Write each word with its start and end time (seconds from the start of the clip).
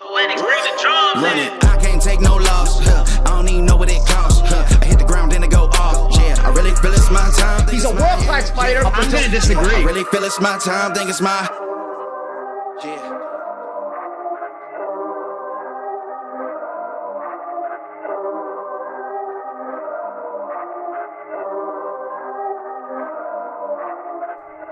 Lennox 0.00 0.40
brings 0.42 0.64
it 0.64 0.80
John. 0.80 1.22
Run 1.22 1.38
it. 1.38 1.64
I 1.64 1.76
can't 1.82 2.00
take 2.00 2.20
no 2.20 2.36
loss. 2.36 2.78
Huh. 2.84 3.04
I 3.24 3.30
don't 3.30 3.48
even 3.48 3.64
know 3.66 3.76
what 3.76 3.90
it 3.90 4.04
costs. 4.06 4.40
Huh. 4.44 4.78
I 4.80 4.84
hit 4.84 4.98
the 4.98 5.04
ground, 5.04 5.32
then 5.32 5.42
it 5.42 5.50
go 5.50 5.64
off. 5.64 6.14
Yeah, 6.14 6.36
I 6.40 6.50
really 6.50 6.70
feel 6.76 6.92
it's 6.92 7.10
my 7.10 7.28
time. 7.36 7.60
Think 7.60 7.72
He's 7.72 7.84
a 7.84 7.88
world 7.88 7.98
my- 7.98 8.24
class 8.24 8.50
fighter. 8.50 8.80
Up 8.84 8.96
I'm 8.96 9.04
until- 9.04 9.18
going 9.18 9.24
to 9.24 9.36
disagree. 9.36 9.74
I 9.74 9.82
really 9.82 10.04
feel 10.04 10.22
it's 10.24 10.40
my 10.40 10.56
time. 10.58 10.94
Think 10.94 11.10
it's 11.10 11.20
my. 11.20 11.48
Yeah. 12.84 13.14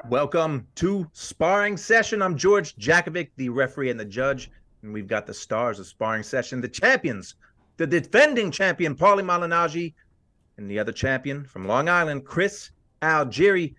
Welcome 0.08 0.69
to 0.77 1.08
Sparring 1.12 1.77
Session. 1.77 2.23
I'm 2.23 2.36
George 2.36 2.77
Jakovic, 2.77 3.31
the 3.36 3.48
referee 3.48 3.91
and 3.91 3.98
the 3.98 4.05
judge, 4.05 4.51
and 4.87 4.95
we've 4.95 5.06
got 5.06 5.27
the 5.27 5.34
stars 5.34 5.79
of 5.79 5.87
Sparring 5.87 6.23
Session, 6.23 6.61
the 6.61 6.69
champions, 6.69 7.34
the 7.77 7.87
defending 7.87 8.51
champion, 8.51 8.95
Paulie 8.95 9.23
Malignaggi, 9.23 9.92
and 10.56 10.70
the 10.70 10.79
other 10.79 10.92
champion 10.92 11.45
from 11.45 11.67
Long 11.67 11.89
Island, 11.89 12.25
Chris 12.25 12.70
Algieri. 13.03 13.75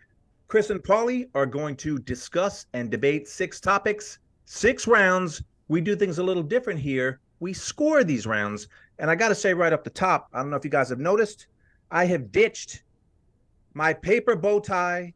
Chris 0.47 0.69
and 0.69 0.83
Paulie 0.83 1.30
are 1.33 1.45
going 1.45 1.75
to 1.78 1.97
discuss 2.00 2.67
and 2.73 2.91
debate 2.91 3.28
six 3.28 3.59
topics, 3.59 4.19
six 4.45 4.85
rounds. 4.85 5.41
We 5.69 5.81
do 5.81 5.95
things 5.95 6.19
a 6.19 6.23
little 6.23 6.44
different 6.44 6.80
here. 6.80 7.19
We 7.39 7.53
score 7.53 8.03
these 8.03 8.28
rounds. 8.28 8.67
And 9.00 9.09
I 9.09 9.16
got 9.16 9.30
to 9.30 9.35
say 9.35 9.53
right 9.53 9.73
up 9.73 9.83
the 9.83 9.89
top, 9.89 10.28
I 10.33 10.39
don't 10.39 10.50
know 10.50 10.58
if 10.58 10.66
you 10.66 10.72
guys 10.72 10.89
have 10.89 11.00
noticed, 11.00 11.47
I 11.89 12.05
have 12.05 12.31
ditched 12.31 12.83
my 13.73 13.94
paper 13.94 14.35
bow 14.35 14.59
tie 14.59 15.13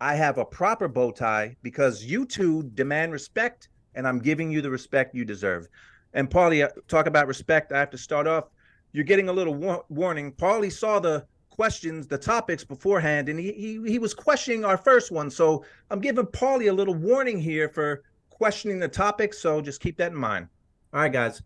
I 0.00 0.16
have 0.16 0.38
a 0.38 0.44
proper 0.44 0.88
bow 0.88 1.12
tie 1.12 1.56
because 1.62 2.04
you 2.04 2.26
two 2.26 2.64
demand 2.74 3.12
respect, 3.12 3.68
and 3.94 4.06
I'm 4.06 4.18
giving 4.18 4.50
you 4.50 4.60
the 4.62 4.70
respect 4.70 5.14
you 5.14 5.24
deserve. 5.24 5.68
And 6.12 6.30
Paulie, 6.30 6.64
uh, 6.64 6.70
talk 6.88 7.06
about 7.06 7.26
respect. 7.26 7.72
I 7.72 7.78
have 7.78 7.90
to 7.90 7.98
start 7.98 8.26
off. 8.26 8.44
You're 8.92 9.04
getting 9.04 9.28
a 9.28 9.32
little 9.32 9.54
war- 9.54 9.84
warning. 9.88 10.32
Paulie 10.32 10.72
saw 10.72 11.00
the 11.00 11.26
questions, 11.50 12.06
the 12.06 12.18
topics 12.18 12.64
beforehand, 12.64 13.28
and 13.28 13.38
he, 13.38 13.52
he 13.52 13.90
he 13.90 13.98
was 13.98 14.14
questioning 14.14 14.64
our 14.64 14.76
first 14.76 15.10
one. 15.10 15.30
So 15.30 15.64
I'm 15.90 16.00
giving 16.00 16.26
Paulie 16.26 16.70
a 16.70 16.72
little 16.72 16.94
warning 16.94 17.40
here 17.40 17.68
for 17.68 18.02
questioning 18.30 18.78
the 18.78 18.88
topic. 18.88 19.34
So 19.34 19.60
just 19.60 19.80
keep 19.80 19.96
that 19.98 20.12
in 20.12 20.18
mind. 20.18 20.48
All 20.92 21.00
right, 21.00 21.12
guys. 21.12 21.42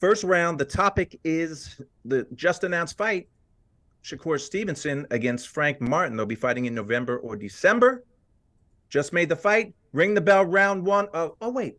First 0.00 0.22
round. 0.24 0.58
The 0.58 0.64
topic 0.64 1.18
is 1.24 1.80
the 2.04 2.26
just 2.34 2.62
announced 2.64 2.96
fight 2.96 3.28
Shakur 4.04 4.40
Stevenson 4.40 5.06
against 5.10 5.48
Frank 5.48 5.80
Martin. 5.80 6.16
They'll 6.16 6.26
be 6.26 6.34
fighting 6.34 6.66
in 6.66 6.74
November 6.74 7.18
or 7.18 7.36
December. 7.36 8.04
Just 8.88 9.12
made 9.12 9.28
the 9.28 9.36
fight. 9.36 9.74
Ring 9.92 10.14
the 10.14 10.20
bell, 10.20 10.44
round 10.44 10.84
one. 10.84 11.08
Oh, 11.14 11.36
oh 11.40 11.50
wait. 11.50 11.78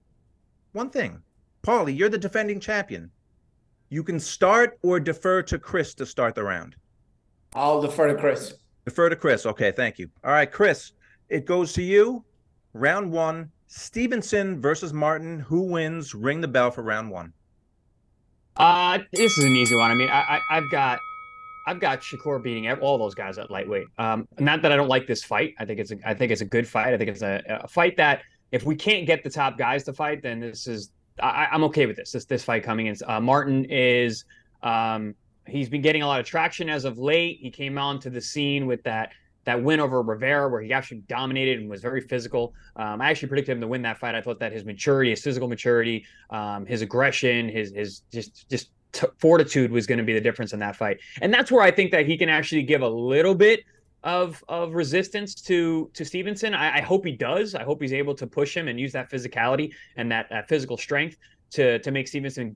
One 0.73 0.89
thing. 0.89 1.21
Paulie, 1.63 1.97
you're 1.97 2.09
the 2.09 2.17
defending 2.17 2.59
champion. 2.59 3.11
You 3.89 4.03
can 4.03 4.19
start 4.19 4.77
or 4.83 4.99
defer 4.99 5.41
to 5.43 5.57
Chris 5.57 5.93
to 5.95 6.05
start 6.05 6.35
the 6.35 6.43
round. 6.43 6.75
I'll 7.53 7.81
defer 7.81 8.07
to 8.07 8.15
Chris. 8.15 8.53
Defer 8.85 9.09
to 9.09 9.15
Chris. 9.15 9.45
Okay, 9.45 9.71
thank 9.71 9.97
you. 9.97 10.09
All 10.23 10.31
right, 10.31 10.51
Chris, 10.51 10.93
it 11.29 11.45
goes 11.45 11.73
to 11.73 11.81
you. 11.81 12.23
Round 12.73 13.11
one. 13.11 13.51
Stevenson 13.67 14.61
versus 14.61 14.93
Martin. 14.93 15.39
Who 15.39 15.63
wins? 15.63 16.15
Ring 16.15 16.41
the 16.41 16.47
bell 16.47 16.71
for 16.71 16.83
round 16.83 17.09
one. 17.09 17.33
Uh, 18.55 18.99
this 19.13 19.37
is 19.37 19.45
an 19.45 19.55
easy 19.55 19.75
one. 19.75 19.89
I 19.89 19.93
mean, 19.93 20.09
I, 20.09 20.21
I 20.37 20.57
I've 20.57 20.71
got 20.71 20.99
I've 21.67 21.79
got 21.79 22.01
Shakur 22.01 22.41
beating 22.41 22.71
all 22.71 22.97
those 22.97 23.15
guys 23.15 23.37
at 23.37 23.51
lightweight. 23.51 23.87
Um, 23.97 24.27
not 24.39 24.61
that 24.61 24.71
I 24.71 24.75
don't 24.75 24.87
like 24.87 25.07
this 25.07 25.23
fight. 25.23 25.53
I 25.59 25.65
think 25.65 25.79
it's 25.79 25.91
a 25.91 25.97
I 26.05 26.13
think 26.13 26.31
it's 26.31 26.41
a 26.41 26.45
good 26.45 26.67
fight. 26.67 26.93
I 26.93 26.97
think 26.97 27.09
it's 27.09 27.21
a, 27.21 27.41
a 27.47 27.67
fight 27.67 27.97
that 27.97 28.21
if 28.51 28.63
we 28.63 28.75
can't 28.75 29.05
get 29.05 29.23
the 29.23 29.29
top 29.29 29.57
guys 29.57 29.83
to 29.83 29.93
fight, 29.93 30.23
then 30.23 30.39
this 30.39 30.67
is 30.67 30.91
I, 31.21 31.47
I'm 31.51 31.63
okay 31.65 31.85
with 31.85 31.95
this. 31.95 32.11
This 32.11 32.25
this 32.25 32.43
fight 32.43 32.63
coming 32.63 32.87
in. 32.87 32.95
Uh, 33.05 33.19
Martin 33.19 33.65
is 33.65 34.25
um 34.63 35.15
he's 35.47 35.69
been 35.69 35.81
getting 35.81 36.01
a 36.01 36.07
lot 36.07 36.19
of 36.19 36.25
traction 36.25 36.69
as 36.69 36.85
of 36.85 36.97
late. 36.97 37.39
He 37.41 37.51
came 37.51 37.77
onto 37.77 38.09
the 38.09 38.21
scene 38.21 38.65
with 38.65 38.83
that 38.83 39.11
that 39.45 39.63
win 39.63 39.79
over 39.79 40.01
Rivera, 40.01 40.49
where 40.49 40.61
he 40.61 40.73
actually 40.73 40.99
dominated 41.07 41.59
and 41.59 41.69
was 41.69 41.81
very 41.81 42.01
physical. 42.01 42.53
Um, 42.75 43.01
I 43.01 43.09
actually 43.09 43.29
predicted 43.29 43.53
him 43.53 43.61
to 43.61 43.67
win 43.67 43.81
that 43.83 43.97
fight. 43.97 44.13
I 44.13 44.21
thought 44.21 44.39
that 44.39 44.51
his 44.51 44.65
maturity, 44.65 45.11
his 45.11 45.23
physical 45.23 45.47
maturity, 45.47 46.05
um, 46.29 46.65
his 46.65 46.81
aggression, 46.81 47.49
his 47.49 47.71
his 47.73 48.01
just 48.11 48.49
just 48.49 48.69
fortitude 49.17 49.71
was 49.71 49.87
going 49.87 49.97
to 49.97 50.03
be 50.03 50.13
the 50.13 50.21
difference 50.21 50.53
in 50.53 50.59
that 50.59 50.75
fight. 50.75 50.99
And 51.21 51.33
that's 51.33 51.51
where 51.51 51.61
I 51.61 51.71
think 51.71 51.91
that 51.91 52.05
he 52.05 52.17
can 52.17 52.29
actually 52.29 52.63
give 52.63 52.81
a 52.81 52.89
little 52.89 53.35
bit 53.35 53.63
of 54.03 54.43
of 54.47 54.73
resistance 54.73 55.35
to 55.35 55.89
to 55.93 56.05
Stevenson. 56.05 56.53
I, 56.53 56.77
I 56.77 56.81
hope 56.81 57.05
he 57.05 57.11
does. 57.11 57.55
I 57.55 57.63
hope 57.63 57.81
he's 57.81 57.93
able 57.93 58.15
to 58.15 58.27
push 58.27 58.55
him 58.55 58.67
and 58.67 58.79
use 58.79 58.93
that 58.93 59.09
physicality 59.11 59.73
and 59.97 60.11
that 60.11 60.29
that 60.29 60.47
physical 60.47 60.77
strength 60.77 61.17
to 61.51 61.79
to 61.79 61.91
make 61.91 62.07
Stevenson 62.07 62.55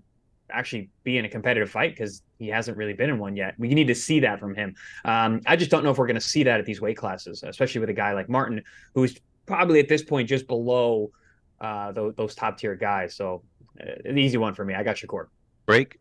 actually 0.49 0.89
be 1.03 1.17
in 1.17 1.25
a 1.25 1.29
competitive 1.29 1.69
fight 1.69 1.91
because 1.91 2.21
he 2.37 2.47
hasn't 2.47 2.77
really 2.77 2.93
been 2.93 3.09
in 3.09 3.17
one 3.17 3.35
yet. 3.35 3.55
We 3.57 3.73
need 3.73 3.87
to 3.87 3.95
see 3.95 4.19
that 4.21 4.39
from 4.39 4.55
him. 4.55 4.75
Um, 5.03 5.41
I 5.47 5.55
just 5.55 5.71
don't 5.71 5.83
know 5.83 5.91
if 5.91 5.97
we're 5.97 6.07
going 6.07 6.15
to 6.15 6.21
see 6.21 6.43
that 6.43 6.59
at 6.59 6.65
these 6.65 6.81
weight 6.81 6.97
classes, 6.97 7.43
especially 7.43 7.81
with 7.81 7.89
a 7.89 7.93
guy 7.93 8.13
like 8.13 8.29
Martin, 8.29 8.61
who's 8.93 9.15
probably 9.45 9.79
at 9.79 9.87
this 9.87 10.03
point 10.03 10.29
just 10.29 10.47
below 10.47 11.11
uh, 11.59 11.91
those, 11.91 12.13
those 12.15 12.35
top 12.35 12.57
tier 12.57 12.75
guys. 12.75 13.15
So 13.15 13.43
uh, 13.81 13.93
an 14.05 14.17
easy 14.17 14.37
one 14.37 14.53
for 14.53 14.63
me. 14.65 14.73
I 14.73 14.83
got 14.83 14.97
Shakur. 14.97 15.27
Break. 15.65 15.97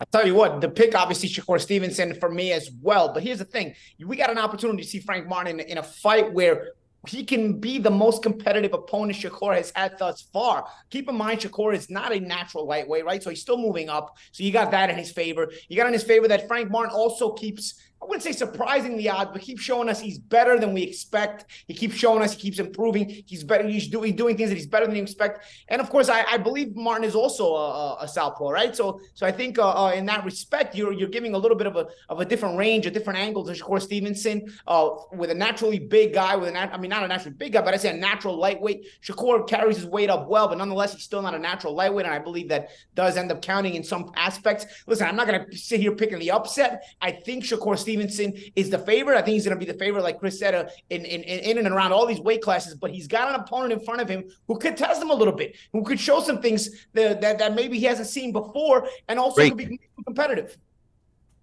I'll 0.00 0.06
tell 0.06 0.26
you 0.26 0.34
what, 0.34 0.60
the 0.60 0.68
pick 0.68 0.94
obviously 0.94 1.28
Shakur 1.28 1.60
Stevenson 1.60 2.14
for 2.14 2.30
me 2.30 2.52
as 2.52 2.70
well. 2.80 3.12
But 3.12 3.22
here's 3.22 3.38
the 3.38 3.44
thing: 3.44 3.74
we 4.04 4.16
got 4.16 4.30
an 4.30 4.38
opportunity 4.38 4.82
to 4.82 4.88
see 4.88 5.00
Frank 5.00 5.28
Martin 5.28 5.60
in, 5.60 5.66
in 5.66 5.78
a 5.78 5.82
fight 5.82 6.32
where 6.32 6.72
he 7.06 7.24
can 7.24 7.58
be 7.58 7.78
the 7.78 7.90
most 7.90 8.22
competitive 8.22 8.74
opponent 8.74 9.18
Shakur 9.18 9.54
has 9.54 9.72
had 9.74 9.98
thus 9.98 10.22
far. 10.32 10.66
Keep 10.90 11.08
in 11.08 11.14
mind, 11.14 11.40
Shakur 11.40 11.74
is 11.74 11.88
not 11.88 12.14
a 12.14 12.20
natural 12.20 12.66
lightweight, 12.66 13.04
right? 13.04 13.22
So 13.22 13.30
he's 13.30 13.40
still 13.40 13.56
moving 13.56 13.88
up. 13.88 14.16
So 14.32 14.44
you 14.44 14.52
got 14.52 14.70
that 14.72 14.90
in 14.90 14.96
his 14.96 15.10
favor. 15.10 15.50
You 15.68 15.76
got 15.76 15.86
in 15.86 15.92
his 15.94 16.02
favor 16.02 16.28
that 16.28 16.46
Frank 16.46 16.70
Martin 16.70 16.94
also 16.94 17.32
keeps. 17.32 17.74
I 18.02 18.06
wouldn't 18.06 18.22
say 18.22 18.32
surprising 18.32 18.96
the 18.96 19.10
odds, 19.10 19.30
but 19.32 19.42
keeps 19.42 19.60
showing 19.60 19.90
us 19.90 20.00
he's 20.00 20.18
better 20.18 20.58
than 20.58 20.72
we 20.72 20.82
expect. 20.82 21.44
He 21.66 21.74
keeps 21.74 21.94
showing 21.94 22.22
us 22.22 22.32
he 22.32 22.40
keeps 22.40 22.58
improving. 22.58 23.22
He's 23.26 23.44
better. 23.44 23.68
He's 23.68 23.88
doing 23.88 24.16
doing 24.16 24.38
things 24.38 24.48
that 24.48 24.56
he's 24.56 24.66
better 24.66 24.86
than 24.86 24.96
you 24.96 25.02
expect. 25.02 25.44
And 25.68 25.82
of 25.82 25.90
course, 25.90 26.08
I, 26.08 26.24
I 26.24 26.38
believe 26.38 26.74
Martin 26.74 27.04
is 27.04 27.14
also 27.14 27.54
a, 27.54 27.98
a 28.00 28.08
southpaw, 28.08 28.48
right? 28.48 28.74
So 28.74 29.00
so 29.12 29.26
I 29.26 29.32
think 29.32 29.58
uh, 29.58 29.68
uh, 29.68 29.92
in 29.92 30.06
that 30.06 30.24
respect, 30.24 30.74
you're 30.74 30.92
you're 30.92 31.10
giving 31.10 31.34
a 31.34 31.38
little 31.38 31.58
bit 31.58 31.66
of 31.66 31.76
a 31.76 31.88
of 32.08 32.20
a 32.20 32.24
different 32.24 32.56
range, 32.56 32.86
a 32.86 32.90
different 32.90 33.18
angle 33.18 33.44
to 33.44 33.52
Shakur 33.52 33.82
Stevenson 33.82 34.50
uh, 34.66 34.88
with 35.12 35.30
a 35.30 35.34
naturally 35.34 35.78
big 35.78 36.14
guy. 36.14 36.36
With 36.36 36.48
a 36.48 36.52
nat- 36.52 36.70
I 36.72 36.78
mean, 36.78 36.88
not 36.88 37.04
a 37.04 37.08
naturally 37.08 37.36
big 37.36 37.52
guy, 37.52 37.60
but 37.60 37.74
I 37.74 37.76
say 37.76 37.90
a 37.90 37.98
natural 37.98 38.34
lightweight. 38.34 38.86
Shakur 39.04 39.46
carries 39.46 39.76
his 39.76 39.86
weight 39.86 40.08
up 40.08 40.26
well, 40.26 40.48
but 40.48 40.56
nonetheless, 40.56 40.94
he's 40.94 41.02
still 41.02 41.20
not 41.20 41.34
a 41.34 41.38
natural 41.38 41.74
lightweight, 41.74 42.06
and 42.06 42.14
I 42.14 42.18
believe 42.18 42.48
that 42.48 42.70
does 42.94 43.18
end 43.18 43.30
up 43.30 43.42
counting 43.42 43.74
in 43.74 43.84
some 43.84 44.10
aspects. 44.16 44.64
Listen, 44.86 45.06
I'm 45.06 45.16
not 45.16 45.26
going 45.26 45.44
to 45.44 45.56
sit 45.58 45.80
here 45.80 45.92
picking 45.92 46.18
the 46.18 46.30
upset. 46.30 46.84
I 47.02 47.10
think 47.10 47.44
Shakur 47.44 47.76
Stevenson 47.76 47.89
is 47.98 48.70
the 48.70 48.78
favorite. 48.78 49.16
I 49.16 49.22
think 49.22 49.34
he's 49.34 49.44
going 49.44 49.58
to 49.58 49.64
be 49.64 49.70
the 49.70 49.78
favorite, 49.78 50.02
like 50.02 50.18
Chris 50.18 50.38
said, 50.38 50.54
uh, 50.54 50.68
in, 50.90 51.04
in 51.04 51.22
in 51.22 51.58
and 51.58 51.66
around 51.68 51.92
all 51.92 52.06
these 52.06 52.20
weight 52.20 52.42
classes. 52.42 52.74
But 52.74 52.90
he's 52.90 53.06
got 53.06 53.34
an 53.34 53.40
opponent 53.40 53.72
in 53.72 53.80
front 53.80 54.00
of 54.00 54.08
him 54.08 54.24
who 54.46 54.58
could 54.58 54.76
test 54.76 55.02
him 55.02 55.10
a 55.10 55.14
little 55.14 55.34
bit, 55.34 55.56
who 55.72 55.82
could 55.82 55.98
show 55.98 56.20
some 56.20 56.40
things 56.40 56.86
that 56.92 57.20
that, 57.20 57.38
that 57.38 57.54
maybe 57.54 57.78
he 57.78 57.86
hasn't 57.86 58.08
seen 58.08 58.32
before, 58.32 58.86
and 59.08 59.18
also 59.18 59.42
could 59.48 59.56
be 59.56 59.80
competitive. 60.04 60.56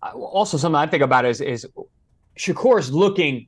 Also, 0.02 0.58
something 0.58 0.78
I 0.78 0.88
think 0.88 1.04
about 1.04 1.26
is 1.26 1.42
is 1.42 1.68
Shakur's 2.38 2.92
looking 2.92 3.48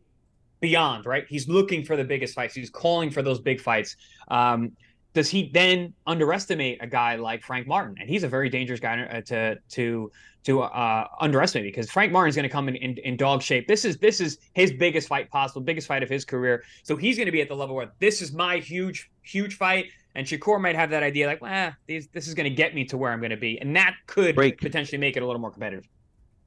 beyond, 0.59 1.05
right? 1.05 1.25
He's 1.29 1.47
looking 1.47 1.83
for 1.85 1.95
the 1.95 2.03
biggest 2.03 2.33
fights. 2.33 2.53
He's 2.53 2.69
calling 2.69 3.11
for 3.11 3.21
those 3.21 3.39
big 3.39 3.61
fights. 3.61 3.95
Um, 4.27 4.73
does 5.13 5.29
he 5.29 5.49
then 5.53 5.93
underestimate 6.05 6.77
a 6.81 6.87
guy 6.87 7.15
like 7.15 7.43
Frank 7.43 7.67
Martin? 7.67 7.95
And 7.99 8.09
he's 8.09 8.23
a 8.23 8.27
very 8.27 8.49
dangerous 8.49 8.79
guy 8.79 9.01
uh, 9.01 9.21
to 9.21 9.57
to 9.69 10.11
to 10.43 10.61
uh, 10.61 11.07
underestimate 11.19 11.73
because 11.73 11.89
Frank 11.91 12.11
Martin's 12.11 12.35
going 12.35 12.43
to 12.43 12.49
come 12.49 12.69
in, 12.69 12.75
in, 12.75 12.97
in 12.99 13.17
dog 13.17 13.41
shape. 13.41 13.67
This 13.67 13.85
is 13.85 13.97
this 13.97 14.21
is 14.21 14.37
his 14.53 14.71
biggest 14.71 15.07
fight 15.07 15.29
possible, 15.29 15.61
biggest 15.61 15.87
fight 15.87 16.03
of 16.03 16.09
his 16.09 16.25
career. 16.25 16.63
So 16.83 16.95
he's 16.95 17.17
going 17.17 17.25
to 17.25 17.31
be 17.31 17.41
at 17.41 17.49
the 17.49 17.55
level 17.55 17.75
where 17.75 17.91
this 17.99 18.21
is 18.21 18.33
my 18.33 18.57
huge 18.57 19.09
huge 19.23 19.57
fight. 19.57 19.87
And 20.15 20.25
Shakur 20.25 20.59
might 20.59 20.75
have 20.75 20.89
that 20.89 21.03
idea 21.03 21.27
like, 21.27 21.39
ah, 21.43 21.75
this 21.87 22.27
is 22.27 22.33
going 22.33 22.49
to 22.49 22.55
get 22.55 22.73
me 22.73 22.83
to 22.85 22.97
where 22.97 23.11
I'm 23.11 23.19
going 23.19 23.29
to 23.29 23.37
be, 23.37 23.59
and 23.61 23.75
that 23.75 23.95
could 24.07 24.35
Break. 24.35 24.59
potentially 24.59 24.97
make 24.97 25.15
it 25.15 25.23
a 25.23 25.25
little 25.25 25.39
more 25.39 25.51
competitive. 25.51 25.87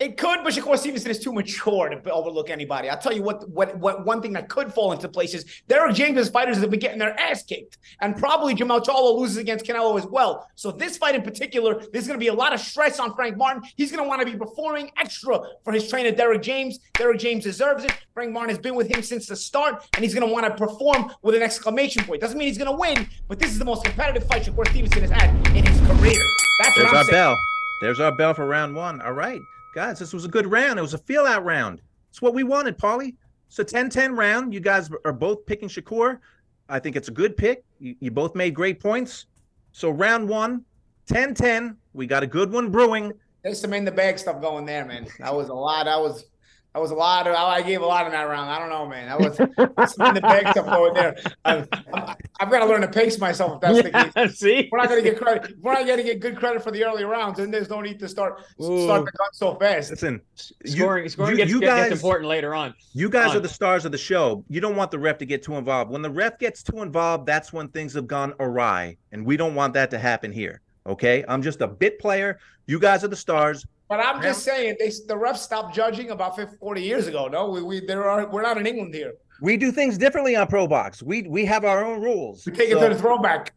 It 0.02 0.16
could, 0.16 0.40
but 0.42 0.52
Shakur 0.52 0.76
Stevenson 0.76 1.12
is 1.12 1.20
too 1.20 1.32
mature 1.32 1.88
to 1.88 2.10
overlook 2.10 2.50
anybody. 2.50 2.90
I'll 2.90 2.98
tell 2.98 3.12
you 3.12 3.22
what, 3.22 3.48
what, 3.48 3.78
what 3.78 4.04
one 4.04 4.20
thing 4.20 4.32
that 4.32 4.48
could 4.48 4.74
fall 4.74 4.90
into 4.90 5.08
place 5.08 5.32
is 5.32 5.62
Derrick 5.68 5.94
James' 5.94 6.28
fighters 6.28 6.56
have 6.56 6.70
been 6.70 6.80
getting 6.80 6.98
their 6.98 7.16
ass 7.20 7.44
kicked. 7.44 7.78
And 8.00 8.16
probably 8.16 8.56
Jermell 8.56 8.84
Charlo 8.84 9.16
loses 9.16 9.36
against 9.36 9.64
Canelo 9.64 9.96
as 9.96 10.04
well. 10.04 10.50
So 10.56 10.72
this 10.72 10.96
fight 10.96 11.14
in 11.14 11.22
particular, 11.22 11.80
there's 11.92 12.08
going 12.08 12.18
to 12.18 12.24
be 12.24 12.26
a 12.26 12.34
lot 12.34 12.52
of 12.52 12.58
stress 12.58 12.98
on 12.98 13.14
Frank 13.14 13.36
Martin. 13.36 13.62
He's 13.76 13.92
going 13.92 14.02
to 14.02 14.08
want 14.08 14.20
to 14.20 14.26
be 14.26 14.36
performing 14.36 14.90
extra 14.98 15.38
for 15.62 15.72
his 15.72 15.88
trainer, 15.88 16.10
Derrick 16.10 16.42
James. 16.42 16.80
Derrick 16.94 17.20
James 17.20 17.44
deserves 17.44 17.84
it. 17.84 17.92
Frank 18.12 18.32
Martin 18.32 18.50
has 18.56 18.58
been 18.58 18.74
with 18.74 18.92
him 18.92 19.04
since 19.04 19.28
the 19.28 19.36
start, 19.36 19.88
and 19.94 20.02
he's 20.02 20.14
going 20.14 20.26
to 20.26 20.32
want 20.32 20.44
to 20.46 20.52
perform 20.52 21.12
with 21.22 21.36
an 21.36 21.42
exclamation 21.42 22.02
point. 22.02 22.20
Doesn't 22.20 22.36
mean 22.36 22.48
he's 22.48 22.58
going 22.58 22.72
to 22.72 22.76
win, 22.76 23.06
but 23.28 23.38
this 23.38 23.52
is 23.52 23.58
the 23.60 23.64
most 23.64 23.84
competitive 23.84 24.26
fight 24.26 24.42
Shakur 24.42 24.66
Stevenson 24.68 25.02
has 25.02 25.10
had 25.10 25.30
in 25.56 25.64
his 25.64 25.80
career. 25.86 26.20
That's 26.58 26.74
There's 26.74 26.86
what 26.86 26.88
I'm 26.88 26.96
our 26.96 27.04
saying. 27.04 27.12
bell. 27.12 27.38
There's 27.82 28.00
our 28.00 28.10
bell 28.10 28.34
for 28.34 28.46
round 28.46 28.74
one. 28.74 29.00
All 29.00 29.12
right 29.12 29.42
guys, 29.72 29.98
this 29.98 30.12
was 30.12 30.24
a 30.24 30.28
good 30.28 30.46
round. 30.46 30.78
It 30.78 30.82
was 30.82 30.94
a 30.94 30.98
feel 30.98 31.26
out 31.26 31.44
round. 31.44 31.80
It's 32.10 32.22
what 32.22 32.34
we 32.34 32.44
wanted, 32.44 32.78
Paulie. 32.78 33.16
A 33.58 33.64
10 33.64 33.90
10 33.90 34.16
round. 34.16 34.54
You 34.54 34.60
guys 34.60 34.90
are 35.04 35.12
both 35.12 35.44
picking 35.44 35.68
Shakur. 35.68 36.18
I 36.70 36.78
think 36.78 36.96
it's 36.96 37.08
a 37.08 37.12
good 37.12 37.36
pick. 37.36 37.64
You, 37.80 37.96
you 38.00 38.10
both 38.10 38.34
made 38.34 38.54
great 38.54 38.80
points. 38.80 39.26
So, 39.72 39.90
round 39.90 40.26
one, 40.26 40.64
10 41.06 41.34
10. 41.34 41.76
We 41.92 42.06
got 42.06 42.22
a 42.22 42.26
good 42.26 42.50
one 42.50 42.70
brewing. 42.70 43.12
There's 43.42 43.60
some 43.60 43.74
in 43.74 43.84
the 43.84 43.92
bag 43.92 44.18
stuff 44.18 44.40
going 44.40 44.64
there, 44.64 44.86
man. 44.86 45.06
That 45.18 45.34
was 45.34 45.48
a 45.48 45.54
lot. 45.54 45.84
That 45.84 46.00
was 46.00 46.24
that 46.74 46.80
was 46.80 46.90
a 46.90 46.94
lot 46.94 47.26
of. 47.26 47.34
I 47.34 47.60
gave 47.60 47.82
a 47.82 47.86
lot 47.86 48.06
in 48.06 48.12
that 48.12 48.22
round. 48.22 48.50
I 48.50 48.58
don't 48.58 48.70
know, 48.70 48.86
man. 48.86 49.06
That 49.06 49.20
was 49.20 49.38
in 49.38 50.14
the 50.14 50.20
bag 50.22 50.48
stuff 50.48 50.68
over 50.68 50.94
there. 50.94 51.16
I've, 51.44 51.68
I've, 52.40 52.50
got 52.50 52.60
to 52.60 52.66
learn 52.66 52.80
to 52.80 52.88
pace 52.88 53.18
myself. 53.18 53.56
If 53.56 53.60
that's 53.60 53.76
yeah, 53.76 54.04
the 54.04 54.28
case. 54.28 54.38
See, 54.38 54.68
we're 54.72 54.78
not 54.78 54.88
going 54.88 55.04
to 55.04 55.10
get 55.10 55.20
credit. 55.20 55.54
We're 55.60 55.74
not 55.74 55.84
going 55.84 55.98
to 55.98 56.02
get 56.02 56.20
good 56.20 56.36
credit 56.36 56.62
for 56.62 56.70
the 56.70 56.82
early 56.84 57.04
rounds, 57.04 57.38
and 57.40 57.52
there's 57.52 57.68
no 57.68 57.82
need 57.82 57.98
to 57.98 58.08
start 58.08 58.42
Ooh. 58.62 58.84
start 58.84 59.04
the 59.04 59.12
gun 59.12 59.28
so 59.34 59.54
fast. 59.56 59.90
Listen, 59.90 60.22
scoring, 60.64 61.10
scoring 61.10 61.32
you, 61.32 61.36
gets, 61.36 61.50
you 61.50 61.60
guys, 61.60 61.90
gets 61.90 62.00
important 62.00 62.30
later 62.30 62.54
on. 62.54 62.72
You 62.94 63.10
guys 63.10 63.32
on. 63.32 63.36
are 63.36 63.40
the 63.40 63.50
stars 63.50 63.84
of 63.84 63.92
the 63.92 63.98
show. 63.98 64.42
You 64.48 64.62
don't 64.62 64.76
want 64.76 64.90
the 64.90 64.98
ref 64.98 65.18
to 65.18 65.26
get 65.26 65.42
too 65.42 65.56
involved. 65.56 65.90
When 65.90 66.00
the 66.00 66.10
ref 66.10 66.38
gets 66.38 66.62
too 66.62 66.80
involved, 66.80 67.26
that's 67.26 67.52
when 67.52 67.68
things 67.68 67.92
have 67.92 68.06
gone 68.06 68.32
awry, 68.40 68.96
and 69.12 69.26
we 69.26 69.36
don't 69.36 69.54
want 69.54 69.74
that 69.74 69.90
to 69.90 69.98
happen 69.98 70.32
here. 70.32 70.62
Okay, 70.86 71.22
I'm 71.28 71.42
just 71.42 71.60
a 71.60 71.68
bit 71.68 71.98
player. 71.98 72.38
You 72.66 72.78
guys 72.78 73.04
are 73.04 73.08
the 73.08 73.16
stars. 73.16 73.66
But 73.92 74.00
I'm 74.00 74.22
just 74.22 74.42
saying, 74.42 74.76
they 74.78 74.88
the 74.88 75.14
refs 75.14 75.40
stopped 75.40 75.74
judging 75.74 76.12
about 76.12 76.34
50, 76.34 76.56
40 76.56 76.82
years 76.82 77.08
ago. 77.08 77.28
No, 77.28 77.50
we, 77.50 77.60
we 77.60 77.80
there 77.84 78.08
are 78.08 78.26
we're 78.26 78.40
not 78.40 78.56
in 78.56 78.66
England 78.66 78.94
here. 78.94 79.12
We 79.42 79.58
do 79.58 79.70
things 79.70 79.98
differently 79.98 80.34
on 80.34 80.46
Pro 80.46 80.66
Box. 80.66 81.02
We 81.02 81.24
we 81.24 81.44
have 81.44 81.66
our 81.66 81.84
own 81.84 82.00
rules. 82.00 82.46
We 82.46 82.52
take 82.52 82.70
so. 82.70 82.78
it 82.78 82.88
to 82.88 82.94
the 82.94 82.98
throwback. 82.98 83.52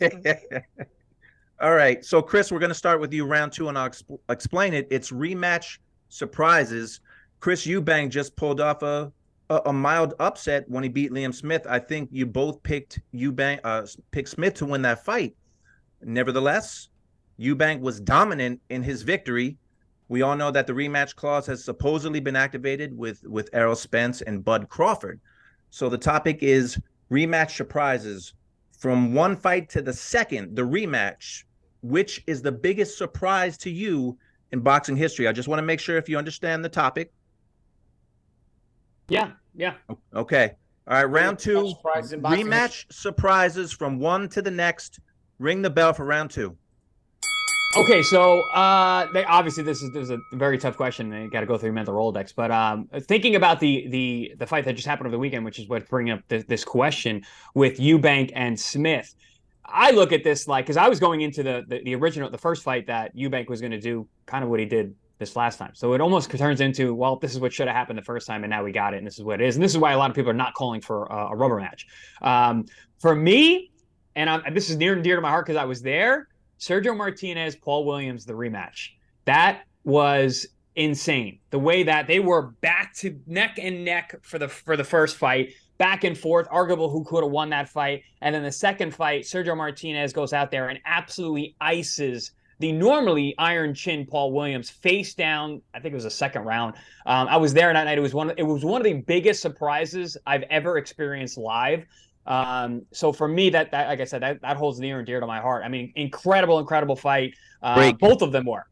All 1.60 1.74
right, 1.74 2.02
so 2.02 2.22
Chris, 2.22 2.50
we're 2.50 2.58
going 2.58 2.70
to 2.70 2.74
start 2.74 3.02
with 3.02 3.12
you 3.12 3.26
round 3.26 3.52
two, 3.52 3.68
and 3.68 3.76
I'll 3.76 3.90
exp- 3.90 4.18
explain 4.30 4.72
it. 4.72 4.88
It's 4.90 5.10
rematch 5.10 5.76
surprises. 6.08 7.00
Chris 7.40 7.66
Eubank 7.66 8.08
just 8.08 8.34
pulled 8.34 8.62
off 8.62 8.82
a, 8.82 9.12
a, 9.50 9.60
a 9.66 9.72
mild 9.74 10.14
upset 10.20 10.64
when 10.70 10.84
he 10.84 10.88
beat 10.88 11.12
Liam 11.12 11.34
Smith. 11.34 11.66
I 11.68 11.80
think 11.80 12.08
you 12.10 12.24
both 12.24 12.62
picked 12.62 12.98
Eubank, 13.14 13.60
uh, 13.62 13.86
picked 14.10 14.30
Smith 14.30 14.54
to 14.54 14.64
win 14.64 14.80
that 14.82 15.04
fight. 15.04 15.36
Nevertheless, 16.00 16.88
Eubank 17.38 17.80
was 17.80 18.00
dominant 18.00 18.62
in 18.70 18.82
his 18.82 19.02
victory. 19.02 19.58
We 20.08 20.22
all 20.22 20.36
know 20.36 20.50
that 20.50 20.66
the 20.66 20.72
rematch 20.72 21.16
clause 21.16 21.46
has 21.46 21.64
supposedly 21.64 22.20
been 22.20 22.36
activated 22.36 22.96
with 22.96 23.22
with 23.24 23.50
Errol 23.52 23.74
Spence 23.74 24.22
and 24.22 24.44
Bud 24.44 24.68
Crawford. 24.68 25.20
So 25.70 25.88
the 25.88 25.98
topic 25.98 26.42
is 26.42 26.78
rematch 27.10 27.56
surprises 27.56 28.34
from 28.78 29.14
one 29.14 29.36
fight 29.36 29.68
to 29.70 29.82
the 29.82 29.92
second, 29.92 30.54
the 30.56 30.62
rematch. 30.62 31.44
Which 31.82 32.24
is 32.26 32.42
the 32.42 32.50
biggest 32.50 32.98
surprise 32.98 33.56
to 33.58 33.70
you 33.70 34.18
in 34.50 34.60
boxing 34.60 34.96
history? 34.96 35.28
I 35.28 35.32
just 35.32 35.46
want 35.46 35.58
to 35.58 35.64
make 35.64 35.78
sure 35.78 35.96
if 35.96 36.08
you 36.08 36.18
understand 36.18 36.64
the 36.64 36.68
topic. 36.68 37.12
Yeah, 39.08 39.32
yeah. 39.54 39.74
Okay. 40.14 40.56
All 40.88 40.94
right, 40.94 41.04
round 41.04 41.38
two. 41.38 41.74
Rematch 41.84 42.92
surprises 42.92 43.72
from 43.72 43.98
one 43.98 44.28
to 44.30 44.42
the 44.42 44.50
next. 44.50 45.00
Ring 45.38 45.62
the 45.62 45.70
bell 45.70 45.92
for 45.92 46.04
round 46.04 46.30
two. 46.30 46.56
Okay, 47.76 48.02
so 48.02 48.40
uh, 48.54 49.06
they, 49.12 49.22
obviously 49.24 49.62
this 49.62 49.82
is, 49.82 49.92
this 49.92 50.04
is 50.04 50.10
a 50.10 50.18
very 50.32 50.56
tough 50.56 50.78
question. 50.78 51.12
You 51.12 51.28
got 51.28 51.40
to 51.40 51.46
go 51.46 51.58
through 51.58 51.66
your 51.66 51.74
mental 51.74 51.92
rolodex. 51.92 52.34
But 52.34 52.50
um, 52.50 52.88
thinking 53.02 53.36
about 53.36 53.60
the 53.60 53.86
the 53.88 54.32
the 54.38 54.46
fight 54.46 54.64
that 54.64 54.76
just 54.76 54.86
happened 54.86 55.08
over 55.08 55.12
the 55.12 55.18
weekend, 55.18 55.44
which 55.44 55.58
is 55.58 55.68
what's 55.68 55.86
bringing 55.86 56.14
up 56.14 56.20
this, 56.28 56.44
this 56.44 56.64
question 56.64 57.22
with 57.54 57.76
Eubank 57.78 58.32
and 58.34 58.58
Smith, 58.58 59.14
I 59.66 59.90
look 59.90 60.12
at 60.12 60.24
this 60.24 60.48
like 60.48 60.64
because 60.64 60.78
I 60.78 60.88
was 60.88 60.98
going 60.98 61.20
into 61.20 61.42
the, 61.42 61.64
the, 61.68 61.82
the 61.84 61.94
original 61.96 62.30
the 62.30 62.38
first 62.38 62.62
fight 62.62 62.86
that 62.86 63.14
Eubank 63.14 63.50
was 63.50 63.60
going 63.60 63.72
to 63.72 63.80
do 63.80 64.08
kind 64.24 64.42
of 64.42 64.48
what 64.48 64.58
he 64.58 64.64
did 64.64 64.94
this 65.18 65.36
last 65.36 65.58
time. 65.58 65.72
So 65.74 65.92
it 65.92 66.00
almost 66.00 66.30
turns 66.30 66.62
into 66.62 66.94
well, 66.94 67.16
this 67.16 67.34
is 67.34 67.40
what 67.40 67.52
should 67.52 67.66
have 67.66 67.76
happened 67.76 67.98
the 67.98 68.04
first 68.04 68.26
time, 68.26 68.42
and 68.42 68.50
now 68.50 68.64
we 68.64 68.72
got 68.72 68.94
it, 68.94 68.98
and 68.98 69.06
this 69.06 69.18
is 69.18 69.24
what 69.24 69.42
it 69.42 69.46
is, 69.46 69.56
and 69.56 69.62
this 69.62 69.72
is 69.72 69.78
why 69.78 69.92
a 69.92 69.98
lot 69.98 70.08
of 70.08 70.16
people 70.16 70.30
are 70.30 70.34
not 70.34 70.54
calling 70.54 70.80
for 70.80 71.04
a, 71.06 71.26
a 71.32 71.36
rubber 71.36 71.60
match. 71.60 71.86
Um, 72.22 72.64
for 73.00 73.14
me, 73.14 73.70
and 74.14 74.30
I'm, 74.30 74.54
this 74.54 74.70
is 74.70 74.78
near 74.78 74.94
and 74.94 75.04
dear 75.04 75.16
to 75.16 75.20
my 75.20 75.28
heart 75.28 75.44
because 75.44 75.60
I 75.60 75.66
was 75.66 75.82
there. 75.82 76.28
Sergio 76.58 76.96
Martinez, 76.96 77.56
Paul 77.56 77.84
Williams, 77.84 78.24
the 78.24 78.32
rematch. 78.32 78.90
That 79.24 79.62
was 79.84 80.46
insane. 80.74 81.38
The 81.50 81.58
way 81.58 81.82
that 81.82 82.06
they 82.06 82.20
were 82.20 82.42
back 82.60 82.94
to 82.96 83.18
neck 83.26 83.58
and 83.60 83.84
neck 83.84 84.14
for 84.22 84.38
the 84.38 84.48
for 84.48 84.76
the 84.76 84.84
first 84.84 85.16
fight, 85.16 85.52
back 85.78 86.04
and 86.04 86.16
forth, 86.16 86.46
arguable 86.50 86.90
who 86.90 87.04
could 87.04 87.22
have 87.22 87.32
won 87.32 87.50
that 87.50 87.68
fight. 87.68 88.02
And 88.20 88.34
then 88.34 88.42
the 88.42 88.52
second 88.52 88.94
fight, 88.94 89.24
Sergio 89.24 89.56
Martinez 89.56 90.12
goes 90.12 90.32
out 90.32 90.50
there 90.50 90.68
and 90.68 90.78
absolutely 90.84 91.56
ices 91.60 92.32
the 92.58 92.72
normally 92.72 93.34
iron 93.38 93.74
chin 93.74 94.06
Paul 94.06 94.32
Williams 94.32 94.70
face 94.70 95.14
down. 95.14 95.60
I 95.74 95.80
think 95.80 95.92
it 95.92 95.96
was 95.96 96.04
the 96.04 96.10
second 96.10 96.44
round. 96.44 96.74
Um, 97.04 97.28
I 97.28 97.36
was 97.36 97.52
there 97.52 97.72
that 97.72 97.84
night. 97.84 97.98
It 97.98 98.02
was 98.02 98.14
one. 98.14 98.32
It 98.36 98.42
was 98.42 98.64
one 98.64 98.80
of 98.80 98.84
the 98.84 98.94
biggest 98.94 99.42
surprises 99.42 100.16
I've 100.26 100.44
ever 100.44 100.78
experienced 100.78 101.36
live. 101.36 101.84
Um, 102.26 102.82
so 102.92 103.12
for 103.12 103.28
me, 103.28 103.50
that, 103.50 103.70
that 103.70 103.88
like 103.88 104.00
I 104.00 104.04
said, 104.04 104.22
that, 104.22 104.42
that 104.42 104.56
holds 104.56 104.80
near 104.80 104.98
and 104.98 105.06
dear 105.06 105.20
to 105.20 105.26
my 105.26 105.40
heart. 105.40 105.62
I 105.64 105.68
mean, 105.68 105.92
incredible, 105.96 106.58
incredible 106.58 106.96
fight. 106.96 107.34
Uh, 107.62 107.92
both 107.92 108.22
of 108.22 108.32
them 108.32 108.46
were. 108.46 108.66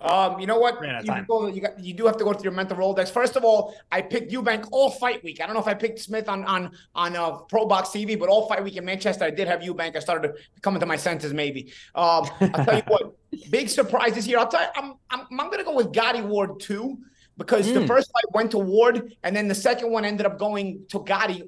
Um, 0.00 0.38
you 0.38 0.46
know 0.46 0.58
what? 0.58 0.80
You, 0.80 1.24
go, 1.26 1.48
you, 1.48 1.60
got, 1.60 1.80
you, 1.80 1.92
do 1.92 2.06
have 2.06 2.16
to 2.18 2.24
go 2.24 2.32
through 2.32 2.44
your 2.44 2.52
mental 2.52 2.76
Rolodex. 2.76 3.10
First 3.10 3.34
of 3.34 3.44
all, 3.44 3.74
I 3.90 4.00
picked 4.00 4.30
Eubank 4.30 4.68
all 4.70 4.90
fight 4.90 5.24
week. 5.24 5.40
I 5.40 5.46
don't 5.46 5.54
know 5.54 5.60
if 5.60 5.66
I 5.66 5.74
picked 5.74 5.98
Smith 5.98 6.28
on 6.28 6.44
on 6.44 6.70
on 6.94 7.16
uh, 7.16 7.32
Pro 7.32 7.66
Box 7.66 7.88
TV, 7.88 8.16
but 8.16 8.28
all 8.28 8.46
fight 8.46 8.62
week 8.62 8.76
in 8.76 8.84
Manchester, 8.84 9.24
I 9.24 9.30
did 9.30 9.48
have 9.48 9.60
Eubank. 9.60 9.96
I 9.96 9.98
started 9.98 10.28
coming 10.28 10.36
to 10.54 10.60
come 10.60 10.74
into 10.76 10.86
my 10.86 10.94
senses, 10.94 11.34
maybe. 11.34 11.72
Um, 11.96 12.28
I'll 12.40 12.64
tell 12.64 12.76
you 12.76 12.82
what, 12.86 13.16
big 13.50 13.68
surprises 13.68 14.24
here. 14.24 14.38
I'll 14.38 14.46
tell 14.46 14.62
you, 14.62 14.68
I'm 14.76 14.94
I'm, 15.10 15.26
I'm 15.32 15.46
going 15.46 15.58
to 15.58 15.64
go 15.64 15.74
with 15.74 15.92
Gatti 15.92 16.20
Ward 16.20 16.60
too 16.60 16.98
because 17.36 17.66
mm. 17.66 17.74
the 17.74 17.86
first 17.86 18.12
fight 18.12 18.32
went 18.34 18.52
to 18.52 18.58
Ward, 18.58 19.16
and 19.24 19.34
then 19.34 19.48
the 19.48 19.54
second 19.54 19.90
one 19.90 20.04
ended 20.04 20.26
up 20.26 20.38
going 20.38 20.84
to 20.90 21.02
Gatti 21.02 21.42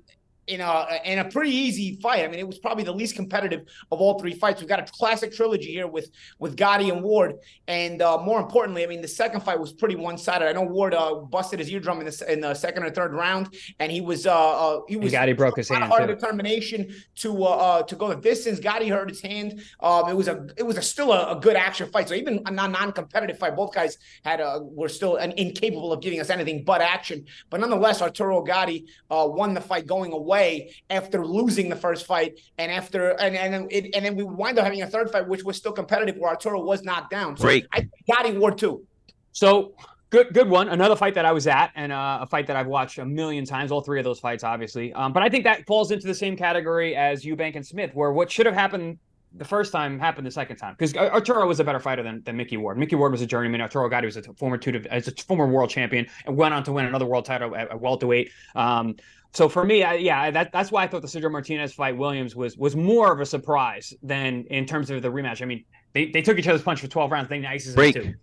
in 0.51 0.61
a 0.61 1.01
in 1.05 1.21
a 1.21 1.25
pretty 1.25 1.51
easy 1.51 1.97
fight. 2.03 2.25
I 2.25 2.29
mean, 2.29 2.41
it 2.41 2.47
was 2.47 2.59
probably 2.59 2.83
the 2.83 2.93
least 2.93 3.15
competitive 3.15 3.67
of 3.93 4.01
all 4.01 4.19
three 4.19 4.35
fights. 4.35 4.61
We've 4.61 4.69
got 4.69 4.81
a 4.81 4.93
classic 4.93 5.33
trilogy 5.33 5.71
here 5.71 5.87
with 5.87 6.11
with 6.41 6.57
Gatti 6.57 6.91
and 6.91 7.03
Ward, 7.03 7.37
and 7.69 8.03
uh, 8.03 8.19
more 8.19 8.41
importantly, 8.41 8.83
I 8.83 8.89
mean, 8.89 9.01
the 9.01 9.09
second 9.09 9.43
fight 9.43 9.61
was 9.61 9.73
pretty 9.73 9.95
one 9.95 10.19
sided. 10.19 10.49
I 10.49 10.53
know 10.53 10.63
Ward 10.63 10.93
uh, 10.93 11.15
busted 11.15 11.61
his 11.61 11.71
eardrum 11.71 12.01
in 12.01 12.07
the 12.07 12.33
in 12.33 12.41
the 12.41 12.55
second 12.55 12.83
or 12.83 12.91
third 12.91 13.15
round, 13.15 13.55
and 13.79 13.93
he 13.93 14.01
was 14.01 14.27
uh, 14.27 14.35
uh 14.35 14.81
he 14.89 14.97
was 14.97 15.13
Gatti 15.13 15.35
broke 15.35 15.57
his 15.57 15.69
hand. 15.69 15.85
Hard 15.85 16.09
determination 16.09 16.93
to 17.17 17.45
uh, 17.45 17.49
uh, 17.49 17.83
to 17.85 17.95
go 17.95 18.09
the 18.09 18.17
distance. 18.17 18.59
Gatti 18.59 18.89
hurt 18.89 19.09
his 19.09 19.23
hand. 19.23 19.63
Um, 19.81 20.09
it 20.11 20.17
was 20.17 20.27
a 20.27 20.49
it 20.57 20.65
was 20.65 20.77
a, 20.77 20.83
still 20.83 21.13
a, 21.13 21.37
a 21.37 21.41
good 21.41 21.55
action 21.55 21.89
fight. 21.91 22.09
So 22.09 22.15
even 22.15 22.43
a 22.47 22.51
non 22.51 22.73
non 22.73 22.91
competitive 22.91 23.39
fight, 23.39 23.55
both 23.55 23.73
guys 23.73 23.99
had 24.25 24.41
a 24.41 24.59
were 24.63 24.89
still 24.89 25.17
an, 25.17 25.33
incapable 25.37 25.93
of 25.93 26.01
giving 26.01 26.19
us 26.21 26.29
anything 26.29 26.65
but 26.65 26.81
action. 26.81 27.25
But 27.51 27.61
nonetheless, 27.61 28.03
Arturo 28.03 28.43
Gatti 28.43 28.87
uh, 29.11 29.27
won 29.29 29.55
the 29.55 29.61
fight 29.61 29.87
going 29.87 30.13
away 30.13 30.40
away 30.41 30.75
after 30.89 31.25
losing 31.25 31.69
the 31.69 31.77
first 31.77 32.07
fight, 32.07 32.41
and 32.59 32.71
after 32.71 33.11
and 33.21 33.37
and 33.37 33.71
it, 33.71 33.95
and 33.95 34.05
then 34.05 34.17
we 34.17 34.25
wind 34.25 34.59
up 34.59 34.65
having 34.65 34.83
a 34.83 34.87
third 34.87 35.11
fight, 35.11 35.29
which 35.29 35.45
was 35.45 35.57
still 35.57 35.73
competitive, 35.73 36.17
where 36.17 36.31
Arturo 36.31 36.63
was 36.63 36.83
knocked 36.83 37.11
down. 37.11 37.37
So 37.37 37.45
Great. 37.45 37.67
I 37.73 37.89
got 38.09 38.27
him 38.27 38.41
Ward 38.41 38.59
too. 38.59 38.85
So 39.33 39.75
good 40.11 40.35
good 40.35 40.49
one 40.49 40.69
another 40.69 40.97
fight 40.97 41.15
that 41.15 41.25
i 41.25 41.31
was 41.31 41.47
at 41.47 41.71
and 41.77 41.93
uh, 41.93 42.19
a 42.21 42.27
fight 42.27 42.45
that 42.49 42.57
i've 42.57 42.67
watched 42.67 42.99
a 42.99 43.05
million 43.05 43.45
times 43.45 43.71
all 43.71 43.81
three 43.81 44.01
of 44.01 44.05
those 44.05 44.19
fights 44.19 44.43
obviously 44.43 44.93
um, 44.95 45.13
but 45.13 45.23
i 45.23 45.29
think 45.29 45.45
that 45.45 45.65
falls 45.69 45.93
into 45.93 46.05
the 46.09 46.15
same 46.15 46.37
category 46.37 46.97
as 46.97 47.25
eubank 47.25 47.55
and 47.55 47.65
smith 47.65 47.95
where 47.95 48.11
what 48.11 48.29
should 48.29 48.45
have 48.45 48.55
happened 48.57 48.99
the 49.35 49.45
first 49.45 49.73
time 49.73 49.99
happened 49.99 50.27
the 50.27 50.31
second 50.31 50.57
time 50.57 50.75
because 50.77 50.95
Arturo 50.97 51.47
was 51.47 51.61
a 51.61 51.65
better 51.65 51.79
fighter 51.79 52.03
than, 52.03 52.23
than 52.25 52.37
Mickey 52.37 52.57
Ward. 52.57 52.79
Mickey 52.79 52.97
Ward 52.97 53.13
was 53.13 53.23
a 53.23 53.27
journeyman. 53.27 53.61
Arturo 53.61 53.89
Gatti 53.89 54.07
was 54.07 54.17
a 54.17 54.23
former 54.35 54.59
two 54.59 54.83
as 54.91 55.09
a 55.09 55.13
former 55.13 55.47
world 55.47 55.71
champion 55.71 56.07
and 56.27 56.37
went 56.37 56.53
on 56.53 56.65
to 56.65 56.73
win 56.73 56.87
another 56.87 57.07
world 57.07 57.25
title 57.25 57.55
at, 57.55 57.71
at 57.71 57.81
welterweight. 57.81 58.31
Um, 58.55 58.97
so 59.33 59.49
for 59.49 59.65
me, 59.65 59.85
I, 59.85 59.95
yeah, 59.95 60.31
that, 60.33 60.51
that's 60.53 60.73
why 60.73 60.83
I 60.83 60.89
thought 60.89 61.03
the 61.03 61.09
Sergio 61.09 61.31
Martinez 61.31 61.73
fight 61.73 61.97
Williams 61.97 62.35
was 62.35 62.57
was 62.57 62.75
more 62.75 63.13
of 63.13 63.21
a 63.21 63.27
surprise 63.27 63.95
than 64.03 64.45
in 64.51 64.67
terms 64.67 64.91
of 64.91 65.03
the 65.03 65.09
rematch. 65.09 65.41
I 65.41 65.45
mean, 65.45 65.65
they, 65.93 66.07
they 66.07 66.23
took 66.23 66.39
each 66.39 66.49
other's 66.49 66.63
punch 66.63 66.81
for 66.81 66.89
12 66.89 67.11
rounds. 67.11 67.29
They 67.29 67.39
Break. 67.75 67.97
it 67.97 68.03
too. 68.03 68.15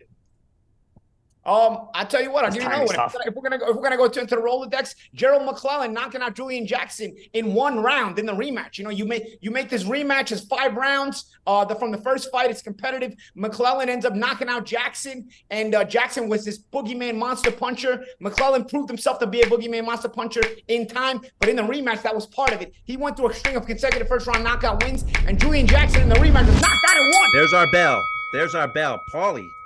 Um, 1.48 1.88
I 1.94 2.04
tell 2.04 2.22
you 2.22 2.30
what, 2.30 2.44
I'll 2.44 2.51
give 2.51 2.62
you 2.62 2.68
timing 2.68 2.89
another 2.94 3.13
one. 3.13 3.27
If 3.27 3.34
we're 3.34 3.42
gonna 3.42 3.58
go, 3.58 3.70
if 3.70 3.75
we're 3.77 3.82
gonna 3.82 3.96
go 3.96 4.10
to, 4.10 4.20
into 4.20 4.36
the 4.36 4.42
Rolodex, 4.42 4.96
Gerald 5.13 5.46
McClellan 5.46 5.94
knocking 5.94 6.22
out 6.22 6.36
Julian 6.36 6.68
Jackson 6.68 7.16
in 7.32 7.54
one 7.54 7.80
round 7.80 8.20
in 8.20 8.25
the 8.25 8.34
rematch. 8.34 8.77
You 8.77 8.84
know, 8.84 8.89
you 8.89 9.06
make 9.06 9.38
you 9.39 9.50
make 9.50 9.70
this 9.70 9.86
rematch 9.86 10.34
as 10.34 10.44
five 10.44 10.75
rounds. 10.75 11.34
Uh, 11.48 11.63
the 11.63 11.74
from 11.74 11.92
the 11.92 12.00
first 12.00 12.30
fight, 12.32 12.51
it's 12.51 12.62
competitive. 12.62 13.16
McClellan 13.36 13.88
ends 13.88 14.06
up 14.06 14.13
knocking 14.13 14.50
out 14.50 14.66
Jackson, 14.66 15.30
and 15.50 15.74
uh, 15.74 15.86
Jackson 15.86 16.27
was 16.27 16.44
this 16.44 16.60
boogeyman 16.60 17.18
monster 17.18 17.50
puncher. 17.50 18.04
McClellan 18.20 18.66
proved 18.66 18.89
himself 18.89 19.18
to 19.20 19.27
be 19.27 19.39
a 19.39 19.46
boogeyman 19.46 19.86
monster 19.86 20.10
puncher 20.10 20.42
in 20.68 20.86
time, 20.86 21.22
but 21.39 21.48
in 21.48 21.56
the 21.56 21.63
rematch, 21.63 22.01
that 22.01 22.13
was 22.13 22.25
part 22.25 22.51
of 22.51 22.62
it. 22.62 22.74
He 22.84 22.98
went 22.98 23.16
through 23.16 23.30
a 23.30 23.34
string 23.34 23.56
of 23.56 23.66
consecutive 23.66 24.10
first 24.10 24.27
round 24.27 24.44
knockout 24.44 24.84
wins, 24.84 25.06
and 25.25 25.39
Julian 25.39 25.66
Jackson 25.66 26.01
in 26.01 26.10
the 26.10 26.16
rematch 26.16 26.46
was 26.46 26.62
knocked 26.62 26.86
out 26.89 26.98
in 26.98 27.10
one. 27.10 27.30
There's 27.32 27.54
our 27.54 27.72
bell. 27.72 28.04
There's 28.34 28.54
our 28.54 28.68
bell. 28.68 29.00
Paulie. 29.13 29.57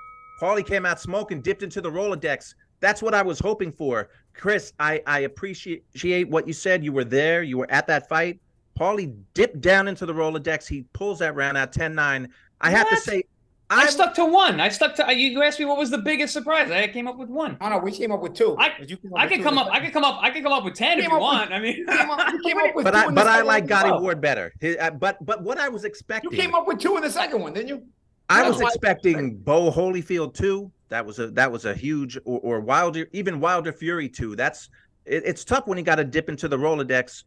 Paulie 0.42 0.66
came 0.66 0.86
out 0.86 1.00
smoking, 1.00 1.40
dipped 1.42 1.62
into 1.62 1.82
the 1.82 1.90
Rolodex. 1.92 2.56
That's 2.80 3.02
what 3.04 3.14
I 3.14 3.22
was 3.22 3.40
hoping 3.40 3.72
for. 3.72 4.10
Chris, 4.34 4.74
I, 4.80 5.02
I 5.06 5.20
appreciate 5.20 5.84
appreciate 5.90 6.28
what 6.30 6.48
you 6.48 6.54
said. 6.54 6.84
You 6.84 6.92
were 6.94 7.04
there. 7.04 7.44
You 7.44 7.60
were 7.60 7.70
at 7.70 7.86
that 7.88 8.10
fight. 8.10 8.40
Paulie 8.80 9.16
dipped 9.36 9.62
down 9.62 9.88
into 9.88 10.06
the 10.08 10.14
Rolodex. 10.14 10.68
He 10.68 10.86
pulls 10.94 11.20
that 11.20 11.36
round 11.36 11.58
out 11.58 11.72
10-9. 11.72 12.28
I 12.62 12.70
have 12.72 12.90
to 12.90 12.98
say, 12.98 13.24
I 13.70 13.84
I'm, 13.84 13.88
stuck 13.90 14.16
to 14.16 14.26
one. 14.26 14.60
I 14.60 14.70
stuck 14.70 14.96
to 14.96 15.06
you. 15.16 15.30
You 15.30 15.44
asked 15.44 15.60
me 15.60 15.66
what 15.66 15.78
was 15.78 15.92
the 15.92 15.98
biggest 16.00 16.34
surprise. 16.34 16.72
I 16.72 16.88
came 16.88 17.08
up 17.08 17.18
with 17.18 17.30
one. 17.30 17.58
Oh 17.62 17.70
no, 17.70 17.78
we 17.78 17.92
came 17.92 18.12
up 18.12 18.22
with 18.22 18.34
two. 18.34 18.58
I- 18.58 18.74
you 18.86 18.98
I 19.16 19.24
with 19.26 19.32
could 19.32 19.38
two 19.38 19.44
come 19.44 19.58
up. 19.60 19.68
I 19.72 19.80
could 19.80 19.94
come 19.94 20.04
up. 20.04 20.20
I 20.22 20.30
could 20.32 20.44
come 20.44 20.52
up 20.54 20.64
with 20.66 20.74
ten 20.74 20.98
if 20.98 21.04
you 21.06 21.10
up 21.10 21.14
with- 21.14 21.22
want. 21.22 21.52
I 21.54 21.60
mean, 21.60 21.78
You 21.78 21.86
came 21.86 22.10
up, 22.10 22.34
came 22.44 22.58
up 22.58 22.76
with 22.76 22.84
but 22.86 22.92
two 22.92 22.98
I 22.98 23.12
but 23.12 23.28
I 23.28 23.42
like 23.44 23.64
one 23.64 23.68
Gatti. 23.68 23.92
Ward 23.92 24.20
better. 24.20 24.52
His- 24.60 24.76
uh, 24.78 24.90
but 24.92 25.24
but 25.26 25.44
what 25.44 25.58
I 25.60 25.70
was 25.70 25.86
expecting, 25.86 26.32
You 26.32 26.38
came 26.38 26.54
up 26.56 26.68
with 26.68 26.80
two 26.80 26.98
in 26.98 27.04
the 27.04 27.10
second 27.12 27.40
one, 27.42 27.54
didn't 27.54 27.70
you? 27.70 27.84
I 28.32 28.48
was 28.48 28.62
expecting 28.62 29.38
Bowe 29.38 29.72
Holyfield 29.72 30.34
too. 30.34 30.72
That 30.90 31.06
was 31.06 31.20
a 31.20 31.28
that 31.32 31.52
was 31.52 31.66
a 31.66 31.74
huge 31.74 32.18
or, 32.26 32.40
or 32.42 32.60
Wilder 32.60 33.08
even 33.14 33.40
Wilder 33.40 33.72
Fury 33.72 34.10
too. 34.10 34.36
That's 34.36 34.70
it, 35.06 35.24
it's 35.26 35.44
tough 35.46 35.68
when 35.68 35.78
you 35.78 35.84
got 35.84 35.96
to 35.96 36.04
dip 36.04 36.30
into 36.30 36.48
the 36.48 36.58
Rolodex. 36.58 37.24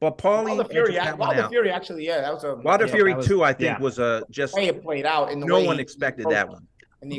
But 0.00 0.18
Paulie 0.18 0.46
Wilder 0.46 0.62
edges 0.62 0.72
Fury, 0.72 0.94
that 0.94 1.16
Wilder 1.16 1.42
out. 1.42 1.50
Fury, 1.50 1.70
actually, 1.70 2.04
yeah, 2.06 2.20
that 2.20 2.34
was 2.34 2.44
a 2.44 2.56
Wilder 2.56 2.86
Yeah, 2.86 2.92
Fury 2.92 3.14
was- 3.14 3.26
two, 3.26 3.44
I 3.44 3.52
think, 3.52 3.78
yeah. 3.78 3.78
was 3.78 3.98
a 3.98 4.24
just 4.30 4.54
way 4.54 4.66
it 4.66 4.82
played 4.82 5.06
out. 5.06 5.30
In 5.30 5.40
the 5.40 5.46
no 5.46 5.56
way 5.60 5.66
one 5.66 5.80
expected 5.80 6.26
that 6.30 6.48
one. 6.48 6.66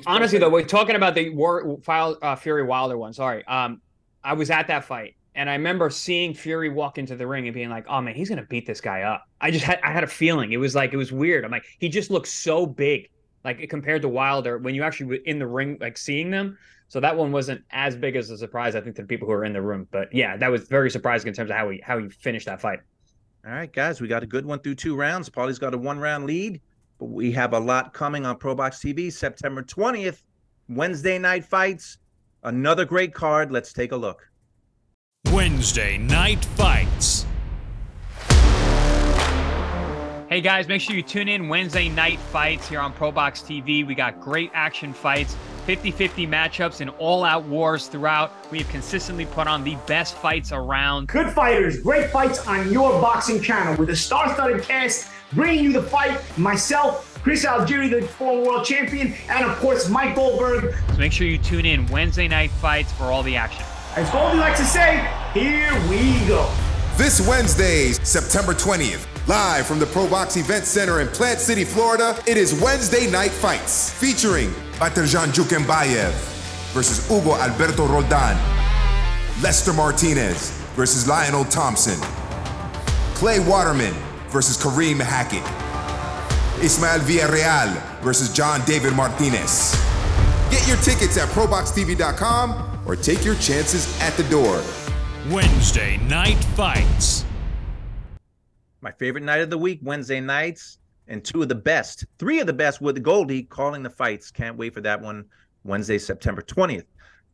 honestly 0.06 0.38
though, 0.40 0.50
we're 0.50 0.64
talking 0.66 0.96
about 0.96 1.16
the 1.16 1.30
War 1.30 1.78
file 1.84 2.18
uh, 2.22 2.36
Fury 2.36 2.64
Wilder 2.64 2.98
one. 2.98 3.14
Sorry, 3.14 3.46
um, 3.48 3.82
I 4.24 4.34
was 4.34 4.50
at 4.50 4.68
that 4.68 4.84
fight, 4.84 5.16
and 5.36 5.50
I 5.50 5.54
remember 5.54 5.90
seeing 5.90 6.34
Fury 6.34 6.70
walk 6.70 6.98
into 6.98 7.16
the 7.16 7.26
ring 7.26 7.48
and 7.48 7.54
being 7.54 7.70
like, 7.70 7.86
"Oh 7.88 8.02
man, 8.02 8.16
he's 8.16 8.28
gonna 8.30 8.44
beat 8.50 8.66
this 8.68 8.82
guy 8.82 9.04
up." 9.04 9.24
I 9.40 9.50
just 9.52 9.64
had 9.64 9.80
I 9.82 9.92
had 9.94 10.04
a 10.04 10.08
feeling. 10.08 10.52
It 10.52 10.58
was 10.58 10.76
like 10.76 10.92
it 10.94 10.98
was 10.98 11.12
weird. 11.14 11.46
I'm 11.46 11.52
like, 11.52 11.64
he 11.80 11.88
just 11.88 12.12
looks 12.12 12.34
so 12.34 12.66
big, 12.66 13.10
like 13.46 13.70
compared 13.70 14.02
to 14.02 14.10
Wilder 14.10 14.58
when 14.58 14.76
you 14.76 14.84
actually 14.84 15.06
were 15.06 15.24
in 15.26 15.40
the 15.40 15.48
ring, 15.48 15.78
like 15.80 15.98
seeing 15.98 16.32
them. 16.32 16.58
So 16.88 17.00
that 17.00 17.16
one 17.16 17.32
wasn't 17.32 17.64
as 17.72 17.96
big 17.96 18.16
as 18.16 18.30
a 18.30 18.38
surprise, 18.38 18.76
I 18.76 18.82
think, 18.82 18.96
to 18.98 19.04
the 19.04 19.08
people 19.08 19.28
who 19.28 19.34
were 19.34 19.46
in 19.46 19.54
the 19.54 19.62
room. 19.62 19.88
But 19.92 20.14
yeah, 20.14 20.36
that 20.38 20.52
was 20.52 20.68
very 20.68 20.92
surprising 20.92 21.28
in 21.30 21.34
terms 21.34 21.50
of 21.50 21.56
how 21.56 21.70
he 21.70 21.80
how 21.82 22.00
he 22.00 22.10
finished 22.10 22.48
that 22.48 22.60
fight. 22.60 22.80
All 23.46 23.54
right, 23.54 23.72
guys, 23.72 24.02
we 24.02 24.08
got 24.08 24.24
a 24.24 24.28
good 24.28 24.46
one 24.46 24.60
through 24.60 24.76
two 24.76 24.96
rounds. 24.96 25.30
Paulie's 25.30 25.60
got 25.60 25.74
a 25.74 25.78
one 25.78 26.00
round 26.00 26.26
lead, 26.26 26.60
but 27.00 27.06
we 27.06 27.32
have 27.32 27.54
a 27.54 27.60
lot 27.60 27.94
coming 27.94 28.26
on 28.26 28.38
ProBox 28.38 28.82
TV 28.84 29.14
September 29.14 29.62
20th, 29.62 30.24
Wednesday 30.68 31.20
night 31.20 31.46
fights. 31.46 32.00
Another 32.44 32.86
great 32.86 33.14
card. 33.14 33.52
Let's 33.52 33.72
take 33.72 33.92
a 33.92 33.98
look. 33.98 34.28
Wednesday 35.32 35.98
night 35.98 36.44
fights. 36.44 37.25
Hey 40.36 40.42
guys, 40.42 40.68
make 40.68 40.82
sure 40.82 40.98
you 40.98 41.02
tune 41.02 41.30
in 41.30 41.48
Wednesday 41.48 41.88
night 41.88 42.20
fights 42.20 42.68
here 42.68 42.82
on 42.82 42.92
ProBox 42.92 43.42
TV. 43.46 43.88
We 43.88 43.96
got 43.96 44.20
great 44.20 44.52
action 44.54 44.92
fights, 44.92 45.38
50-50 45.66 46.28
matchups 46.28 46.82
and 46.82 46.90
all-out 47.00 47.46
wars 47.46 47.88
throughout. 47.88 48.34
We 48.52 48.58
have 48.58 48.68
consistently 48.68 49.28
put 49.28 49.48
on 49.48 49.64
the 49.64 49.78
best 49.88 50.16
fights 50.16 50.52
around. 50.52 51.08
Good 51.08 51.32
fighters, 51.32 51.80
great 51.80 52.10
fights 52.10 52.46
on 52.48 52.70
your 52.70 53.00
boxing 53.00 53.42
channel 53.42 53.78
with 53.78 53.92
a 53.92 53.96
star-studded 53.96 54.62
cast 54.64 55.10
bringing 55.32 55.64
you 55.64 55.72
the 55.72 55.84
fight. 55.84 56.20
Myself, 56.38 57.18
Chris 57.24 57.46
Algieri, 57.46 57.90
the 57.90 58.06
former 58.06 58.46
world 58.46 58.66
champion, 58.66 59.14
and 59.30 59.46
of 59.46 59.58
course 59.60 59.88
Mike 59.88 60.16
Goldberg. 60.16 60.76
So 60.90 60.98
make 60.98 61.14
sure 61.14 61.28
you 61.28 61.38
tune 61.38 61.66
in 61.66 61.88
Wednesday 61.88 62.28
night 62.28 62.52
fights 62.52 62.92
for 62.92 63.06
all 63.06 63.24
the 63.24 63.38
action. 63.38 63.64
As 63.96 64.10
Goldie 64.10 64.40
likes 64.40 64.60
to 64.60 64.66
say, 64.66 65.10
here 65.34 65.72
we 65.90 66.28
go. 66.28 66.54
This 66.98 67.26
Wednesday, 67.26 67.94
September 67.94 68.54
20th, 68.54 69.08
live 69.28 69.66
from 69.66 69.80
the 69.80 69.86
Pro 69.88 70.08
Box 70.08 70.38
Event 70.38 70.66
Center 70.66 71.02
in 71.02 71.08
Plant 71.08 71.40
City, 71.40 71.64
Florida, 71.64 72.16
it 72.28 72.38
is 72.38 72.60
Wednesday 72.62 73.10
Night 73.10 73.32
Fights 73.32 73.92
featuring 73.92 74.52
Batyrzhan 74.74 75.34
Jukembayev 75.34 76.12
versus 76.74 77.08
Hugo 77.08 77.34
Alberto 77.36 77.88
Roldan, 77.88 78.36
Lester 79.42 79.74
Martinez 79.74 80.52
versus 80.76 81.08
Lionel 81.08 81.44
Thompson, 81.46 82.00
Clay 83.16 83.40
Waterman 83.40 83.96
versus 84.30 84.58
Kareem 84.58 85.00
Hackett, 85.00 85.44
Ismael 86.64 87.00
Villarreal 87.00 88.02
versus 88.02 88.32
John 88.32 88.64
David 88.66 88.94
Martinez. 88.94 89.74
Get 90.52 90.68
your 90.68 90.78
tickets 90.78 91.18
at 91.18 91.28
ProBoxTV.com 91.30 92.82
or 92.86 92.96
take 92.96 93.26
your 93.26 93.36
chances 93.36 94.00
at 94.02 94.14
the 94.18 94.24
door. 94.30 94.62
Wednesday 95.32 95.98
night 95.98 96.44
fights. 96.56 97.26
My 98.86 98.92
favorite 98.92 99.24
night 99.24 99.42
of 99.42 99.50
the 99.50 99.58
week, 99.58 99.80
Wednesday 99.82 100.22
nights, 100.22 100.78
and 101.08 101.26
two 101.26 101.42
of 101.42 101.50
the 101.50 101.56
best, 101.56 102.06
three 102.20 102.40
of 102.40 102.46
the 102.46 102.54
best 102.54 102.82
with 102.82 103.02
Goldie 103.02 103.42
calling 103.42 103.82
the 103.82 103.90
fights. 103.90 104.30
Can't 104.30 104.60
wait 104.60 104.76
for 104.76 104.82
that 104.82 105.02
one, 105.02 105.26
Wednesday, 105.64 105.98
September 105.98 106.44
20th. 106.44 106.86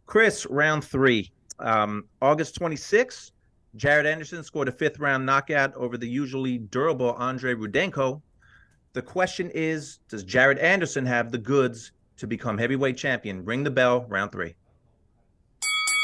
Chris, 0.05 0.46
round 0.46 0.81
three. 0.81 1.29
Um, 1.60 2.05
August 2.22 2.58
26th, 2.58 3.31
Jared 3.75 4.05
Anderson 4.05 4.46
scored 4.46 4.70
a 4.70 4.72
fifth 4.72 4.98
round 4.98 5.25
knockout 5.25 5.75
over 5.75 5.98
the 5.98 6.08
usually 6.08 6.58
durable 6.58 7.15
Andriy 7.15 7.58
Rudenko. 7.58 8.22
The 8.93 9.01
question 9.01 9.51
is 9.53 10.00
Does 10.08 10.24
Jared 10.24 10.58
Anderson 10.58 11.05
have 11.05 11.34
the 11.34 11.38
goods 11.38 11.91
to 12.15 12.27
become 12.27 12.58
heavyweight 12.58 12.96
champion? 12.96 13.43
Ring 13.43 13.65
the 13.65 13.72
bell, 13.72 14.05
round 14.08 14.31
three. 14.31 14.55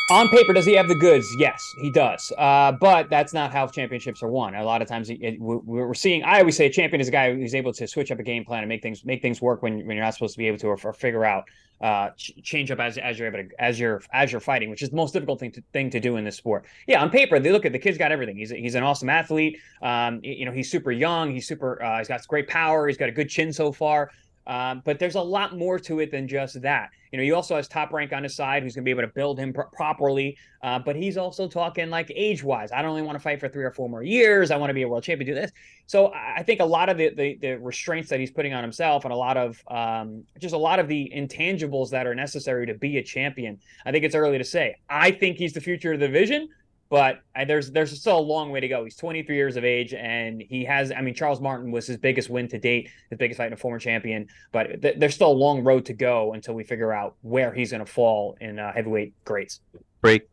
On 0.10 0.30
paper, 0.30 0.54
does 0.54 0.66
he 0.66 0.74
have 0.74 0.88
the 0.88 0.96
goods? 0.96 1.28
Yes, 1.38 1.62
he 1.82 1.92
does. 1.92 2.32
Uh, 2.38 2.72
but 2.72 3.10
that's 3.10 3.34
not 3.34 3.52
how 3.52 3.68
championships 3.68 4.24
are 4.24 4.30
won. 4.30 4.56
A 4.56 4.64
lot 4.64 4.82
of 4.82 4.88
times, 4.88 5.10
it, 5.10 5.20
it- 5.22 5.42
we- 5.42 5.58
we're 5.58 5.94
seeing. 5.94 6.24
I 6.24 6.40
always 6.40 6.56
say 6.56 6.68
a 6.68 6.70
champion 6.70 7.02
is 7.02 7.10
a 7.10 7.12
guy 7.12 7.34
who's 7.36 7.54
able 7.54 7.74
to 7.74 7.86
switch 7.88 8.10
up 8.10 8.18
a 8.20 8.24
game 8.24 8.46
plan 8.46 8.60
and 8.64 8.70
make 8.70 8.82
things 8.82 9.04
make 9.04 9.22
things 9.22 9.42
work 9.42 9.62
when, 9.62 9.86
when 9.86 9.98
you're 9.98 10.06
not 10.06 10.14
supposed 10.14 10.34
to 10.36 10.38
be 10.38 10.48
able 10.48 10.60
to, 10.60 10.68
or, 10.68 10.78
or 10.82 10.94
figure 10.94 11.26
out 11.26 11.44
uh, 11.82 12.10
ch- 12.12 12.32
change 12.42 12.72
up 12.72 12.80
as 12.80 12.98
as 12.98 13.20
you're 13.20 13.28
able 13.28 13.50
to 13.50 13.62
as 13.62 13.78
you're 13.80 14.02
as 14.14 14.32
you're 14.32 14.40
fighting, 14.40 14.70
which 14.70 14.82
is 14.82 14.92
the 14.92 14.96
most 14.96 15.12
difficult 15.12 15.42
thing 15.42 15.52
to 15.52 15.62
thing 15.74 15.90
to 15.90 16.00
do 16.00 16.16
in 16.16 16.24
this 16.24 16.38
sport. 16.38 16.64
Yeah, 16.88 17.02
on 17.02 17.10
paper, 17.10 17.38
they 17.38 17.52
look 17.52 17.66
at 17.66 17.74
the 17.74 17.80
kid's 17.80 17.98
got 17.98 18.14
everything. 18.14 18.38
He's 18.38 18.50
he's 18.52 18.76
an 18.76 18.84
awesome 18.84 19.10
athlete. 19.10 19.60
Um, 19.82 20.22
you 20.24 20.46
know, 20.46 20.54
he's 20.54 20.72
super 20.72 20.92
young. 20.94 21.32
He's 21.34 21.48
super. 21.50 21.84
Uh, 21.84 21.98
he's 21.98 22.08
got 22.08 22.26
great 22.30 22.48
power. 22.48 22.88
He's 22.88 22.98
got 22.98 23.10
a 23.10 23.14
good 23.14 23.28
chin 23.30 23.52
so 23.52 23.74
far. 23.74 24.10
Um, 24.48 24.82
but 24.86 24.98
there's 24.98 25.16
a 25.16 25.22
lot 25.22 25.58
more 25.58 25.78
to 25.80 26.00
it 26.00 26.10
than 26.10 26.28
just 26.28 26.62
that. 26.62 26.90
You 27.12 27.18
know, 27.18 27.24
he 27.24 27.32
also 27.32 27.56
has 27.56 27.68
top 27.68 27.92
rank 27.92 28.14
on 28.14 28.24
his 28.24 28.36
side 28.36 28.64
who's 28.64 28.76
going 28.76 28.84
to 28.84 28.86
be 28.86 28.92
able 28.92 29.04
to 29.04 29.14
build 29.14 29.38
him 29.38 29.54
pro- 29.54 29.68
properly. 29.68 30.38
Uh, 30.64 30.80
but 30.80 30.96
he's 30.96 31.18
also 31.18 31.48
talking 31.48 31.90
like 31.90 32.12
age 32.16 32.44
wise. 32.44 32.72
I 32.72 32.82
don't 32.82 32.92
only 32.92 33.02
want 33.02 33.18
to 33.18 33.22
fight 33.22 33.40
for 33.40 33.50
three 33.50 33.64
or 33.64 33.72
four 33.72 33.90
more 33.90 34.04
years. 34.04 34.52
I 34.52 34.58
want 34.58 34.70
to 34.70 34.74
be 34.74 34.82
a 34.84 34.88
world 34.88 35.04
champion. 35.04 35.28
Do 35.28 35.36
this. 35.36 35.52
So 35.86 36.08
I 36.08 36.38
I 36.38 36.44
think 36.44 36.60
a 36.60 36.66
lot 36.66 36.88
of 36.88 36.98
the, 36.98 37.10
the 37.10 37.36
the 37.42 37.56
restraints 37.56 38.10
that 38.10 38.20
he's 38.20 38.32
putting 38.32 38.54
on 38.54 38.64
himself 38.64 39.06
and 39.06 39.14
a 39.14 39.18
lot 39.18 39.38
of 39.38 39.62
um, 39.70 40.24
just 40.40 40.54
a 40.54 40.58
lot 40.58 40.80
of 40.80 40.88
the 40.88 41.12
intangibles 41.16 41.90
that 41.90 42.06
are 42.06 42.16
necessary 42.16 42.66
to 42.68 42.74
be 42.74 43.00
a 43.00 43.04
champion. 43.04 43.60
I 43.86 43.92
think 43.92 44.06
it's 44.06 44.16
early 44.16 44.38
to 44.38 44.44
say. 44.44 44.76
I 44.90 45.12
think 45.12 45.38
he's 45.38 45.54
the 45.54 45.62
future 45.62 45.94
of 45.94 46.00
the 46.00 46.08
division. 46.08 46.50
But 46.90 47.22
there's 47.48 47.72
there's 47.72 48.00
still 48.00 48.18
a 48.18 48.20
long 48.20 48.52
way 48.52 48.60
to 48.60 48.68
go. 48.68 48.84
He's 48.84 48.96
23 48.96 49.36
years 49.36 49.58
of 49.58 49.66
age, 49.66 49.94
and 49.94 50.42
he 50.42 50.64
has. 50.66 50.92
I 50.92 51.02
mean, 51.02 51.14
Charles 51.14 51.42
Martin 51.42 51.72
was 51.72 51.86
his 51.88 51.98
biggest 51.98 52.30
win 52.30 52.48
to 52.50 52.60
date, 52.60 52.90
his 53.10 53.18
biggest 53.18 53.38
fight 53.38 53.48
in 53.48 53.54
a 53.54 53.58
former 53.58 53.80
champion. 53.80 54.28
But 54.52 54.82
th- 54.82 54.96
there's 54.98 55.16
still 55.16 55.32
a 55.32 55.34
long 55.34 55.64
road 55.64 55.86
to 55.86 55.94
go 55.94 56.34
until 56.34 56.54
we 56.54 56.64
figure 56.64 56.94
out 56.94 57.16
where 57.22 57.54
he's 57.54 57.72
going 57.72 57.86
to 57.86 57.92
fall 57.92 58.38
in 58.40 58.60
uh, 58.60 58.72
heavyweight 58.74 59.14
grades. 59.26 59.60
Break. 60.02 60.30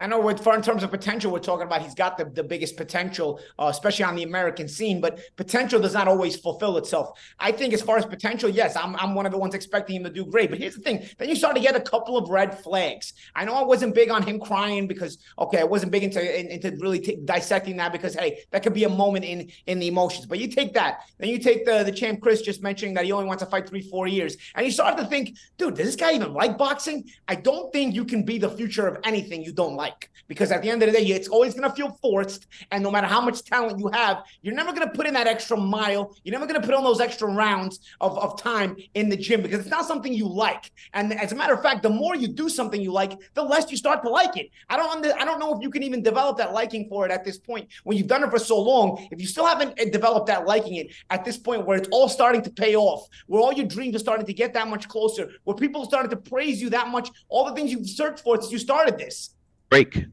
I 0.00 0.06
know 0.06 0.18
with 0.18 0.46
in 0.46 0.62
terms 0.62 0.82
of 0.82 0.90
potential, 0.90 1.30
we're 1.30 1.40
talking 1.40 1.66
about 1.66 1.82
he's 1.82 1.94
got 1.94 2.16
the, 2.16 2.24
the 2.24 2.42
biggest 2.42 2.78
potential, 2.78 3.38
uh, 3.58 3.66
especially 3.66 4.06
on 4.06 4.16
the 4.16 4.22
American 4.22 4.66
scene, 4.66 4.98
but 4.98 5.20
potential 5.36 5.78
does 5.78 5.92
not 5.92 6.08
always 6.08 6.36
fulfill 6.36 6.78
itself. 6.78 7.18
I 7.38 7.52
think 7.52 7.74
as 7.74 7.82
far 7.82 7.98
as 7.98 8.06
potential, 8.06 8.48
yes, 8.48 8.76
I'm, 8.76 8.96
I'm 8.96 9.14
one 9.14 9.26
of 9.26 9.32
the 9.32 9.38
ones 9.38 9.54
expecting 9.54 9.96
him 9.96 10.04
to 10.04 10.10
do 10.10 10.24
great. 10.24 10.48
But 10.48 10.58
here's 10.58 10.74
the 10.74 10.80
thing. 10.80 11.06
Then 11.18 11.28
you 11.28 11.36
start 11.36 11.54
to 11.56 11.60
get 11.60 11.76
a 11.76 11.80
couple 11.80 12.16
of 12.16 12.30
red 12.30 12.58
flags. 12.58 13.12
I 13.34 13.44
know 13.44 13.54
I 13.54 13.62
wasn't 13.62 13.94
big 13.94 14.10
on 14.10 14.22
him 14.22 14.40
crying 14.40 14.86
because, 14.86 15.18
okay, 15.38 15.58
I 15.58 15.64
wasn't 15.64 15.92
big 15.92 16.04
into, 16.04 16.54
into 16.54 16.74
really 16.80 17.00
t- 17.00 17.18
dissecting 17.22 17.76
that 17.76 17.92
because, 17.92 18.14
hey, 18.14 18.44
that 18.52 18.62
could 18.62 18.74
be 18.74 18.84
a 18.84 18.88
moment 18.88 19.26
in, 19.26 19.50
in 19.66 19.78
the 19.78 19.88
emotions. 19.88 20.24
But 20.24 20.38
you 20.38 20.48
take 20.48 20.72
that. 20.74 21.00
Then 21.18 21.28
you 21.28 21.38
take 21.38 21.66
the, 21.66 21.82
the 21.84 21.92
champ 21.92 22.22
Chris 22.22 22.40
just 22.40 22.62
mentioning 22.62 22.94
that 22.94 23.04
he 23.04 23.12
only 23.12 23.26
wants 23.26 23.42
to 23.42 23.50
fight 23.50 23.68
three, 23.68 23.82
four 23.82 24.06
years. 24.06 24.38
And 24.54 24.64
you 24.64 24.72
start 24.72 24.96
to 24.96 25.04
think, 25.04 25.36
dude, 25.58 25.74
does 25.74 25.84
this 25.84 25.96
guy 25.96 26.14
even 26.14 26.32
like 26.32 26.56
boxing? 26.56 27.04
I 27.28 27.34
don't 27.34 27.70
think 27.70 27.94
you 27.94 28.06
can 28.06 28.22
be 28.22 28.38
the 28.38 28.48
future 28.48 28.86
of 28.86 28.96
anything 29.04 29.42
you 29.42 29.52
don't 29.52 29.76
like 29.76 29.89
because 30.30 30.52
at 30.52 30.62
the 30.62 30.70
end 30.70 30.80
of 30.80 30.92
the 30.92 30.96
day, 30.96 31.04
it's 31.06 31.26
always 31.26 31.54
going 31.54 31.68
to 31.68 31.74
feel 31.74 31.98
forced. 32.00 32.46
And 32.70 32.84
no 32.84 32.90
matter 32.92 33.08
how 33.08 33.20
much 33.20 33.42
talent 33.42 33.80
you 33.80 33.88
have, 33.92 34.22
you're 34.42 34.54
never 34.54 34.72
going 34.72 34.88
to 34.88 34.94
put 34.94 35.08
in 35.08 35.14
that 35.14 35.26
extra 35.26 35.56
mile. 35.56 36.14
You're 36.22 36.32
never 36.32 36.46
going 36.46 36.60
to 36.60 36.64
put 36.64 36.76
on 36.76 36.84
those 36.84 37.00
extra 37.00 37.28
rounds 37.28 37.80
of, 38.00 38.16
of 38.16 38.40
time 38.40 38.76
in 38.94 39.08
the 39.08 39.16
gym 39.16 39.42
because 39.42 39.58
it's 39.58 39.70
not 39.70 39.86
something 39.86 40.12
you 40.12 40.28
like. 40.28 40.70
And 40.94 41.12
as 41.12 41.32
a 41.32 41.34
matter 41.34 41.52
of 41.52 41.62
fact, 41.62 41.82
the 41.82 41.90
more 41.90 42.14
you 42.14 42.28
do 42.28 42.48
something 42.48 42.80
you 42.80 42.92
like, 42.92 43.18
the 43.34 43.42
less 43.42 43.72
you 43.72 43.76
start 43.76 44.04
to 44.04 44.08
like 44.08 44.36
it. 44.36 44.50
I 44.68 44.76
don't 44.76 44.88
under, 44.88 45.12
I 45.18 45.24
don't 45.24 45.40
know 45.40 45.52
if 45.56 45.62
you 45.62 45.68
can 45.68 45.82
even 45.82 46.00
develop 46.00 46.36
that 46.38 46.52
liking 46.52 46.88
for 46.88 47.04
it 47.04 47.10
at 47.10 47.24
this 47.24 47.36
point 47.36 47.68
when 47.82 47.98
you've 47.98 48.06
done 48.06 48.22
it 48.22 48.30
for 48.30 48.38
so 48.38 48.60
long. 48.60 49.08
If 49.10 49.20
you 49.20 49.26
still 49.26 49.46
haven't 49.46 49.80
eh, 49.80 49.90
developed 49.90 50.28
that 50.28 50.46
liking 50.46 50.76
it 50.76 50.94
at 51.10 51.24
this 51.24 51.38
point 51.38 51.66
where 51.66 51.76
it's 51.76 51.88
all 51.90 52.08
starting 52.08 52.42
to 52.42 52.50
pay 52.50 52.76
off, 52.76 53.08
where 53.26 53.42
all 53.42 53.52
your 53.52 53.66
dreams 53.66 53.96
are 53.96 53.98
starting 53.98 54.26
to 54.26 54.32
get 54.32 54.54
that 54.54 54.68
much 54.68 54.86
closer, 54.86 55.28
where 55.42 55.56
people 55.56 55.82
are 55.82 55.86
starting 55.86 56.10
to 56.10 56.16
praise 56.16 56.62
you 56.62 56.70
that 56.70 56.86
much, 56.86 57.10
all 57.28 57.44
the 57.44 57.52
things 57.52 57.72
you've 57.72 57.88
searched 57.88 58.20
for 58.20 58.40
since 58.40 58.52
you 58.52 58.58
started 58.58 58.96
this. 58.96 59.30
Break. 59.70 60.04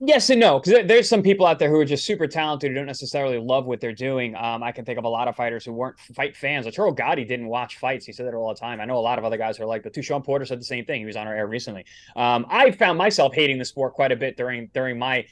Yes 0.00 0.28
and 0.28 0.40
no, 0.40 0.60
because 0.60 0.86
there's 0.86 1.08
some 1.08 1.22
people 1.22 1.46
out 1.46 1.58
there 1.58 1.70
who 1.70 1.80
are 1.80 1.84
just 1.84 2.04
super 2.04 2.26
talented 2.26 2.70
who 2.70 2.74
don't 2.74 2.86
necessarily 2.86 3.38
love 3.38 3.64
what 3.64 3.80
they're 3.80 3.94
doing. 3.94 4.34
Um, 4.36 4.62
I 4.62 4.70
can 4.70 4.84
think 4.84 4.98
of 4.98 5.04
a 5.04 5.08
lot 5.08 5.26
of 5.26 5.36
fighters 5.36 5.64
who 5.64 5.72
weren't 5.72 5.98
fight 6.14 6.36
fans. 6.36 6.66
Arturo 6.66 6.92
Gatti 6.92 7.24
didn't 7.24 7.46
watch 7.46 7.78
fights. 7.78 8.04
He 8.04 8.12
said 8.12 8.26
that 8.26 8.34
all 8.34 8.48
the 8.48 8.60
time. 8.60 8.78
I 8.80 8.84
know 8.84 8.98
a 8.98 9.00
lot 9.00 9.18
of 9.18 9.24
other 9.24 9.38
guys 9.38 9.56
who 9.56 9.62
are 9.62 9.66
like, 9.66 9.82
but 9.82 9.94
too. 9.94 10.02
Sean 10.02 10.22
Porter 10.22 10.44
said 10.44 10.60
the 10.60 10.64
same 10.64 10.84
thing. 10.84 11.00
He 11.00 11.06
was 11.06 11.16
on 11.16 11.26
our 11.26 11.34
air 11.34 11.46
recently. 11.46 11.86
Um, 12.14 12.44
I 12.50 12.70
found 12.72 12.98
myself 12.98 13.34
hating 13.34 13.58
the 13.58 13.64
sport 13.64 13.94
quite 13.94 14.12
a 14.12 14.16
bit 14.16 14.36
during 14.36 14.70
during 14.74 14.98
my, 14.98 15.24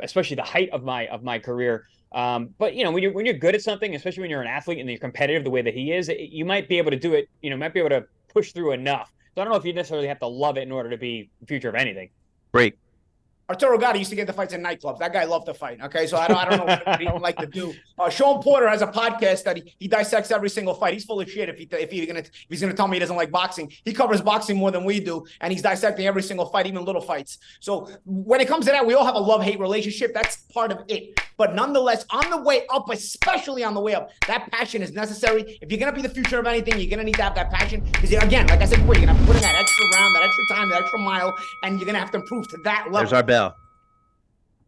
especially 0.00 0.36
the 0.36 0.42
height 0.42 0.70
of 0.70 0.84
my 0.84 1.08
of 1.08 1.24
my 1.24 1.40
career. 1.40 1.86
Um, 2.12 2.54
but 2.58 2.74
you 2.74 2.84
know, 2.84 2.92
when 2.92 3.02
you're 3.02 3.12
when 3.12 3.26
you're 3.26 3.34
good 3.34 3.56
at 3.56 3.62
something, 3.62 3.96
especially 3.96 4.20
when 4.20 4.30
you're 4.30 4.42
an 4.42 4.48
athlete 4.48 4.78
and 4.78 4.88
you're 4.88 4.98
competitive 5.00 5.42
the 5.42 5.50
way 5.50 5.62
that 5.62 5.74
he 5.74 5.92
is, 5.92 6.08
it, 6.08 6.20
you 6.20 6.44
might 6.44 6.68
be 6.68 6.78
able 6.78 6.92
to 6.92 6.98
do 6.98 7.14
it. 7.14 7.28
You 7.40 7.50
know, 7.50 7.56
might 7.56 7.74
be 7.74 7.80
able 7.80 7.90
to 7.90 8.04
push 8.32 8.52
through 8.52 8.72
enough. 8.72 9.12
So 9.34 9.40
I 9.40 9.44
don't 9.44 9.52
know 9.52 9.58
if 9.58 9.64
you 9.64 9.72
necessarily 9.72 10.08
have 10.08 10.20
to 10.20 10.26
love 10.26 10.58
it 10.58 10.62
in 10.62 10.72
order 10.72 10.90
to 10.90 10.98
be 10.98 11.30
the 11.40 11.46
future 11.46 11.68
of 11.68 11.74
anything. 11.74 12.10
Great. 12.52 12.76
Arturo 13.48 13.76
Gatti 13.76 13.98
used 13.98 14.10
to 14.10 14.16
get 14.16 14.26
the 14.26 14.32
fights 14.32 14.54
in 14.54 14.62
nightclubs. 14.62 14.98
That 14.98 15.12
guy 15.12 15.24
loved 15.24 15.46
to 15.46 15.54
fight. 15.54 15.78
Okay, 15.82 16.06
so 16.06 16.16
I 16.16 16.26
don't, 16.28 16.36
I 16.38 16.48
don't 16.48 16.58
know 16.58 16.64
what 16.64 17.00
he 17.00 17.06
would 17.12 17.20
like 17.20 17.36
to 17.36 17.46
do. 17.46 17.74
Uh, 17.98 18.08
Sean 18.08 18.42
Porter 18.42 18.68
has 18.68 18.82
a 18.82 18.86
podcast 18.86 19.44
that 19.44 19.58
he, 19.58 19.74
he 19.78 19.88
dissects 19.88 20.30
every 20.30 20.48
single 20.48 20.72
fight. 20.74 20.94
He's 20.94 21.04
full 21.04 21.20
of 21.20 21.30
shit 21.30 21.48
if 21.48 21.58
he 21.58 21.68
if 21.72 21.90
he's 21.90 22.06
gonna 22.06 22.20
if 22.20 22.46
he's 22.48 22.60
gonna 22.60 22.72
tell 22.72 22.88
me 22.88 22.96
he 22.96 23.00
doesn't 23.00 23.16
like 23.16 23.30
boxing. 23.30 23.70
He 23.84 23.92
covers 23.92 24.22
boxing 24.22 24.56
more 24.56 24.70
than 24.70 24.84
we 24.84 25.00
do, 25.00 25.26
and 25.40 25.52
he's 25.52 25.60
dissecting 25.60 26.06
every 26.06 26.22
single 26.22 26.46
fight, 26.46 26.66
even 26.66 26.84
little 26.84 27.02
fights. 27.02 27.38
So 27.60 27.90
when 28.06 28.40
it 28.40 28.48
comes 28.48 28.64
to 28.66 28.72
that, 28.72 28.86
we 28.86 28.94
all 28.94 29.04
have 29.04 29.16
a 29.16 29.20
love 29.20 29.42
hate 29.42 29.58
relationship. 29.58 30.14
That's 30.14 30.36
part 30.52 30.72
of 30.72 30.84
it. 30.88 31.20
But 31.42 31.56
nonetheless, 31.56 32.06
on 32.10 32.30
the 32.30 32.40
way 32.40 32.66
up, 32.70 32.88
especially 32.88 33.64
on 33.64 33.74
the 33.74 33.80
way 33.80 33.96
up, 33.96 34.12
that 34.28 34.48
passion 34.52 34.80
is 34.80 34.92
necessary. 34.92 35.58
If 35.60 35.72
you're 35.72 35.80
gonna 35.80 35.92
be 35.92 36.00
the 36.00 36.08
future 36.08 36.38
of 36.38 36.46
anything, 36.46 36.78
you're 36.78 36.88
gonna 36.88 37.02
need 37.02 37.16
to 37.16 37.22
have 37.24 37.34
that 37.34 37.50
passion. 37.50 37.80
Because 37.80 38.12
again, 38.12 38.46
like 38.46 38.60
I 38.60 38.64
said 38.64 38.78
before, 38.78 38.94
you're 38.94 39.06
gonna 39.06 39.26
put 39.26 39.34
in 39.34 39.42
that 39.42 39.56
extra 39.56 39.86
round, 39.92 40.14
that 40.14 40.22
extra 40.22 40.44
time, 40.54 40.68
that 40.70 40.82
extra 40.82 41.00
mile, 41.00 41.34
and 41.64 41.80
you're 41.80 41.86
gonna 41.86 41.98
have 41.98 42.12
to 42.12 42.18
improve 42.18 42.46
to 42.46 42.58
that 42.62 42.84
level. 42.84 42.98
There's 42.98 43.12
our 43.12 43.24
bell. 43.24 43.56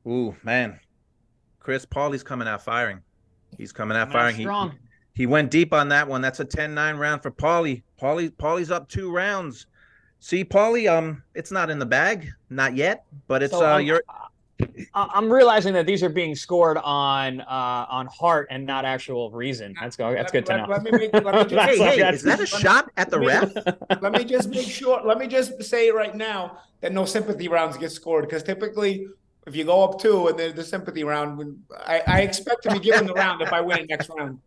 Ooh, 0.04 0.34
man. 0.42 0.80
Chris 1.60 1.86
Paulie's 1.86 2.24
coming 2.24 2.48
out 2.48 2.64
firing. 2.64 3.02
He's 3.56 3.70
coming 3.70 3.96
out 3.96 4.08
Coming 4.08 4.12
firing. 4.12 4.34
He, 4.34 4.42
strong. 4.42 4.74
he 5.14 5.26
went 5.26 5.52
deep 5.52 5.72
on 5.72 5.90
that 5.90 6.08
one. 6.08 6.22
That's 6.22 6.40
a 6.40 6.44
10-9 6.44 6.98
round 6.98 7.22
for 7.22 7.30
Paulie. 7.30 7.84
Paulie 8.02 8.30
Paulie's 8.30 8.72
up 8.72 8.88
two 8.88 9.12
rounds. 9.12 9.68
See, 10.18 10.44
Paulie, 10.44 10.90
um, 10.90 11.22
it's 11.36 11.52
not 11.52 11.70
in 11.70 11.78
the 11.78 11.86
bag, 11.86 12.30
not 12.50 12.74
yet, 12.74 13.04
but 13.28 13.44
it's 13.44 13.52
So, 13.52 13.64
uh 13.64 13.76
um, 13.76 13.82
you're 13.84 14.02
I- 14.08 14.26
I'm 14.94 15.32
realizing 15.32 15.72
that 15.74 15.86
these 15.86 16.02
are 16.02 16.08
being 16.08 16.34
scored 16.34 16.78
on 16.78 17.40
uh, 17.40 17.86
on 17.88 18.06
heart 18.06 18.48
and 18.50 18.64
not 18.64 18.84
actual 18.84 19.30
reason. 19.30 19.74
That's 19.80 19.96
go. 19.96 20.12
That's 20.14 20.32
good 20.32 20.46
to 20.46 20.58
know. 20.58 20.66
Let, 20.68 20.82
let 20.84 20.92
me 20.92 20.98
make, 20.98 21.12
let 21.12 21.34
me 21.34 21.44
just, 21.56 21.80
hey, 21.80 21.96
hey, 21.96 22.08
is 22.12 22.22
that 22.22 22.40
a 22.40 22.46
shot 22.46 22.90
at 22.96 23.10
the 23.10 23.20
ref? 23.20 23.52
let 24.02 24.12
me 24.12 24.24
just 24.24 24.48
make 24.48 24.66
sure. 24.66 25.00
Let 25.04 25.18
me 25.18 25.26
just 25.26 25.62
say 25.62 25.90
right 25.90 26.14
now 26.14 26.58
that 26.80 26.92
no 26.92 27.04
sympathy 27.04 27.48
rounds 27.48 27.76
get 27.76 27.90
scored 27.90 28.24
because 28.26 28.42
typically, 28.42 29.06
if 29.46 29.56
you 29.56 29.64
go 29.64 29.84
up 29.84 30.00
two 30.00 30.28
and 30.28 30.38
there's 30.38 30.54
the 30.54 30.64
sympathy 30.64 31.04
round, 31.04 31.62
I, 31.86 32.02
I 32.06 32.20
expect 32.20 32.62
to 32.64 32.72
be 32.72 32.78
given 32.78 33.06
the 33.06 33.14
round 33.14 33.42
if 33.42 33.52
I 33.52 33.60
win 33.60 33.78
it 33.78 33.88
next 33.88 34.10
round. 34.10 34.40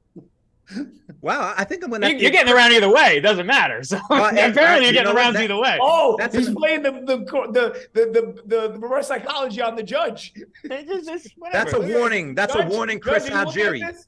Wow, 1.22 1.54
I 1.58 1.64
think 1.64 1.84
I'm 1.84 1.90
gonna. 1.92 2.08
You, 2.08 2.12
have 2.14 2.18
to 2.20 2.24
you're 2.24 2.32
getting 2.32 2.54
around 2.54 2.72
either 2.74 2.92
way. 2.92 3.18
It 3.18 3.22
doesn't 3.22 3.46
matter. 3.48 3.84
So 3.84 4.00
Well, 4.10 4.26
and- 4.38 4.38
apparently, 4.52 4.88
uh, 4.88 4.92
you 4.92 4.94
you're 4.94 4.94
getting 4.94 5.04
know 5.06 5.10
the 5.10 5.16
what? 5.16 5.22
rounds 5.22 5.36
That- 5.38 5.44
either 5.46 5.58
way. 5.60 5.78
Oh, 5.82 6.16
That's 6.20 6.36
he's 6.36 6.50
playing 6.54 6.84
the 6.84 6.92
the, 6.92 7.18
the 7.54 7.88
the 7.94 8.44
the 8.46 8.72
the 8.72 8.80
reverse 8.80 9.08
psychology 9.08 9.62
on 9.62 9.76
the 9.76 9.84
judge. 9.84 10.34
It's 10.66 11.06
just- 11.08 11.30
That's 11.52 11.74
a 11.74 11.80
warning. 11.80 12.36
That's 12.36 12.56
a 12.56 12.66
warning, 12.68 13.00
Chris 13.00 13.26
are 13.30 13.40
you 13.40 13.46
looking 13.46 13.62
at 13.64 13.72
Algieri. 13.94 14.06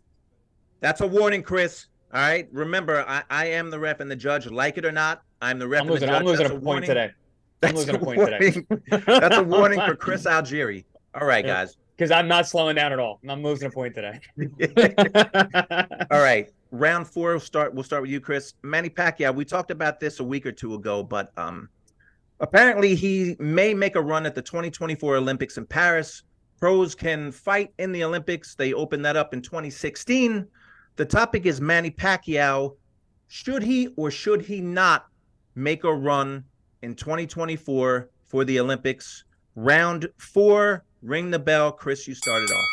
That's 0.82 1.02
a 1.02 1.08
warning, 1.08 1.43
Chris. 1.43 1.88
All 2.13 2.19
right. 2.22 2.48
Remember, 2.52 3.06
I, 3.08 3.24
I 3.30 3.45
am 3.48 3.69
the 3.69 3.80
ref 3.80 4.00
and 4.00 4.10
the 4.10 4.15
judge. 4.15 4.48
Like 4.48 4.78
it 4.78 4.86
or 4.86 4.91
not, 4.91 5.22
I'm 5.41 5.60
the 5.60 5.67
ref 5.67 5.82
I'm 5.84 5.88
and 5.88 5.89
the 5.89 5.93
losing. 5.93 6.08
judge. 6.10 6.19
I'm 6.19 6.26
losing 6.26 6.43
That's 6.43 6.50
a 6.52 6.54
point 6.56 6.65
warning. 6.65 6.88
today. 6.88 7.04
I'm 7.04 7.13
That's 7.62 7.74
losing 7.76 7.95
a 7.95 7.98
a 7.98 8.02
point 8.02 8.19
today. 8.19 8.63
warning. 8.69 9.04
That's 9.06 9.38
a 9.38 9.43
warning 9.43 9.80
for 9.82 9.95
Chris 9.95 10.24
Algieri. 10.26 10.86
All 11.19 11.28
right, 11.28 11.45
Yeah. 11.45 11.54
guys. 11.65 11.78
Because 12.00 12.12
I'm 12.12 12.30
not 12.30 12.48
slowing 12.48 12.78
down 12.78 12.94
at 12.94 13.00
all. 13.00 13.20
I'm 13.28 13.44
losing 13.44 13.68
a 13.68 13.72
point 13.72 13.94
today. 13.94 14.22
All 16.10 16.22
right. 16.22 16.50
Round 16.72 17.06
four. 17.06 17.32
We'll 17.32 17.42
start. 17.42 17.74
We'll 17.74 17.84
start 17.84 18.04
with 18.04 18.10
you, 18.10 18.22
Chris. 18.22 18.54
Manny 18.64 18.90
Pacquiao. 18.90 19.36
We 19.36 19.44
talked 19.44 19.70
about 19.70 20.00
this 20.00 20.22
a 20.22 20.24
week 20.24 20.46
or 20.46 20.54
two 20.54 20.76
ago, 20.76 21.04
but 21.04 21.38
um, 21.38 21.68
apparently 22.40 22.96
he 22.96 23.36
may 23.38 23.74
make 23.74 23.98
a 23.98 24.02
run 24.02 24.26
at 24.26 24.34
the 24.34 24.42
2024 24.42 25.18
Olympics 25.18 25.58
in 25.58 25.66
Paris. 25.66 26.24
Pros 26.58 26.96
can 26.96 27.34
fight 27.34 27.74
in 27.80 27.92
the 27.92 28.06
Olympics. 28.06 28.56
They 28.56 28.72
opened 28.72 29.04
that 29.04 29.18
up 29.18 29.34
in 29.34 29.42
2016. 29.42 30.48
The 30.96 31.06
topic 31.06 31.46
is 31.46 31.60
Manny 31.60 31.92
Pacquiao. 31.92 32.78
Should 33.28 33.62
he 33.62 33.90
or 33.98 34.10
should 34.10 34.42
he 34.42 34.62
not 34.62 35.08
make 35.56 35.84
a 35.84 35.94
run 35.94 36.46
in 36.82 36.96
2024 36.96 38.10
for 38.26 38.46
the 38.46 38.58
Olympics? 38.58 39.26
Round 39.56 40.08
four. 40.18 40.86
Ring 41.02 41.32
the 41.32 41.40
bell. 41.40 41.72
Chris, 41.72 42.08
you 42.08 42.14
started 42.16 42.50
off. 42.52 42.66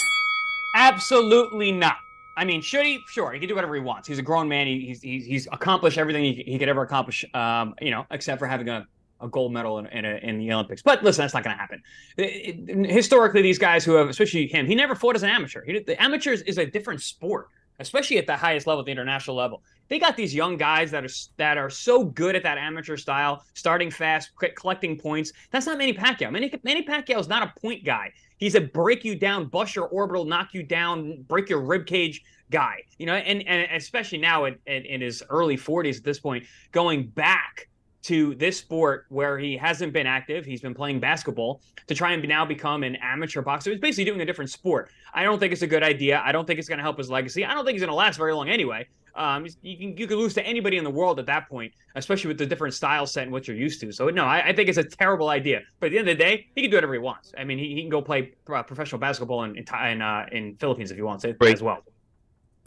Absolutely 0.74 1.72
not. 1.72 1.96
I 2.36 2.44
mean, 2.44 2.60
should 2.60 2.84
he? 2.84 3.00
Sure, 3.08 3.32
he 3.32 3.38
can 3.38 3.48
do 3.48 3.54
whatever 3.54 3.74
he 3.74 3.80
wants. 3.80 4.06
He's 4.06 4.18
a 4.18 4.22
grown 4.22 4.46
man. 4.48 4.66
He, 4.66 4.80
he's, 4.80 5.00
he's 5.00 5.24
he's 5.24 5.46
accomplished 5.52 5.96
everything 5.96 6.22
he, 6.24 6.42
he 6.46 6.58
could 6.58 6.68
ever 6.68 6.82
accomplish. 6.82 7.24
Um, 7.32 7.74
you 7.80 7.90
know, 7.90 8.04
except 8.10 8.38
for 8.38 8.46
having 8.46 8.68
a, 8.68 8.86
a 9.22 9.28
gold 9.28 9.54
medal 9.54 9.78
in 9.78 9.86
in, 9.86 10.04
a, 10.04 10.16
in 10.22 10.38
the 10.38 10.52
Olympics. 10.52 10.82
But 10.82 11.02
listen, 11.02 11.22
that's 11.22 11.32
not 11.32 11.44
going 11.44 11.56
to 11.56 11.60
happen. 11.60 11.82
It- 12.18 12.68
it- 12.68 12.90
historically, 12.90 13.40
these 13.40 13.58
guys 13.58 13.86
who 13.86 13.94
have, 13.94 14.08
especially 14.10 14.46
him, 14.48 14.66
he 14.66 14.74
never 14.74 14.94
fought 14.94 15.16
as 15.16 15.22
an 15.22 15.30
amateur. 15.30 15.64
He, 15.64 15.78
the 15.78 16.00
amateurs 16.02 16.42
is 16.42 16.58
a 16.58 16.66
different 16.66 17.00
sport, 17.00 17.48
especially 17.78 18.18
at 18.18 18.26
the 18.26 18.36
highest 18.36 18.66
level, 18.66 18.82
the 18.84 18.92
international 18.92 19.36
level. 19.36 19.62
They 19.88 19.98
got 19.98 20.16
these 20.16 20.34
young 20.34 20.56
guys 20.56 20.90
that 20.90 21.04
are 21.04 21.10
that 21.36 21.58
are 21.58 21.70
so 21.70 22.04
good 22.04 22.34
at 22.34 22.42
that 22.42 22.58
amateur 22.58 22.96
style, 22.96 23.44
starting 23.54 23.90
fast, 23.90 24.30
collecting 24.56 24.98
points. 24.98 25.32
That's 25.50 25.66
not 25.66 25.78
Manny 25.78 25.94
Pacquiao. 25.94 26.30
Manny, 26.32 26.52
Manny 26.64 26.84
Pacquiao 26.84 27.20
is 27.20 27.28
not 27.28 27.42
a 27.42 27.60
point 27.60 27.84
guy. 27.84 28.12
He's 28.38 28.54
a 28.54 28.60
break 28.60 29.04
you 29.04 29.14
down, 29.14 29.46
bust 29.46 29.76
your 29.76 29.86
orbital, 29.86 30.24
knock 30.24 30.52
you 30.52 30.62
down, 30.62 31.22
break 31.22 31.48
your 31.48 31.60
rib 31.60 31.86
cage 31.86 32.22
guy. 32.50 32.82
You 32.98 33.06
know, 33.06 33.14
and 33.14 33.46
and 33.46 33.70
especially 33.72 34.18
now 34.18 34.46
in, 34.46 34.56
in, 34.66 34.84
in 34.84 35.00
his 35.00 35.22
early 35.30 35.56
40s 35.56 35.98
at 35.98 36.04
this 36.04 36.18
point, 36.18 36.44
going 36.72 37.06
back 37.06 37.68
to 38.06 38.36
this 38.36 38.56
sport 38.56 39.06
where 39.08 39.36
he 39.36 39.56
hasn't 39.56 39.92
been 39.92 40.06
active, 40.06 40.44
he's 40.44 40.60
been 40.60 40.74
playing 40.74 41.00
basketball 41.00 41.60
to 41.88 41.94
try 41.94 42.12
and 42.12 42.26
now 42.28 42.44
become 42.44 42.84
an 42.84 42.96
amateur 43.02 43.42
boxer. 43.42 43.70
He's 43.70 43.80
basically 43.80 44.04
doing 44.04 44.20
a 44.20 44.24
different 44.24 44.48
sport. 44.48 44.90
I 45.12 45.24
don't 45.24 45.40
think 45.40 45.52
it's 45.52 45.62
a 45.62 45.66
good 45.66 45.82
idea. 45.82 46.22
I 46.24 46.30
don't 46.30 46.46
think 46.46 46.60
it's 46.60 46.68
going 46.68 46.78
to 46.78 46.84
help 46.84 46.98
his 46.98 47.10
legacy. 47.10 47.44
I 47.44 47.52
don't 47.52 47.64
think 47.64 47.74
he's 47.74 47.82
going 47.82 47.90
to 47.90 47.96
last 47.96 48.16
very 48.16 48.32
long 48.32 48.48
anyway. 48.48 48.86
Um, 49.16 49.46
you 49.62 49.76
can 49.76 49.96
you 49.96 50.06
can 50.06 50.18
lose 50.18 50.34
to 50.34 50.46
anybody 50.46 50.76
in 50.76 50.84
the 50.84 50.90
world 50.90 51.18
at 51.18 51.26
that 51.26 51.48
point, 51.48 51.72
especially 51.96 52.28
with 52.28 52.38
the 52.38 52.46
different 52.46 52.74
style 52.74 53.06
set 53.06 53.24
and 53.24 53.32
what 53.32 53.48
you're 53.48 53.56
used 53.56 53.80
to. 53.80 53.90
So 53.90 54.08
no, 54.10 54.24
I, 54.24 54.48
I 54.48 54.52
think 54.54 54.68
it's 54.68 54.78
a 54.78 54.84
terrible 54.84 55.30
idea. 55.30 55.62
But 55.80 55.86
at 55.86 55.92
the 55.92 55.98
end 55.98 56.08
of 56.08 56.16
the 56.18 56.22
day, 56.22 56.46
he 56.54 56.62
can 56.62 56.70
do 56.70 56.76
whatever 56.76 56.92
he 56.92 56.98
wants. 56.98 57.32
I 57.36 57.42
mean, 57.42 57.58
he, 57.58 57.74
he 57.74 57.80
can 57.80 57.88
go 57.88 58.02
play 58.02 58.34
professional 58.44 59.00
basketball 59.00 59.44
in 59.44 59.56
in, 59.56 59.64
in, 59.86 60.02
uh, 60.02 60.26
in 60.30 60.56
Philippines 60.56 60.90
if 60.90 60.96
he 60.96 61.02
wants 61.02 61.24
it 61.24 61.38
Great. 61.38 61.54
as 61.54 61.62
well. 61.62 61.82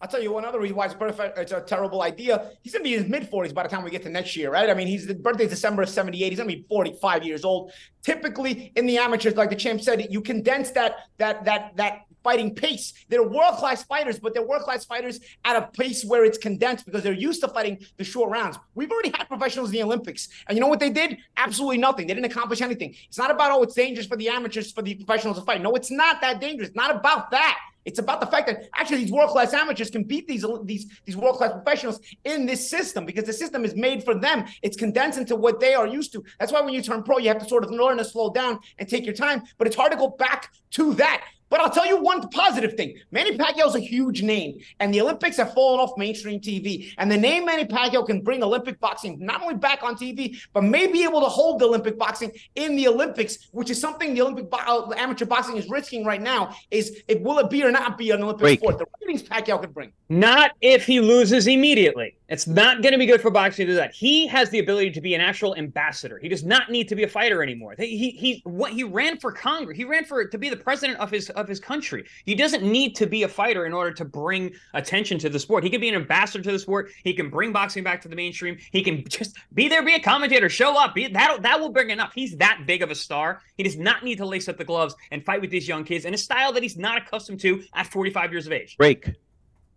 I'll 0.02 0.08
tell 0.08 0.22
you 0.22 0.32
one 0.32 0.46
other 0.46 0.60
reason 0.60 0.78
why 0.78 0.86
it's 0.86 0.94
perfect. 0.94 1.38
It's 1.38 1.52
a 1.52 1.62
terrible 1.62 2.02
idea. 2.02 2.52
He's 2.62 2.72
gonna 2.72 2.84
be 2.84 2.96
in 2.96 3.04
his 3.04 3.12
mid 3.12 3.30
40s 3.30 3.54
by 3.54 3.64
the 3.64 3.70
time 3.70 3.84
we 3.84 3.92
get 3.92 4.04
to 4.04 4.10
next 4.10 4.36
year, 4.36 4.52
right? 4.52 4.70
I 4.70 4.74
mean, 4.74 4.88
he's 4.88 5.06
the 5.06 5.16
birthday's 5.16 5.50
December 5.50 5.82
of 5.82 5.90
78. 5.90 6.30
He's 6.30 6.38
gonna 6.38 6.48
be 6.48 6.66
45 6.70 7.24
years 7.24 7.44
old. 7.44 7.72
Typically 8.02 8.72
in 8.76 8.86
the 8.86 8.98
amateurs, 8.98 9.36
like 9.36 9.50
the 9.50 9.56
champ 9.56 9.82
said, 9.82 10.08
you 10.10 10.22
condense 10.22 10.72
that 10.72 11.00
that 11.18 11.44
that 11.46 11.76
that 11.76 12.02
fighting 12.24 12.54
pace. 12.54 12.94
They're 13.08 13.24
world 13.24 13.56
class 13.56 13.84
fighters, 13.84 14.20
but 14.20 14.34
they're 14.34 14.46
world 14.46 14.64
class 14.64 14.86
fighters 14.86 15.20
at 15.46 15.56
a 15.56 15.68
pace 15.68 16.04
where 16.04 16.26
it's 16.26 16.38
condensed 16.38 16.86
because 16.86 17.04
they're 17.04 17.14
used 17.14 17.42
to 17.42 17.48
fighting 17.48 17.80
the 17.98 18.04
short 18.04 18.30
rounds. 18.30 18.58
We've 18.76 18.92
already 18.92 19.12
had 19.16 19.26
professionals 19.26 19.70
in 19.70 19.74
the 19.74 19.84
Olympics, 19.84 20.28
and 20.48 20.56
you 20.56 20.62
know 20.62 20.68
what 20.68 20.80
they 20.80 20.90
did? 20.90 21.18
Absolutely 21.38 21.78
nothing. 21.78 22.08
They 22.08 22.14
didn't 22.14 22.32
accomplish 22.32 22.62
anything. 22.62 22.96
It's 23.08 23.18
not 23.18 23.32
about 23.32 23.52
oh, 23.52 23.64
it's 23.64 23.76
dangerous 23.76 24.08
for 24.08 24.18
the 24.18 24.30
amateurs, 24.30 24.72
for 24.72 24.82
the 24.82 24.96
professionals 24.96 25.38
to 25.40 25.44
fight. 25.44 25.62
No, 25.62 25.74
it's 25.76 25.92
not 25.92 26.22
that 26.22 26.40
dangerous. 26.40 26.72
Not 26.74 26.96
about 26.96 27.32
that. 27.32 27.58
It's 27.90 27.98
about 27.98 28.22
the 28.22 28.28
fact 28.28 28.46
that 28.46 28.70
actually 28.76 28.98
these 28.98 29.12
world 29.12 29.32
class 29.32 29.52
amateurs 29.52 29.90
can 29.90 30.04
beat 30.04 30.28
these 30.28 30.46
these 30.64 30.86
these 31.06 31.18
world 31.18 31.38
class 31.38 31.52
professionals 31.52 32.00
in 32.24 32.46
this 32.46 32.70
system 32.70 33.04
because 33.04 33.24
the 33.24 33.34
system 33.34 33.66
is 33.66 33.74
made 33.74 34.04
for 34.04 34.14
them. 34.14 34.46
It's 34.62 34.78
condensed 34.78 35.18
into 35.18 35.36
what 35.36 35.60
they 35.60 35.74
are 35.74 35.88
used 35.88 36.14
to. 36.14 36.24
That's 36.40 36.52
why 36.52 36.62
when 36.62 36.76
you 36.76 36.84
turn 36.84 37.02
pro, 37.02 37.18
you 37.18 37.30
have 37.30 37.40
to 37.40 37.50
sort 37.50 37.64
of 37.64 37.72
learn 37.72 37.98
to 37.98 38.06
slow 38.06 38.32
down 38.32 38.60
and 38.78 38.88
take 38.88 39.06
your 39.06 39.16
time. 39.16 39.42
But 39.58 39.66
it's 39.66 39.76
hard 39.76 39.92
to 39.92 39.98
go 39.98 40.10
back 40.10 40.54
to 40.78 40.94
that. 40.96 41.26
But 41.50 41.62
I'll 41.62 41.70
tell 41.70 41.88
you 41.88 42.02
one 42.02 42.28
positive 42.30 42.76
thing. 42.76 42.96
Manny 43.12 43.38
Pacquiao 43.38 43.68
is 43.68 43.76
a 43.76 43.80
huge 43.80 44.22
name, 44.22 44.60
and 44.80 44.94
the 44.94 45.02
Olympics 45.02 45.38
have 45.38 45.54
fallen 45.54 45.80
off 45.80 45.98
mainstream 45.98 46.40
TV. 46.40 46.94
And 46.98 47.12
the 47.12 47.18
name 47.18 47.46
Manny 47.46 47.66
Pacquiao 47.66 48.06
can 48.06 48.22
bring 48.22 48.44
Olympic 48.44 48.80
boxing 48.80 49.18
not 49.20 49.42
only 49.42 49.56
back 49.56 49.84
on 49.84 49.96
TV, 49.96 50.38
but 50.54 50.64
may 50.64 50.88
be 50.88 51.04
able 51.04 51.22
to 51.22 51.28
hold 51.28 51.60
the 51.60 51.66
Olympic 51.66 51.98
boxing 51.98 52.32
in 52.56 52.76
the 52.76 52.88
Olympics, 52.88 53.50
which 53.52 53.70
is 53.70 53.80
something 53.80 54.14
the 54.14 54.22
Olympic 54.22 54.50
bo- 54.50 54.58
uh, 54.58 54.94
amateur 54.96 55.26
boxing 55.26 55.58
is 55.58 55.68
risking 55.70 56.06
right 56.06 56.22
now. 56.22 56.56
Is 56.72 57.02
it 57.08 57.22
will 57.22 57.40
it 57.40 57.50
be 57.50 57.64
or 57.64 57.72
not 57.72 57.98
be 57.98 58.12
an 58.12 58.22
Olympic 58.22 58.42
Break. 58.42 58.60
sport? 58.60 58.78
The 58.78 58.86
ratings 59.02 59.24
Pacquiao 59.24 59.60
could 59.60 59.74
bring. 59.74 59.92
Not 60.10 60.52
if 60.62 60.86
he 60.86 61.00
loses 61.00 61.48
immediately. 61.48 62.16
It's 62.30 62.46
not 62.46 62.84
going 62.84 62.92
to 62.92 63.00
be 63.00 63.08
good 63.08 63.22
for 63.22 63.32
boxing 63.32 63.66
to 63.66 63.72
do 63.72 63.76
that. 63.78 63.92
He 63.94 64.28
has 64.28 64.52
the 64.52 64.60
ability 64.60 64.92
to 64.92 65.02
be 65.02 65.16
an 65.16 65.22
actual 65.22 65.56
ambassador. 65.56 66.20
He 66.20 66.30
does 66.30 66.44
not 66.44 66.70
need 66.70 66.88
to 66.90 66.96
be 66.96 67.04
a 67.04 67.08
fighter 67.08 67.42
anymore. 67.42 67.74
He 67.78 67.98
he 67.98 68.12
he, 68.12 68.42
what, 68.44 68.72
he 68.72 68.84
ran 68.84 69.18
for 69.18 69.32
Congress. 69.32 69.76
He 69.76 69.84
ran 69.84 70.06
for 70.06 70.26
to 70.26 70.38
be 70.38 70.50
the 70.50 70.58
president 70.58 71.00
of 71.00 71.10
his 71.10 71.32
of 71.42 71.48
his 71.48 71.60
country. 71.60 72.06
He 72.26 72.36
doesn't 72.36 72.64
need 72.64 72.96
to 72.96 73.06
be 73.06 73.24
a 73.24 73.28
fighter 73.28 73.66
in 73.66 73.74
order 73.74 73.92
to 73.94 74.06
bring 74.06 74.54
attention 74.74 75.18
to 75.20 75.30
the 75.30 75.40
sport. 75.40 75.64
He 75.64 75.70
can 75.70 75.82
be 75.82 75.90
an 75.90 75.96
ambassador 75.96 76.44
to 76.44 76.52
the 76.52 76.60
sport. 76.60 76.92
He 77.04 77.14
can 77.14 77.30
bring 77.30 77.52
boxing 77.52 77.84
back 77.84 78.02
to 78.02 78.08
the 78.08 78.16
mainstream. 78.16 78.58
He 78.72 78.84
can 78.84 79.04
just 79.08 79.38
be 79.54 79.68
there, 79.68 79.84
be 79.84 79.96
a 79.96 80.00
commentator, 80.00 80.50
show 80.50 80.78
up. 80.78 80.96
Be 80.96 81.08
that 81.08 81.42
that 81.42 81.60
will 81.60 81.70
bring 81.70 81.90
enough. 81.90 82.14
He's 82.14 82.38
that 82.38 82.64
big 82.66 82.82
of 82.82 82.92
a 82.92 82.96
star. 82.96 83.42
He 83.56 83.64
does 83.64 83.78
not 83.78 84.04
need 84.04 84.18
to 84.18 84.26
lace 84.26 84.48
up 84.48 84.58
the 84.58 84.66
gloves 84.66 84.96
and 85.12 85.26
fight 85.26 85.42
with 85.42 85.50
these 85.50 85.68
young 85.68 85.84
kids 85.84 86.06
in 86.06 86.14
a 86.14 86.18
style 86.18 86.52
that 86.54 86.64
he's 86.64 86.78
not 86.78 86.98
accustomed 86.98 87.40
to 87.42 87.64
at 87.74 87.88
45 87.88 88.32
years 88.32 88.48
of 88.48 88.54
age. 88.54 88.78
Break. 88.78 89.12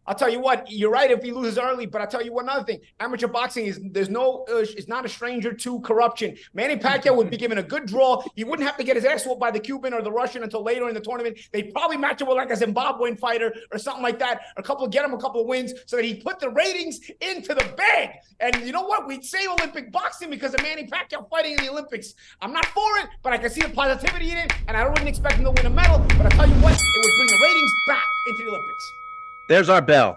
I'll 0.07 0.15
tell 0.17 0.29
you 0.29 0.41
what, 0.41 0.71
you're 0.71 0.91
right 0.91 1.11
if 1.11 1.23
he 1.23 1.31
loses 1.31 1.59
early, 1.59 1.87
but 1.87 2.01
I'll 2.01 2.09
tell 2.09 2.23
you 2.23 2.33
one 2.33 2.49
other 2.49 2.65
thing. 2.65 2.81
Amateur 2.99 3.29
boxing 3.29 3.67
is 3.67 3.81
there's 3.83 4.09
no 4.09 4.45
uh, 4.51 4.57
is 4.57 4.89
not 4.89 5.05
a 5.05 5.09
stranger 5.09 5.53
to 5.53 5.81
corruption. 5.81 6.37
Manny 6.55 6.77
Pacquiao 6.77 7.17
would 7.17 7.31
be 7.31 7.37
given 7.37 7.59
a 7.59 7.63
good 7.63 7.87
draw. 7.87 8.23
He 8.35 8.43
wouldn't 8.43 8.67
have 8.67 8.77
to 8.79 8.85
get 8.85 8.97
his 8.97 9.05
ass 9.05 9.25
whooped 9.25 9.41
by 9.41 9.51
the 9.51 9.61
Cuban 9.61 9.95
or 9.95 10.03
the 10.03 10.11
Russian 10.11 10.43
until 10.43 10.65
later 10.65 10.89
in 10.89 10.95
the 10.95 11.01
tournament. 11.01 11.39
They'd 11.53 11.73
probably 11.73 11.97
match 11.97 12.21
him 12.21 12.29
with 12.29 12.37
like 12.37 12.51
a 12.51 12.55
Zimbabwean 12.55 13.19
fighter 13.19 13.55
or 13.71 13.79
something 13.79 14.03
like 14.03 14.19
that, 14.19 14.41
a 14.57 14.63
couple 14.63 14.87
get 14.89 15.05
him 15.05 15.15
a 15.15 15.19
couple 15.19 15.41
of 15.41 15.47
wins 15.47 15.73
so 15.87 15.97
that 15.97 16.05
he 16.05 16.15
put 16.15 16.41
the 16.41 16.51
ratings 16.51 17.01
into 17.21 17.55
the 17.55 17.65
bag. 17.77 18.11
And 18.41 18.57
you 18.67 18.73
know 18.73 18.83
what? 18.83 19.07
We'd 19.07 19.25
say 19.25 19.47
Olympic 19.47 19.93
boxing 19.93 20.31
because 20.31 20.53
of 20.55 20.63
Manny 20.63 20.87
Pacquiao 20.87 21.29
fighting 21.31 21.53
in 21.53 21.65
the 21.65 21.71
Olympics. 21.71 22.15
I'm 22.41 22.53
not 22.53 22.67
for 22.67 22.99
it, 22.99 23.09
but 23.23 23.33
I 23.33 23.39
can 23.39 23.51
see 23.51 23.61
the 23.61 23.69
positivity 23.69 24.33
in 24.33 24.39
it, 24.39 24.53
and 24.67 24.77
I 24.77 24.89
wouldn't 24.89 25.09
expect 25.09 25.37
him 25.37 25.45
to 25.45 25.53
win 25.53 25.67
a 25.67 25.71
medal. 25.71 25.99
But 26.19 26.27
I 26.27 26.29
tell 26.31 26.49
you 26.49 26.55
what, 26.57 26.73
it 26.73 27.01
would 27.05 27.13
bring 27.19 27.29
the 27.29 27.41
ratings 27.41 27.73
back 27.87 28.05
into 28.27 28.45
the 28.45 28.51
Olympics. 28.51 29.02
There's 29.49 29.69
our 29.69 29.83
bell. 29.83 30.17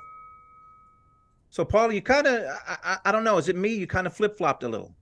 So, 1.49 1.63
Paul, 1.63 1.91
you 1.93 2.01
kind 2.01 2.27
of, 2.27 2.43
I, 2.67 2.77
I, 2.83 2.97
I 3.05 3.11
don't 3.11 3.23
know, 3.23 3.37
is 3.37 3.47
it 3.49 3.55
me? 3.55 3.69
You 3.69 3.87
kind 3.87 4.05
of 4.07 4.13
flip 4.15 4.37
flopped 4.37 4.63
a 4.63 4.67
little. 4.67 4.93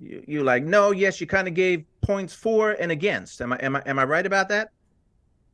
You, 0.00 0.24
you 0.26 0.42
like, 0.42 0.64
no, 0.64 0.90
yes, 0.90 1.20
you 1.20 1.26
kind 1.26 1.46
of 1.46 1.54
gave 1.54 1.84
points 2.02 2.34
for 2.34 2.72
and 2.72 2.90
against. 2.90 3.40
Am 3.40 3.52
I, 3.52 3.56
am 3.58 3.76
I, 3.76 3.82
am 3.86 3.98
I 3.98 4.04
right 4.04 4.26
about 4.26 4.48
that? 4.48 4.70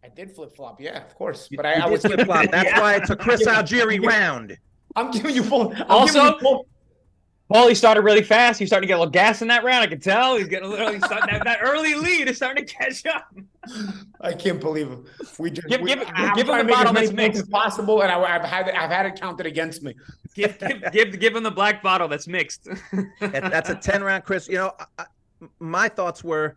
I 0.02 0.08
did 0.08 0.30
flip 0.34 0.56
flop, 0.56 0.80
yeah, 0.80 1.04
of 1.04 1.14
course. 1.14 1.48
You, 1.50 1.58
But 1.58 1.66
I, 1.66 1.76
you 1.76 1.82
I 1.82 1.86
was 1.86 2.00
flip 2.02 2.20
flop. 2.22 2.46
That's 2.50 2.70
Yeah. 2.70 2.80
why 2.80 2.94
it's 2.96 3.10
a 3.10 3.16
Chris 3.16 3.46
Algieri 3.46 4.02
round. 4.04 4.56
I'm 4.96 5.10
giving 5.10 5.34
you 5.34 5.42
full. 5.42 5.72
I'm 5.76 5.84
Also- 5.88 6.14
giving 6.14 6.32
you 6.32 6.38
full- 6.40 6.66
Paul, 7.52 7.68
he 7.68 7.74
started 7.74 8.02
really 8.02 8.22
fast. 8.22 8.60
He's 8.60 8.68
starting 8.68 8.86
to 8.86 8.88
get 8.88 8.94
a 8.94 9.00
little 9.00 9.10
gas 9.10 9.42
in 9.42 9.48
that 9.48 9.64
round. 9.64 9.82
I 9.82 9.88
can 9.88 9.98
tell. 10.00 10.36
He's 10.36 10.46
getting 10.46 10.68
a 10.68 10.70
little. 10.70 10.92
He's 10.92 11.04
starting, 11.04 11.34
that, 11.34 11.44
that 11.44 11.58
early 11.62 11.94
lead 11.94 12.28
is 12.28 12.36
starting 12.36 12.64
to 12.64 12.72
catch 12.72 13.04
up. 13.06 13.26
I 14.20 14.32
can't 14.32 14.60
believe 14.60 14.90
it. 14.92 14.98
We 15.38 15.50
just 15.50 15.66
Give- 15.66 15.80
we, 15.80 15.94
give- 15.94 16.04
I'm 16.14 16.34
give 16.36 16.48
him 16.48 16.66
trying 16.66 16.66
the 16.66 16.72
to 16.72 16.72
make 16.72 16.76
as 16.78 16.84
bottle 16.84 16.92
that's 16.92 17.12
mixed. 17.12 17.42
as 17.42 17.48
possible, 17.48 18.02
and 18.02 18.12
I, 18.12 18.20
I've 18.36 18.44
had 18.44 18.68
it, 18.68 18.74
I've 18.76 18.90
had 18.90 19.06
it 19.06 19.20
counted 19.20 19.46
against 19.46 19.82
me. 19.82 19.94
Give, 20.34 20.56
give, 20.60 20.92
give, 20.92 21.18
give 21.20 21.34
him 21.36 21.42
the 21.42 21.50
black 21.50 21.82
bottle 21.82 22.06
that's 22.06 22.28
mixed. 22.28 22.68
That- 23.20 23.50
that's 23.50 23.68
a 23.68 23.74
10 23.74 24.02
round 24.04 24.22
chris 24.24 24.46
you 24.48 24.54
know 24.54 24.72
I, 24.78 24.84
I, 25.00 25.06
my 25.58 25.88
thoughts 25.88 26.22
were 26.22 26.56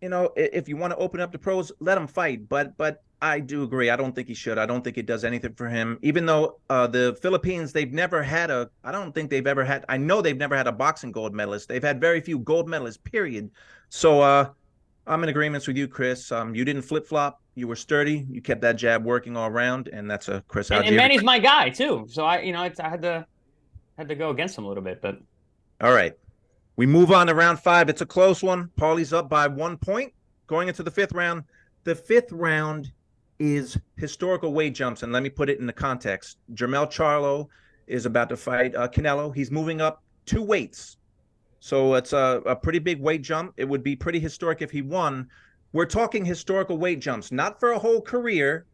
you 0.00 0.08
know 0.08 0.30
if 0.36 0.68
you 0.68 0.76
want 0.76 0.92
to 0.92 0.96
open 0.98 1.18
up 1.20 1.32
the 1.32 1.38
pros 1.38 1.72
let 1.80 1.98
him 1.98 2.06
fight 2.06 2.48
but 2.48 2.76
but 2.76 3.02
i 3.24 3.40
do 3.40 3.62
agree 3.62 3.90
i 3.90 3.96
don't 3.96 4.14
think 4.14 4.28
he 4.28 4.34
should 4.34 4.58
i 4.58 4.66
don't 4.66 4.82
think 4.82 4.98
it 4.98 5.06
does 5.06 5.24
anything 5.24 5.52
for 5.54 5.68
him 5.68 5.98
even 6.02 6.26
though 6.26 6.58
uh 6.70 6.86
the 6.86 7.16
philippines 7.20 7.72
they've 7.72 7.92
never 7.92 8.22
had 8.22 8.50
a 8.50 8.68
i 8.84 8.92
don't 8.92 9.14
think 9.14 9.30
they've 9.30 9.46
ever 9.46 9.64
had 9.64 9.84
i 9.88 9.96
know 9.96 10.20
they've 10.20 10.36
never 10.36 10.56
had 10.56 10.66
a 10.66 10.72
boxing 10.72 11.12
gold 11.12 11.34
medalist 11.34 11.68
they've 11.68 11.82
had 11.82 12.00
very 12.00 12.20
few 12.20 12.38
gold 12.38 12.68
medalists 12.68 13.02
period 13.02 13.50
so 13.88 14.20
uh 14.20 14.48
i'm 15.06 15.22
in 15.22 15.28
agreement 15.28 15.66
with 15.66 15.76
you 15.76 15.88
chris 15.88 16.30
um 16.32 16.54
you 16.54 16.64
didn't 16.64 16.82
flip-flop 16.82 17.40
you 17.54 17.68
were 17.68 17.76
sturdy 17.76 18.26
you 18.30 18.40
kept 18.40 18.60
that 18.60 18.74
jab 18.74 19.04
working 19.04 19.36
all 19.36 19.48
around 19.48 19.88
and 19.88 20.10
that's 20.10 20.28
a 20.28 20.42
chris 20.48 20.70
and, 20.70 20.84
and 20.84 20.96
Manny's 20.96 21.22
my 21.22 21.38
guy 21.38 21.70
too. 21.70 22.06
So 22.10 22.24
I, 22.24 22.40
you 22.40 22.52
know, 22.52 22.64
it's, 22.64 22.80
I 22.80 22.88
had 22.88 23.02
to 23.02 23.26
had 23.96 24.08
to 24.08 24.14
go 24.14 24.30
against 24.30 24.58
him 24.58 24.64
a 24.64 24.68
little 24.68 24.82
bit, 24.82 25.00
but 25.00 25.18
All 25.80 25.92
right. 25.92 26.14
We 26.76 26.86
move 26.86 27.12
on 27.12 27.28
to 27.28 27.34
round 27.34 27.60
five. 27.60 27.88
It's 27.88 28.00
a 28.00 28.06
close 28.06 28.42
one. 28.42 28.70
Paulie's 28.76 29.12
up 29.12 29.28
by 29.28 29.46
one 29.46 29.76
point 29.76 30.12
going 30.48 30.66
into 30.66 30.82
the 30.82 30.90
fifth 30.90 31.12
round. 31.12 31.44
The 31.84 31.94
fifth 31.94 32.32
round 32.32 32.90
is 33.38 33.78
historical 33.96 34.52
weight 34.52 34.74
jumps. 34.74 35.02
And 35.02 35.12
let 35.12 35.22
me 35.22 35.30
put 35.30 35.48
it 35.48 35.58
in 35.58 35.66
the 35.66 35.72
context. 35.72 36.38
Jermell 36.54 36.86
Charlo 36.86 37.48
is 37.86 38.06
about 38.06 38.28
to 38.30 38.36
fight 38.36 38.74
uh, 38.74 38.88
Canelo. 38.88 39.34
He's 39.34 39.50
moving 39.50 39.80
up 39.80 40.02
two 40.26 40.42
weights. 40.42 40.96
So 41.60 41.94
it's 41.94 42.12
a, 42.12 42.42
a 42.46 42.54
pretty 42.54 42.78
big 42.78 43.00
weight 43.00 43.22
jump. 43.22 43.54
It 43.56 43.64
would 43.66 43.82
be 43.82 43.96
pretty 43.96 44.20
historic 44.20 44.62
if 44.62 44.70
he 44.70 44.82
won. 44.82 45.28
We're 45.72 45.86
talking 45.86 46.24
historical 46.24 46.78
weight 46.78 47.00
jumps, 47.00 47.32
not 47.32 47.58
for 47.58 47.72
a 47.72 47.78
whole 47.78 48.00
career. 48.00 48.66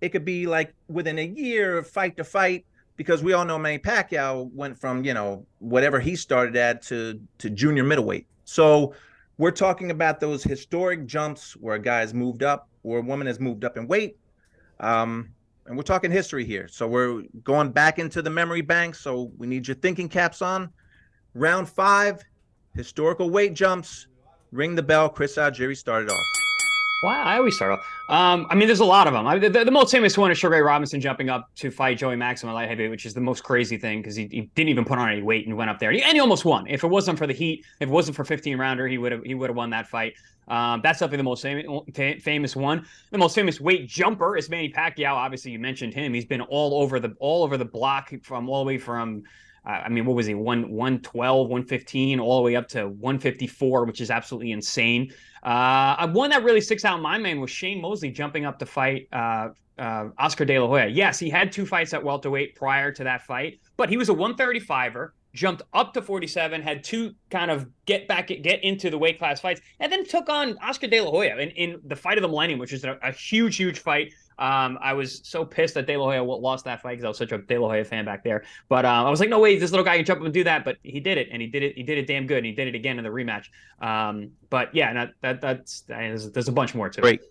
It 0.00 0.10
could 0.10 0.24
be 0.24 0.46
like 0.46 0.72
within 0.88 1.18
a 1.18 1.26
year 1.26 1.78
of 1.78 1.88
fight 1.88 2.16
to 2.16 2.24
fight 2.24 2.64
because 2.96 3.22
we 3.22 3.32
all 3.32 3.44
know 3.44 3.58
Manny 3.58 3.78
Pacquiao 3.78 4.52
went 4.52 4.78
from 4.78 5.04
you 5.04 5.14
know 5.14 5.46
whatever 5.58 5.98
he 6.00 6.16
started 6.16 6.56
at 6.56 6.82
to 6.82 7.20
to 7.38 7.50
junior 7.50 7.84
middleweight. 7.84 8.26
So 8.44 8.94
we're 9.38 9.52
talking 9.52 9.90
about 9.92 10.20
those 10.20 10.42
historic 10.42 11.06
jumps 11.06 11.56
where 11.56 11.76
a 11.76 11.78
guy 11.78 12.00
has 12.00 12.12
moved 12.12 12.42
up 12.42 12.68
or 12.82 12.98
a 12.98 13.02
woman 13.02 13.26
has 13.26 13.38
moved 13.38 13.64
up 13.64 13.76
in 13.76 13.86
weight. 13.86 14.18
Um, 14.80 15.30
and 15.66 15.76
we're 15.76 15.84
talking 15.84 16.10
history 16.10 16.44
here. 16.44 16.66
So 16.66 16.88
we're 16.88 17.22
going 17.44 17.70
back 17.70 17.98
into 17.98 18.20
the 18.20 18.30
memory 18.30 18.62
bank. 18.62 18.94
So 18.94 19.30
we 19.38 19.46
need 19.46 19.68
your 19.68 19.76
thinking 19.76 20.08
caps 20.08 20.42
on. 20.42 20.70
Round 21.34 21.68
five, 21.68 22.22
historical 22.74 23.30
weight 23.30 23.54
jumps. 23.54 24.08
Ring 24.50 24.74
the 24.74 24.82
bell. 24.82 25.08
Chris 25.08 25.36
Algieri 25.36 25.76
started 25.76 26.10
off. 26.10 26.47
Wow, 27.04 27.22
I 27.22 27.36
always 27.36 27.54
start 27.54 27.72
off. 27.72 27.86
Um, 28.08 28.46
I 28.50 28.56
mean, 28.56 28.66
there's 28.66 28.80
a 28.80 28.84
lot 28.84 29.06
of 29.06 29.12
them. 29.12 29.24
I, 29.24 29.38
the, 29.38 29.48
the 29.64 29.70
most 29.70 29.92
famous 29.92 30.18
one 30.18 30.32
is 30.32 30.38
Sugar 30.38 30.54
Ray 30.54 30.60
Robinson 30.62 31.00
jumping 31.00 31.30
up 31.30 31.48
to 31.56 31.70
fight 31.70 31.96
Joey 31.96 32.16
Maxim 32.16 32.50
light 32.50 32.68
heavyweight, 32.68 32.90
which 32.90 33.06
is 33.06 33.14
the 33.14 33.20
most 33.20 33.44
crazy 33.44 33.76
thing 33.76 34.00
because 34.00 34.16
he, 34.16 34.26
he 34.32 34.50
didn't 34.56 34.70
even 34.70 34.84
put 34.84 34.98
on 34.98 35.08
any 35.08 35.22
weight 35.22 35.46
and 35.46 35.56
went 35.56 35.70
up 35.70 35.78
there, 35.78 35.90
and 35.90 36.00
he 36.00 36.18
almost 36.18 36.44
won. 36.44 36.66
If 36.66 36.82
it 36.82 36.88
wasn't 36.88 37.16
for 37.16 37.28
the 37.28 37.32
heat, 37.32 37.64
if 37.80 37.88
it 37.88 37.92
wasn't 37.92 38.16
for 38.16 38.24
15 38.24 38.58
rounder, 38.58 38.88
he 38.88 38.98
would 38.98 39.12
have 39.12 39.22
he 39.22 39.34
would 39.34 39.48
have 39.48 39.56
won 39.56 39.70
that 39.70 39.86
fight. 39.86 40.14
Um, 40.48 40.80
that's 40.82 40.98
definitely 40.98 41.18
the 41.18 41.22
most 41.24 41.42
famous, 41.42 42.22
famous 42.22 42.56
one. 42.56 42.86
The 43.12 43.18
most 43.18 43.34
famous 43.34 43.60
weight 43.60 43.86
jumper 43.86 44.36
is 44.36 44.50
Manny 44.50 44.72
Pacquiao. 44.72 45.12
Obviously, 45.12 45.52
you 45.52 45.58
mentioned 45.58 45.94
him. 45.94 46.14
He's 46.14 46.24
been 46.24 46.40
all 46.40 46.82
over 46.82 46.98
the 46.98 47.14
all 47.20 47.44
over 47.44 47.56
the 47.56 47.64
block 47.64 48.12
from 48.22 48.48
all 48.48 48.64
the 48.64 48.66
way 48.66 48.78
from. 48.78 49.22
I 49.64 49.90
mean, 49.90 50.06
what 50.06 50.16
was 50.16 50.24
he? 50.24 50.34
One 50.34 50.70
112, 50.70 51.48
115, 51.48 52.20
all 52.20 52.38
the 52.38 52.42
way 52.42 52.56
up 52.56 52.68
to 52.68 52.88
154, 52.88 53.84
which 53.84 54.00
is 54.00 54.10
absolutely 54.10 54.52
insane. 54.52 55.12
Uh, 55.42 56.08
one 56.08 56.30
that 56.30 56.42
really 56.42 56.60
sticks 56.60 56.84
out 56.84 56.96
in 56.96 57.02
my 57.02 57.18
mind 57.18 57.40
was 57.40 57.50
Shane 57.50 57.80
Mosley 57.80 58.10
jumping 58.10 58.44
up 58.44 58.58
to 58.58 58.66
fight 58.66 59.08
uh, 59.12 59.48
uh, 59.78 60.08
Oscar 60.18 60.44
De 60.44 60.58
La 60.58 60.66
Hoya. 60.66 60.86
Yes, 60.86 61.18
he 61.18 61.30
had 61.30 61.52
two 61.52 61.64
fights 61.64 61.94
at 61.94 62.02
welterweight 62.02 62.54
prior 62.56 62.92
to 62.92 63.04
that 63.04 63.22
fight, 63.22 63.60
but 63.76 63.88
he 63.88 63.96
was 63.96 64.08
a 64.08 64.14
135er, 64.14 65.10
jumped 65.34 65.62
up 65.72 65.94
to 65.94 66.02
47, 66.02 66.62
had 66.62 66.82
two 66.82 67.14
kind 67.30 67.50
of 67.50 67.66
get 67.86 68.08
back, 68.08 68.28
get 68.28 68.62
into 68.64 68.90
the 68.90 68.98
weight 68.98 69.18
class 69.18 69.40
fights, 69.40 69.60
and 69.80 69.92
then 69.92 70.04
took 70.04 70.28
on 70.28 70.58
Oscar 70.58 70.88
De 70.88 71.00
La 71.00 71.10
Hoya 71.10 71.36
in, 71.36 71.50
in 71.50 71.80
the 71.84 71.96
fight 71.96 72.18
of 72.18 72.22
the 72.22 72.28
millennium, 72.28 72.58
which 72.58 72.72
is 72.72 72.84
a, 72.84 72.98
a 73.02 73.12
huge, 73.12 73.56
huge 73.56 73.78
fight. 73.78 74.12
Um, 74.38 74.78
I 74.80 74.92
was 74.92 75.20
so 75.24 75.44
pissed 75.44 75.74
that 75.74 75.86
De 75.86 75.96
La 75.96 76.04
Hoya 76.04 76.22
lost 76.22 76.64
that 76.66 76.80
fight 76.82 76.92
because 76.92 77.04
I 77.04 77.08
was 77.08 77.18
such 77.18 77.32
a 77.32 77.38
De 77.38 77.58
La 77.58 77.68
Hoya 77.68 77.84
fan 77.84 78.04
back 78.04 78.22
there. 78.22 78.44
But 78.68 78.84
um, 78.84 79.06
I 79.06 79.10
was 79.10 79.20
like, 79.20 79.28
no 79.28 79.40
way, 79.40 79.58
this 79.58 79.70
little 79.70 79.84
guy 79.84 79.96
can 79.96 80.04
jump 80.04 80.20
up 80.20 80.24
and 80.24 80.34
do 80.34 80.44
that. 80.44 80.64
But 80.64 80.76
he 80.82 81.00
did 81.00 81.18
it, 81.18 81.28
and 81.32 81.42
he 81.42 81.48
did 81.48 81.62
it. 81.62 81.76
He 81.76 81.82
did 81.82 81.98
it 81.98 82.06
damn 82.06 82.26
good. 82.26 82.38
And 82.38 82.46
he 82.46 82.52
did 82.52 82.68
it 82.68 82.74
again 82.74 82.98
in 82.98 83.04
the 83.04 83.10
rematch. 83.10 83.46
Um, 83.80 84.30
but 84.50 84.74
yeah, 84.74 84.92
that, 84.92 85.14
that 85.22 85.40
that's 85.40 85.80
there's, 85.82 86.30
there's 86.30 86.48
a 86.48 86.52
bunch 86.52 86.74
more 86.74 86.88
to 86.88 87.00
Great. 87.00 87.22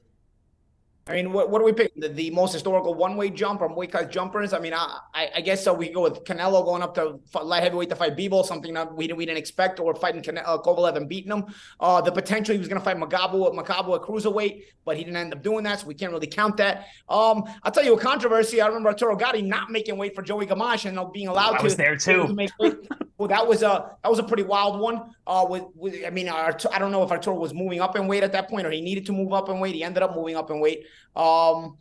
I 1.10 1.14
mean, 1.14 1.32
what, 1.32 1.50
what 1.50 1.60
do 1.60 1.66
we 1.66 1.72
pick? 1.74 1.94
The, 1.96 2.10
the 2.10 2.32
most 2.32 2.54
historical 2.54 2.94
one-way 2.94 3.30
jump 3.30 3.62
or 3.62 3.74
weight 3.74 3.92
class 3.92 4.08
jumpers? 4.10 4.54
I 4.54 4.60
mean, 4.60 4.74
I, 4.74 5.00
I, 5.14 5.30
I 5.36 5.42
guess 5.42 5.64
so. 5.64 5.74
We 5.74 5.90
go 5.90 6.02
with 6.04 6.24
Canelo 6.26 6.66
going 6.66 6.82
up 6.82 6.96
to 6.96 7.20
light 7.42 7.64
heavyweight 7.64 7.90
to 7.90 7.96
fight 7.96 8.18
Bivol, 8.18 8.46
something 8.46 8.74
that 8.74 8.94
we, 8.94 9.12
we 9.14 9.26
didn't 9.26 9.38
expect, 9.38 9.80
or 9.80 9.96
fighting 9.96 10.22
Cane- 10.22 10.40
uh, 10.40 10.58
Kovalev 10.58 10.98
and 10.98 11.08
beating 11.08 11.32
him. 11.32 11.46
Uh, 11.80 12.02
the 12.02 12.12
potential 12.12 12.54
he 12.54 12.60
was 12.60 12.68
going 12.68 12.80
to 12.80 12.84
fight 12.84 12.98
Magabu, 12.98 13.54
Makabu 13.56 13.96
at 13.96 14.02
cruiserweight, 14.02 14.64
but 14.86 14.98
he 14.98 15.04
didn't 15.04 15.18
end 15.18 15.34
up 15.34 15.42
doing 15.44 15.64
that, 15.64 15.80
so 15.80 15.88
we 15.88 15.94
can't 15.94 16.12
really 16.12 16.28
count 16.28 16.58
that. 16.58 16.88
Um, 17.08 17.44
I'll 17.64 17.72
tell 17.72 17.86
you 17.86 17.94
a 17.94 18.00
controversy. 18.00 18.62
I 18.62 18.68
remember 18.68 18.90
Arturo 18.90 19.16
Gatti 19.16 19.42
not 19.42 19.72
making 19.72 19.98
weight 19.98 20.14
for 20.14 20.22
Joey 20.22 20.46
Gamache 20.46 20.86
and 20.86 20.96
not 20.96 21.14
being 21.14 21.28
allowed 21.28 21.56
I 21.56 21.58
to. 21.60 21.64
was 21.64 21.76
there 21.76 21.96
too. 21.96 22.28
to 22.28 22.34
make 22.34 22.52
weight. 22.60 22.76
Well, 23.18 23.28
that 23.30 23.48
was 23.48 23.64
a 23.64 23.96
that 24.04 24.10
was 24.10 24.20
a 24.20 24.24
pretty 24.24 24.44
wild 24.44 24.80
one. 24.80 25.16
Uh, 25.26 25.46
with, 25.50 25.64
with 25.74 25.96
I 26.06 26.12
mean, 26.12 26.30
Arturo, 26.30 26.72
I 26.72 26.78
don't 26.78 26.92
know 26.92 27.02
if 27.02 27.10
Arturo 27.10 27.36
was 27.36 27.52
moving 27.52 27.82
up 27.82 27.96
in 27.96 28.08
weight 28.08 28.22
at 28.24 28.32
that 28.34 28.48
point 28.48 28.68
or 28.68 28.72
he 28.72 28.80
needed 28.80 29.08
to 29.08 29.12
move 29.12 29.34
up 29.34 29.50
in 29.50 29.60
weight. 29.60 29.74
He 29.74 29.84
ended 29.84 30.04
up 30.04 30.16
moving 30.16 30.36
up 30.36 30.52
in 30.52 30.60
weight. 30.60 30.86
Um, 31.16 31.78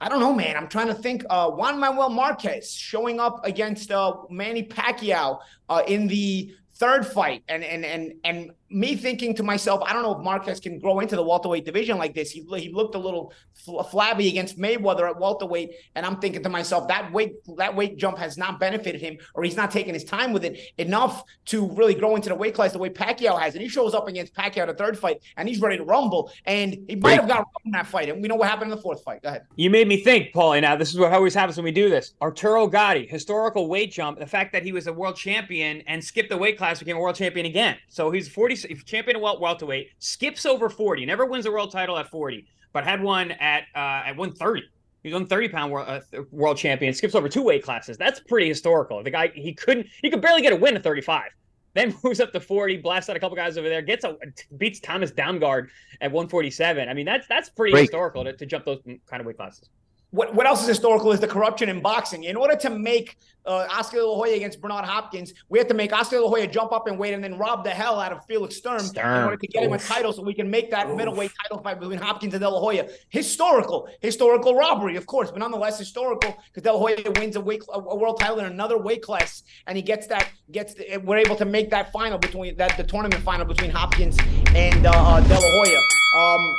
I 0.00 0.08
don't 0.08 0.20
know, 0.20 0.32
man. 0.32 0.56
I'm 0.56 0.68
trying 0.68 0.86
to 0.86 0.94
think. 0.94 1.24
Uh, 1.28 1.50
Juan 1.50 1.78
Manuel 1.78 2.08
Marquez 2.08 2.72
showing 2.72 3.20
up 3.20 3.44
against 3.44 3.90
uh, 3.90 4.14
Manny 4.30 4.62
Pacquiao 4.62 5.40
uh, 5.68 5.82
in 5.86 6.06
the 6.06 6.54
third 6.76 7.06
fight, 7.06 7.44
and 7.48 7.62
and 7.62 7.84
and 7.84 8.14
and 8.24 8.50
me 8.70 8.94
thinking 8.94 9.34
to 9.34 9.42
myself, 9.42 9.82
I 9.84 9.92
don't 9.92 10.02
know 10.02 10.16
if 10.16 10.22
Marquez 10.22 10.60
can 10.60 10.78
grow 10.78 11.00
into 11.00 11.16
the 11.16 11.22
welterweight 11.22 11.64
division 11.64 11.98
like 11.98 12.14
this. 12.14 12.30
He 12.30 12.46
he 12.56 12.72
looked 12.72 12.94
a 12.94 12.98
little 12.98 13.32
fl- 13.52 13.82
flabby 13.82 14.28
against 14.28 14.58
Mayweather 14.58 15.08
at 15.08 15.18
welterweight, 15.18 15.72
and 15.94 16.06
I'm 16.06 16.20
thinking 16.20 16.42
to 16.42 16.48
myself 16.48 16.88
that 16.88 17.12
weight 17.12 17.34
that 17.56 17.74
weight 17.74 17.96
jump 17.96 18.18
has 18.18 18.38
not 18.38 18.60
benefited 18.60 19.00
him, 19.00 19.18
or 19.34 19.42
he's 19.42 19.56
not 19.56 19.70
taking 19.70 19.94
his 19.94 20.04
time 20.04 20.32
with 20.32 20.44
it 20.44 20.58
enough 20.78 21.24
to 21.46 21.66
really 21.72 21.94
grow 21.94 22.14
into 22.16 22.28
the 22.28 22.34
weight 22.34 22.54
class 22.54 22.72
the 22.72 22.78
way 22.78 22.90
Pacquiao 22.90 23.40
has. 23.40 23.54
And 23.54 23.62
he 23.62 23.68
shows 23.68 23.94
up 23.94 24.08
against 24.08 24.34
Pacquiao 24.34 24.62
in 24.62 24.68
the 24.68 24.74
third 24.74 24.98
fight, 24.98 25.20
and 25.36 25.48
he's 25.48 25.60
ready 25.60 25.76
to 25.76 25.84
rumble, 25.84 26.30
and 26.44 26.76
he 26.88 26.96
might 26.96 27.20
have 27.20 27.28
got 27.28 27.46
in 27.64 27.72
that 27.72 27.86
fight, 27.86 28.08
and 28.08 28.22
we 28.22 28.28
know 28.28 28.36
what 28.36 28.48
happened 28.48 28.70
in 28.70 28.76
the 28.76 28.82
fourth 28.82 29.02
fight. 29.02 29.22
Go 29.22 29.30
ahead. 29.30 29.46
You 29.56 29.70
made 29.70 29.88
me 29.88 30.02
think, 30.02 30.32
Paulie. 30.32 30.60
Now, 30.60 30.74
uh, 30.74 30.76
this 30.76 30.90
is 30.90 30.98
what 30.98 31.12
always 31.12 31.34
happens 31.34 31.56
when 31.56 31.64
we 31.64 31.72
do 31.72 31.90
this. 31.90 32.14
Arturo 32.22 32.68
Gatti, 32.68 33.06
historical 33.06 33.68
weight 33.68 33.90
jump. 33.90 34.18
The 34.18 34.26
fact 34.26 34.52
that 34.52 34.62
he 34.62 34.72
was 34.72 34.86
a 34.86 34.92
world 34.92 35.16
champion 35.16 35.82
and 35.88 36.02
skipped 36.02 36.30
the 36.30 36.36
weight 36.36 36.56
class, 36.56 36.78
became 36.78 36.96
a 36.96 37.00
world 37.00 37.16
champion 37.16 37.46
again. 37.46 37.76
So 37.88 38.10
he's 38.10 38.28
40 38.62 38.82
champion 38.84 39.16
of 39.16 39.22
wel- 39.22 39.40
welterweight, 39.40 39.90
skips 39.98 40.46
over 40.46 40.68
40, 40.68 41.06
never 41.06 41.26
wins 41.26 41.46
a 41.46 41.50
world 41.50 41.72
title 41.72 41.98
at 41.98 42.08
40, 42.08 42.46
but 42.72 42.84
had 42.84 43.02
one 43.02 43.32
at 43.32 43.64
uh, 43.74 44.06
at 44.06 44.16
130. 44.16 44.62
He's 45.02 45.14
on 45.14 45.26
30 45.26 45.48
pound 45.48 45.72
world, 45.72 45.88
uh, 45.88 46.22
world 46.30 46.56
champion, 46.56 46.92
skips 46.92 47.14
over 47.14 47.28
two 47.28 47.42
weight 47.42 47.62
classes. 47.62 47.96
That's 47.96 48.20
pretty 48.20 48.48
historical. 48.48 49.02
The 49.02 49.10
guy 49.10 49.28
he 49.34 49.54
couldn't, 49.54 49.86
he 50.02 50.10
could 50.10 50.20
barely 50.20 50.42
get 50.42 50.52
a 50.52 50.56
win 50.56 50.76
at 50.76 50.82
35. 50.82 51.30
Then 51.74 51.94
moves 52.04 52.20
up 52.20 52.32
to 52.32 52.40
40, 52.40 52.78
blasts 52.78 53.08
out 53.08 53.16
a 53.16 53.20
couple 53.20 53.36
guys 53.36 53.56
over 53.56 53.68
there, 53.68 53.82
gets 53.82 54.04
a 54.04 54.16
beats 54.58 54.80
Thomas 54.80 55.10
Damgaard 55.10 55.68
at 56.00 56.12
147. 56.12 56.88
I 56.88 56.94
mean, 56.94 57.06
that's 57.06 57.26
that's 57.28 57.48
pretty 57.48 57.76
historical 57.78 58.24
to, 58.24 58.32
to 58.34 58.46
jump 58.46 58.64
those 58.64 58.82
kind 58.84 59.20
of 59.20 59.26
weight 59.26 59.36
classes. 59.36 59.70
What, 60.10 60.34
what 60.34 60.46
else 60.46 60.62
is 60.62 60.68
historical 60.68 61.12
is 61.12 61.20
the 61.20 61.28
corruption 61.28 61.68
in 61.68 61.80
boxing. 61.80 62.24
In 62.24 62.36
order 62.36 62.56
to 62.56 62.70
make 62.70 63.16
uh, 63.46 63.66
Oscar 63.70 63.98
De 63.98 64.06
La 64.06 64.16
Hoya 64.16 64.34
against 64.36 64.60
Bernard 64.60 64.84
Hopkins, 64.84 65.32
we 65.48 65.58
have 65.58 65.68
to 65.68 65.74
make 65.74 65.92
Oscar 65.92 66.16
De 66.16 66.22
La 66.22 66.28
Hoya 66.28 66.46
jump 66.46 66.72
up 66.72 66.86
and 66.88 66.98
wait 66.98 67.14
and 67.14 67.22
then 67.24 67.38
rob 67.38 67.64
the 67.64 67.70
hell 67.70 67.98
out 68.00 68.12
of 68.12 68.24
Felix 68.26 68.56
Sturm, 68.56 68.80
in 68.80 69.24
order 69.24 69.36
to 69.36 69.46
get 69.46 69.62
him 69.62 69.72
a 69.72 69.78
title 69.78 70.12
so 70.12 70.22
we 70.22 70.34
can 70.34 70.50
make 70.50 70.70
that 70.70 70.94
middleweight 70.94 71.30
title 71.42 71.62
fight 71.62 71.80
between 71.80 71.98
Hopkins 71.98 72.34
and 72.34 72.40
De 72.42 72.48
La 72.48 72.60
Hoya. 72.60 72.88
Historical, 73.08 73.88
historical 74.00 74.54
robbery, 74.54 74.96
of 74.96 75.06
course, 75.06 75.30
but 75.30 75.38
nonetheless 75.38 75.78
historical 75.78 76.36
because 76.46 76.62
De 76.62 76.72
La 76.72 76.78
Hoya 76.78 76.96
wins 77.16 77.36
a, 77.36 77.40
weight, 77.40 77.62
a 77.72 77.96
world 77.96 78.20
title 78.20 78.40
in 78.40 78.46
another 78.46 78.78
weight 78.78 79.02
class 79.02 79.42
and 79.66 79.76
he 79.76 79.82
gets 79.82 80.06
that, 80.08 80.28
gets 80.50 80.74
the, 80.74 80.98
we're 80.98 81.18
able 81.18 81.36
to 81.36 81.44
make 81.44 81.70
that 81.70 81.92
final 81.92 82.18
between 82.18 82.56
that 82.56 82.76
the 82.76 82.84
tournament 82.84 83.22
final 83.22 83.46
between 83.46 83.70
Hopkins 83.70 84.18
and 84.54 84.86
uh, 84.86 84.90
uh, 84.90 85.20
De 85.20 85.34
La 85.34 85.40
Hoya. 85.40 85.80
Um, 86.16 86.56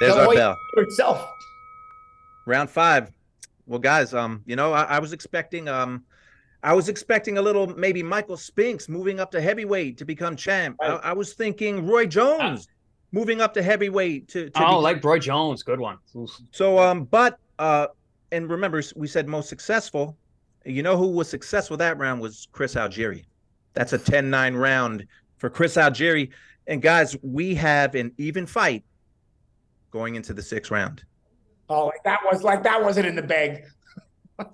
There's 0.00 0.12
De 0.12 0.16
La 0.16 0.20
our 0.20 0.26
Hoya 0.26 0.36
bell. 0.36 0.58
for 0.74 0.82
itself. 0.82 1.32
Round 2.50 2.68
five. 2.68 3.12
Well, 3.66 3.78
guys, 3.78 4.12
um, 4.12 4.42
you 4.46 4.56
know, 4.56 4.72
I, 4.72 4.82
I 4.82 4.98
was 4.98 5.12
expecting 5.12 5.68
um 5.68 6.02
I 6.62 6.74
was 6.74 6.88
expecting 6.88 7.38
a 7.38 7.42
little 7.42 7.68
maybe 7.68 8.02
Michael 8.02 8.36
Spinks 8.36 8.88
moving 8.88 9.20
up 9.20 9.30
to 9.30 9.40
heavyweight 9.40 9.96
to 9.98 10.04
become 10.04 10.34
champ. 10.36 10.76
I, 10.82 10.86
I 10.86 11.12
was 11.12 11.32
thinking 11.34 11.86
Roy 11.86 12.06
Jones 12.06 12.66
moving 13.12 13.40
up 13.40 13.54
to 13.54 13.62
heavyweight 13.62 14.28
to, 14.28 14.50
to 14.50 14.66
Oh, 14.66 14.76
be- 14.78 14.82
like 14.82 15.04
Roy 15.04 15.18
Jones, 15.20 15.62
good 15.62 15.78
one. 15.80 15.98
Oof. 16.16 16.30
so 16.50 16.78
um 16.80 17.04
but 17.04 17.38
uh 17.60 17.86
and 18.32 18.50
remember 18.50 18.82
we 18.96 19.06
said 19.06 19.28
most 19.28 19.48
successful. 19.48 20.16
You 20.66 20.82
know 20.82 20.96
who 20.96 21.06
was 21.08 21.28
successful 21.30 21.76
that 21.78 21.96
round 21.98 22.20
was 22.20 22.48
Chris 22.52 22.74
Algieri. 22.74 23.24
That's 23.74 23.92
a 23.92 23.98
10-9 23.98 24.58
round 24.58 25.06
for 25.38 25.48
Chris 25.48 25.76
Algieri. 25.76 26.30
And 26.66 26.82
guys, 26.82 27.16
we 27.22 27.54
have 27.54 27.94
an 27.94 28.12
even 28.18 28.44
fight 28.46 28.84
going 29.90 30.16
into 30.16 30.34
the 30.34 30.42
sixth 30.42 30.70
round. 30.70 31.04
Oh, 31.70 31.86
like 31.86 32.02
that 32.04 32.18
was 32.30 32.42
like 32.42 32.62
that 32.64 32.82
wasn't 32.82 33.06
in 33.06 33.14
the 33.16 33.22
bag. 33.22 33.64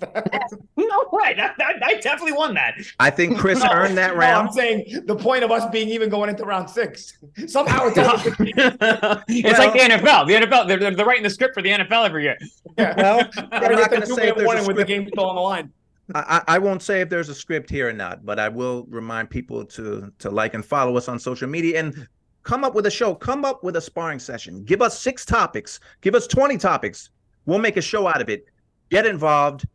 No 0.79 1.05
way. 1.13 1.37
I, 1.39 1.53
I- 1.59 1.81
I 1.83 1.95
definitely 2.01 2.33
won 2.33 2.55
that. 2.55 2.75
I 3.01 3.09
think 3.11 3.39
Chris 3.39 3.61
No, 3.63 3.71
earned 3.73 3.97
that 3.99 4.13
no, 4.15 4.19
round. 4.21 4.49
I'm 4.49 4.53
saying 4.55 5.03
the 5.07 5.17
point 5.17 5.43
of 5.45 5.51
us 5.51 5.69
being 5.71 5.89
even 5.89 6.09
going 6.11 6.29
into 6.29 6.45
round 6.45 6.69
six. 6.69 7.17
Somehow 7.47 7.87
it's 7.87 7.97
it's 7.99 9.59
like 9.59 9.73
the 9.73 9.79
NFL. 9.79 10.27
The 10.27 10.35
NFL, 10.47 10.69
they're, 10.69 10.79
they're, 10.79 10.95
they're 10.95 11.07
writing 11.07 11.23
the 11.23 11.31
script 11.31 11.55
for 11.55 11.63
the 11.63 11.71
NFL 11.71 12.05
every 12.07 12.25
year. 12.25 12.37
Yeah. 12.79 12.95
Well, 12.97 13.31
I'm 13.53 13.73
not 13.73 13.91
going 13.91 14.03
to 14.03 14.07
say 14.07 14.29
if 14.29 14.37
there's 14.37 14.65
a 14.65 14.67
with 14.67 14.77
the 14.77 14.85
game 14.85 15.09
still 15.09 15.27
on 15.27 15.37
the 15.37 15.41
line. 15.41 15.73
I, 16.15 16.43
I 16.49 16.55
I 16.57 16.59
won't 16.59 16.83
say 16.83 17.01
if 17.01 17.09
there's 17.09 17.29
a 17.29 17.35
script 17.35 17.71
here 17.71 17.89
or 17.89 17.93
not, 17.93 18.25
but 18.25 18.39
I 18.39 18.49
will 18.49 18.85
remind 18.89 19.31
people 19.31 19.65
to 19.65 20.13
to 20.19 20.31
like 20.31 20.55
and 20.55 20.65
follow 20.65 20.97
us 20.97 21.09
on 21.09 21.19
social 21.19 21.49
media 21.49 21.81
and 21.81 22.07
come 22.47 22.65
up 22.65 22.75
with 22.75 22.87
a 22.87 22.91
show. 22.91 23.15
Come 23.15 23.45
up 23.45 23.63
with 23.65 23.77
a 23.77 23.81
sparring 23.81 24.21
session. 24.21 24.65
Give 24.65 24.81
us 24.81 24.99
six 24.99 25.27
topics. 25.27 25.81
Give 26.01 26.15
us 26.15 26.27
20 26.27 26.57
topics. 26.57 27.11
We'll 27.45 27.59
make 27.59 27.77
a 27.77 27.83
show 27.83 28.07
out 28.07 28.23
of 28.23 28.31
it. 28.31 28.47
Get 28.89 29.05
involved. 29.05 29.67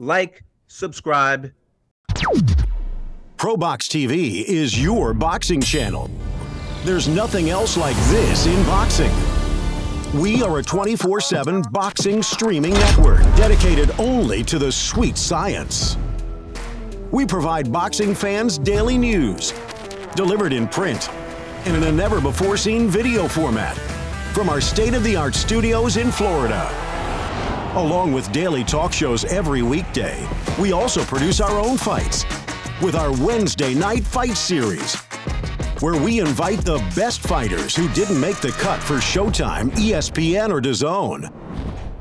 Like, 0.00 0.44
subscribe. 0.66 1.52
ProBox 3.36 3.86
TV 3.86 4.44
is 4.44 4.82
your 4.82 5.14
boxing 5.14 5.60
channel. 5.60 6.10
There's 6.84 7.06
nothing 7.06 7.50
else 7.50 7.76
like 7.76 7.96
this 8.08 8.46
in 8.46 8.64
boxing. 8.66 9.12
We 10.14 10.42
are 10.42 10.58
a 10.58 10.62
24 10.62 11.20
7 11.20 11.62
boxing 11.70 12.22
streaming 12.22 12.74
network 12.74 13.20
dedicated 13.36 13.92
only 13.98 14.42
to 14.44 14.58
the 14.58 14.72
sweet 14.72 15.16
science. 15.16 15.96
We 17.12 17.26
provide 17.26 17.72
boxing 17.72 18.14
fans 18.14 18.58
daily 18.58 18.98
news, 18.98 19.52
delivered 20.16 20.52
in 20.52 20.66
print 20.66 21.08
in 21.74 21.82
a 21.84 21.92
never 21.92 22.20
before 22.20 22.56
seen 22.56 22.88
video 22.88 23.28
format 23.28 23.76
from 24.32 24.48
our 24.48 24.60
state 24.60 24.94
of 24.94 25.02
the 25.04 25.16
art 25.16 25.34
studios 25.34 25.96
in 25.96 26.10
Florida. 26.10 26.68
Along 27.74 28.12
with 28.12 28.30
daily 28.32 28.64
talk 28.64 28.92
shows 28.92 29.24
every 29.26 29.62
weekday, 29.62 30.26
we 30.58 30.72
also 30.72 31.02
produce 31.04 31.40
our 31.40 31.60
own 31.60 31.76
fights 31.76 32.24
with 32.80 32.94
our 32.94 33.12
Wednesday 33.24 33.74
Night 33.74 34.04
Fight 34.04 34.36
Series, 34.36 34.94
where 35.80 36.00
we 36.00 36.20
invite 36.20 36.60
the 36.60 36.78
best 36.96 37.20
fighters 37.20 37.76
who 37.76 37.88
didn't 37.90 38.20
make 38.20 38.40
the 38.40 38.52
cut 38.52 38.82
for 38.82 38.94
Showtime, 38.94 39.70
ESPN, 39.72 40.50
or 40.50 40.60
DAZN, 40.60 41.32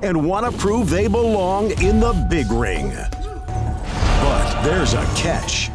and 0.02 0.26
want 0.26 0.50
to 0.50 0.58
prove 0.58 0.90
they 0.90 1.08
belong 1.08 1.72
in 1.82 2.00
the 2.00 2.14
big 2.30 2.50
ring. 2.52 2.90
But 2.90 4.62
there's 4.62 4.94
a 4.94 5.04
catch. 5.16 5.70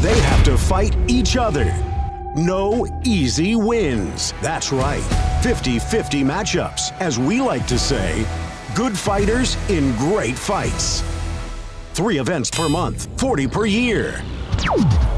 They 0.00 0.18
have 0.20 0.44
to 0.44 0.56
fight 0.56 0.96
each 1.08 1.36
other. 1.36 1.74
No 2.36 2.86
easy 3.02 3.56
wins. 3.56 4.34
That's 4.42 4.70
right. 4.70 5.00
50 5.42 5.78
50 5.78 6.22
matchups, 6.22 6.92
as 7.00 7.18
we 7.18 7.40
like 7.40 7.66
to 7.66 7.78
say. 7.78 8.26
Good 8.74 8.96
fighters 8.96 9.56
in 9.70 9.96
great 9.96 10.36
fights. 10.36 11.02
Three 11.94 12.18
events 12.18 12.50
per 12.50 12.68
month, 12.68 13.08
40 13.18 13.46
per 13.46 13.64
year. 13.64 14.22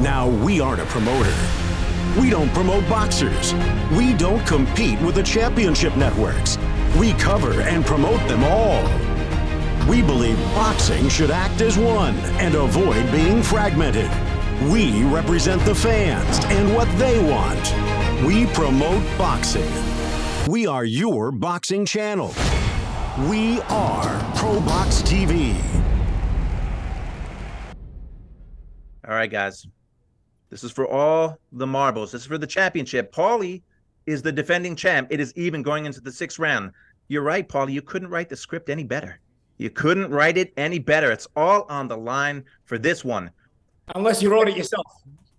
Now, 0.00 0.28
we 0.28 0.60
aren't 0.60 0.80
a 0.80 0.86
promoter. 0.86 1.34
We 2.20 2.30
don't 2.30 2.54
promote 2.54 2.88
boxers. 2.88 3.52
We 3.96 4.14
don't 4.14 4.46
compete 4.46 5.00
with 5.00 5.16
the 5.16 5.24
championship 5.24 5.96
networks. 5.96 6.56
We 6.96 7.14
cover 7.14 7.62
and 7.62 7.84
promote 7.84 8.20
them 8.28 8.44
all. 8.44 8.84
We 9.88 10.02
believe 10.02 10.38
boxing 10.54 11.08
should 11.08 11.32
act 11.32 11.62
as 11.62 11.76
one 11.76 12.14
and 12.38 12.54
avoid 12.54 13.10
being 13.10 13.42
fragmented. 13.42 14.08
We 14.64 15.04
represent 15.04 15.64
the 15.64 15.74
fans 15.74 16.40
and 16.46 16.74
what 16.74 16.88
they 16.98 17.22
want. 17.22 17.72
We 18.26 18.46
promote 18.46 19.04
boxing. 19.16 19.70
We 20.48 20.66
are 20.66 20.84
your 20.84 21.30
boxing 21.30 21.86
channel. 21.86 22.34
We 23.28 23.60
are 23.68 24.04
ProBox 24.34 25.04
TV. 25.04 25.54
All 29.06 29.14
right, 29.14 29.30
guys. 29.30 29.64
This 30.50 30.64
is 30.64 30.72
for 30.72 30.88
all 30.88 31.38
the 31.52 31.66
marbles. 31.66 32.10
This 32.10 32.22
is 32.22 32.26
for 32.26 32.36
the 32.36 32.44
championship. 32.44 33.14
Paulie 33.14 33.62
is 34.06 34.22
the 34.22 34.32
defending 34.32 34.74
champ. 34.74 35.06
It 35.12 35.20
is 35.20 35.32
even 35.36 35.62
going 35.62 35.86
into 35.86 36.00
the 36.00 36.10
sixth 36.10 36.40
round. 36.40 36.72
You're 37.06 37.22
right, 37.22 37.48
Paulie. 37.48 37.74
You 37.74 37.82
couldn't 37.82 38.08
write 38.08 38.28
the 38.28 38.36
script 38.36 38.70
any 38.70 38.82
better. 38.82 39.20
You 39.58 39.70
couldn't 39.70 40.10
write 40.10 40.36
it 40.36 40.52
any 40.56 40.80
better. 40.80 41.12
It's 41.12 41.28
all 41.36 41.64
on 41.68 41.86
the 41.86 41.96
line 41.96 42.44
for 42.64 42.76
this 42.76 43.04
one. 43.04 43.30
Unless 43.94 44.22
you 44.22 44.30
wrote 44.30 44.48
it 44.48 44.56
yourself. 44.56 44.86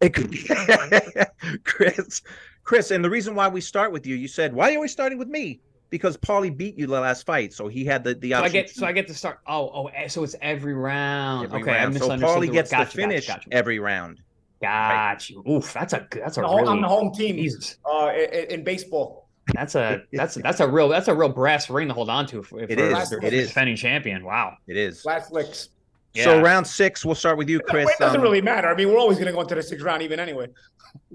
It 0.01 0.13
could 0.13 0.31
be 0.31 0.47
Chris. 1.63 2.21
Chris, 2.63 2.91
and 2.91 3.03
the 3.03 3.09
reason 3.09 3.35
why 3.35 3.47
we 3.47 3.61
start 3.61 3.91
with 3.91 4.05
you, 4.05 4.15
you 4.15 4.27
said, 4.27 4.53
why 4.53 4.73
are 4.75 4.79
we 4.79 4.87
starting 4.87 5.17
with 5.17 5.27
me? 5.27 5.61
because 5.91 6.15
Paulie 6.17 6.55
beat 6.55 6.77
you 6.77 6.85
the 6.85 6.99
last 6.99 7.25
fight, 7.25 7.51
so 7.51 7.67
he 7.67 7.83
had 7.83 8.03
the 8.03 8.13
the 8.13 8.29
So 8.33 8.43
I 8.43 8.49
get 8.49 8.67
to- 8.67 8.73
so 8.75 8.85
I 8.85 8.91
get 8.91 9.07
to 9.07 9.13
start. 9.15 9.39
Oh, 9.47 9.71
oh, 9.73 9.85
eh, 9.87 10.07
so 10.07 10.23
it's 10.23 10.35
every 10.39 10.75
round. 10.75 11.45
every 11.47 11.63
okay, 11.63 11.71
I 11.71 11.75
round. 11.85 11.95
So 11.95 12.01
misunderstood. 12.01 12.37
Paulie 12.43 12.45
the- 12.45 12.53
gets 12.53 12.69
gotcha, 12.69 12.91
to 12.91 12.95
finish 12.95 13.25
Gotcha, 13.27 13.39
gotcha. 13.39 13.53
every 13.57 13.79
round. 13.79 14.21
Got 14.61 15.27
you. 15.31 15.43
Oof, 15.49 15.73
that's 15.73 15.93
a. 15.93 16.07
That's 16.11 16.37
a 16.37 16.41
I'm 16.41 16.43
the 16.43 16.47
home- 16.47 16.57
really. 16.61 16.69
I'm 16.73 16.81
the 16.83 16.87
home 16.87 17.11
team 17.11 17.37
Jesus. 17.37 17.77
uh, 17.91 18.11
in, 18.13 18.51
in 18.59 18.63
baseball. 18.63 19.27
That's 19.51 19.73
a 19.73 20.03
that's 20.13 20.35
that's 20.35 20.59
a 20.59 20.67
real 20.67 20.89
that's 20.89 21.07
a 21.07 21.15
real 21.15 21.29
brass 21.29 21.71
ring 21.71 21.87
to 21.87 21.93
hold 21.95 22.11
on 22.11 22.27
to 22.27 22.43
for, 22.43 22.59
It 22.59 22.69
for 22.77 22.79
is, 23.01 23.09
the 23.09 23.19
it 23.23 23.33
is. 23.33 23.47
defending 23.47 23.75
champion. 23.75 24.23
Wow. 24.23 24.57
It 24.67 24.77
is. 24.77 25.03
Last 25.05 25.31
licks. 25.31 25.69
So 26.15 26.41
round 26.41 26.65
six, 26.67 27.05
we'll 27.05 27.15
start 27.15 27.37
with 27.37 27.49
you, 27.49 27.59
Chris. 27.59 27.89
it 27.89 27.95
doesn't 27.99 28.17
Um, 28.17 28.23
really 28.23 28.41
matter. 28.41 28.67
I 28.67 28.75
mean, 28.75 28.89
we're 28.89 28.97
always 28.99 29.17
going 29.17 29.27
to 29.27 29.33
go 29.33 29.41
into 29.41 29.55
the 29.55 29.63
sixth 29.63 29.85
round 29.85 30.01
even 30.01 30.19
anyway. 30.19 30.47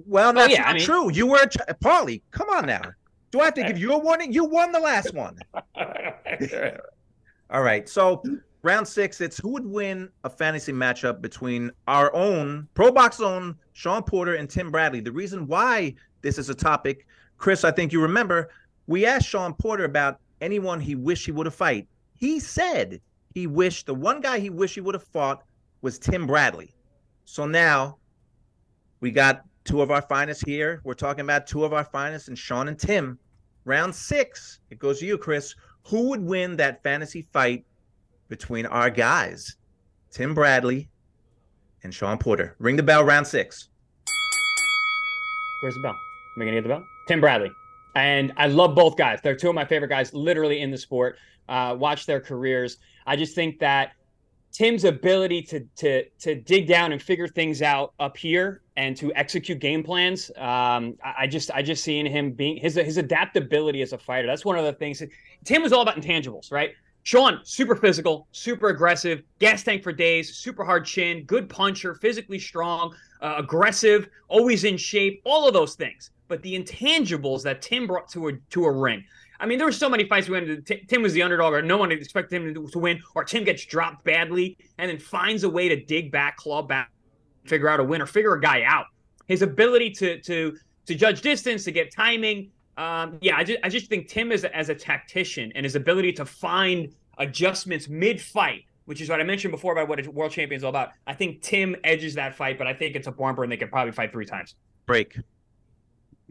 Well, 0.06 0.32
that's 0.32 0.52
yeah, 0.52 0.60
not 0.62 0.68
I 0.68 0.72
mean- 0.74 0.82
true. 0.84 1.10
You 1.12 1.26
were 1.26 1.44
ch- 1.46 1.56
Paulie. 1.82 2.22
Come 2.30 2.48
on 2.50 2.66
now. 2.66 2.82
Do 3.32 3.40
I 3.40 3.46
have 3.46 3.54
to 3.54 3.64
give 3.64 3.76
you 3.76 3.92
a 3.92 3.98
warning? 3.98 4.32
You 4.32 4.44
won 4.44 4.70
the 4.70 4.78
last 4.78 5.12
one. 5.14 5.36
All 7.50 7.62
right. 7.62 7.88
So 7.88 8.22
round 8.62 8.86
six, 8.86 9.20
it's 9.20 9.38
who 9.38 9.50
would 9.50 9.66
win 9.66 10.08
a 10.24 10.30
fantasy 10.30 10.72
matchup 10.72 11.20
between 11.20 11.70
our 11.88 12.14
own 12.14 12.68
Pro 12.74 12.90
Box 12.90 13.20
own 13.20 13.56
Sean 13.72 14.02
Porter 14.02 14.34
and 14.34 14.48
Tim 14.48 14.70
Bradley. 14.70 15.00
The 15.00 15.12
reason 15.12 15.46
why 15.46 15.94
this 16.22 16.38
is 16.38 16.48
a 16.48 16.54
topic, 16.54 17.06
Chris, 17.38 17.64
I 17.64 17.70
think 17.70 17.92
you 17.92 18.00
remember, 18.00 18.50
we 18.86 19.04
asked 19.06 19.26
Sean 19.28 19.52
Porter 19.54 19.84
about 19.84 20.20
anyone 20.40 20.80
he 20.80 20.94
wished 20.94 21.26
he 21.26 21.32
would 21.32 21.46
have 21.46 21.54
fight. 21.54 21.86
He 22.16 22.38
said 22.40 23.00
he 23.34 23.48
wished 23.48 23.86
the 23.86 23.94
one 23.94 24.20
guy 24.20 24.38
he 24.38 24.48
wished 24.48 24.76
he 24.76 24.80
would 24.80 24.94
have 24.94 25.02
fought 25.02 25.42
was 25.82 25.98
Tim 25.98 26.26
Bradley. 26.26 26.74
So 27.24 27.46
now 27.46 27.98
we 29.00 29.10
got 29.10 29.44
two 29.64 29.82
of 29.82 29.90
our 29.90 30.02
finest 30.02 30.46
here. 30.46 30.80
We're 30.84 30.94
talking 30.94 31.22
about 31.22 31.46
two 31.46 31.64
of 31.64 31.72
our 31.72 31.84
finest 31.84 32.28
and 32.28 32.38
Sean 32.38 32.68
and 32.68 32.78
Tim. 32.78 33.18
Round 33.64 33.94
six, 33.94 34.60
it 34.70 34.78
goes 34.78 35.00
to 35.00 35.06
you, 35.06 35.18
Chris. 35.18 35.54
Who 35.86 36.08
would 36.10 36.22
win 36.22 36.56
that 36.56 36.82
fantasy 36.82 37.22
fight 37.32 37.64
between 38.28 38.66
our 38.66 38.88
guys, 38.88 39.56
Tim 40.10 40.34
Bradley 40.34 40.88
and 41.82 41.92
Sean 41.92 42.18
Porter? 42.18 42.54
Ring 42.58 42.76
the 42.76 42.82
bell, 42.82 43.04
round 43.04 43.26
six. 43.26 43.68
Where's 45.62 45.74
the 45.74 45.80
bell? 45.82 45.96
Am 46.36 46.42
I 46.42 46.44
gonna 46.44 46.56
get 46.58 46.62
the 46.62 46.68
bell? 46.68 46.84
Tim 47.08 47.20
Bradley. 47.20 47.50
And 47.96 48.32
I 48.36 48.48
love 48.48 48.74
both 48.74 48.96
guys. 48.96 49.20
They're 49.22 49.36
two 49.36 49.48
of 49.48 49.54
my 49.54 49.64
favorite 49.64 49.88
guys, 49.88 50.12
literally 50.12 50.60
in 50.60 50.70
the 50.70 50.78
sport. 50.78 51.16
Uh, 51.48 51.74
watch 51.78 52.06
their 52.06 52.20
careers. 52.20 52.78
I 53.06 53.16
just 53.16 53.34
think 53.34 53.58
that 53.60 53.92
Tim's 54.54 54.84
ability 54.84 55.42
to 55.42 55.60
to 55.76 56.04
to 56.20 56.36
dig 56.36 56.68
down 56.68 56.92
and 56.92 57.02
figure 57.02 57.26
things 57.26 57.60
out 57.60 57.92
up 57.98 58.16
here 58.16 58.62
and 58.76 58.96
to 58.96 59.12
execute 59.14 59.58
game 59.58 59.82
plans. 59.82 60.30
Um, 60.36 60.96
I, 61.04 61.14
I 61.18 61.26
just 61.26 61.50
I 61.50 61.60
just 61.60 61.82
seeing 61.82 62.06
him 62.06 62.30
being 62.30 62.56
his 62.56 62.76
his 62.76 62.96
adaptability 62.96 63.82
as 63.82 63.92
a 63.92 63.98
fighter. 63.98 64.28
That's 64.28 64.44
one 64.44 64.56
of 64.56 64.64
the 64.64 64.72
things. 64.72 65.02
Tim 65.44 65.62
was 65.62 65.72
all 65.72 65.82
about 65.82 65.96
intangibles, 65.96 66.52
right? 66.52 66.70
Sean, 67.02 67.40
super 67.42 67.74
physical, 67.76 68.28
super 68.30 68.68
aggressive, 68.68 69.24
gas 69.38 69.62
tank 69.62 69.82
for 69.82 69.92
days, 69.92 70.36
super 70.36 70.64
hard 70.64 70.86
chin, 70.86 71.24
good 71.24 71.50
puncher, 71.50 71.94
physically 71.96 72.38
strong, 72.38 72.94
uh, 73.20 73.34
aggressive, 73.36 74.08
always 74.28 74.64
in 74.64 74.76
shape, 74.76 75.20
all 75.24 75.46
of 75.46 75.52
those 75.52 75.74
things. 75.74 76.10
But 76.28 76.42
the 76.42 76.58
intangibles 76.58 77.42
that 77.42 77.60
Tim 77.60 77.86
brought 77.88 78.08
to 78.10 78.28
a 78.28 78.32
to 78.32 78.64
a 78.64 78.72
ring. 78.72 79.04
I 79.44 79.46
mean, 79.46 79.58
there 79.58 79.66
were 79.66 79.72
so 79.72 79.90
many 79.90 80.08
fights 80.08 80.26
we 80.26 80.40
went 80.40 80.64
Tim, 80.64 80.80
Tim 80.88 81.02
was 81.02 81.12
the 81.12 81.22
underdog, 81.22 81.52
or 81.52 81.60
no 81.60 81.76
one 81.76 81.92
expected 81.92 82.40
him 82.40 82.54
to, 82.54 82.78
win, 82.78 83.02
or 83.14 83.24
Tim 83.24 83.44
gets 83.44 83.66
dropped 83.66 84.02
badly 84.02 84.56
and 84.78 84.90
then 84.90 84.98
finds 84.98 85.44
a 85.44 85.50
way 85.50 85.68
to 85.68 85.84
dig 85.84 86.10
back, 86.10 86.38
claw 86.38 86.62
back, 86.62 86.90
figure 87.44 87.68
out 87.68 87.78
a 87.78 87.84
win, 87.84 88.00
or 88.00 88.06
figure 88.06 88.32
a 88.32 88.40
guy 88.40 88.62
out. 88.62 88.86
His 89.26 89.42
ability 89.42 89.90
to 89.90 90.18
to 90.22 90.56
to 90.86 90.94
judge 90.94 91.20
distance, 91.20 91.64
to 91.64 91.72
get 91.72 91.92
timing. 91.94 92.52
Um, 92.78 93.18
yeah, 93.20 93.36
I 93.36 93.44
just 93.44 93.58
I 93.62 93.68
just 93.68 93.90
think 93.90 94.08
Tim 94.08 94.32
a, 94.32 94.56
as 94.56 94.70
a 94.70 94.74
tactician 94.74 95.52
and 95.54 95.64
his 95.64 95.76
ability 95.76 96.14
to 96.14 96.24
find 96.24 96.88
adjustments 97.18 97.86
mid 97.86 98.22
fight, 98.22 98.62
which 98.86 99.02
is 99.02 99.10
what 99.10 99.20
I 99.20 99.24
mentioned 99.24 99.52
before 99.52 99.72
about 99.72 99.88
what 99.88 100.06
a 100.06 100.10
world 100.10 100.32
champion 100.32 100.58
is 100.58 100.64
all 100.64 100.70
about. 100.70 100.92
I 101.06 101.12
think 101.12 101.42
Tim 101.42 101.76
edges 101.84 102.14
that 102.14 102.34
fight, 102.34 102.56
but 102.56 102.66
I 102.66 102.72
think 102.72 102.96
it's 102.96 103.08
a 103.08 103.12
barn 103.12 103.34
burn. 103.34 103.50
They 103.50 103.58
could 103.58 103.70
probably 103.70 103.92
fight 103.92 104.10
three 104.10 104.24
times. 104.24 104.54
Break. 104.86 105.18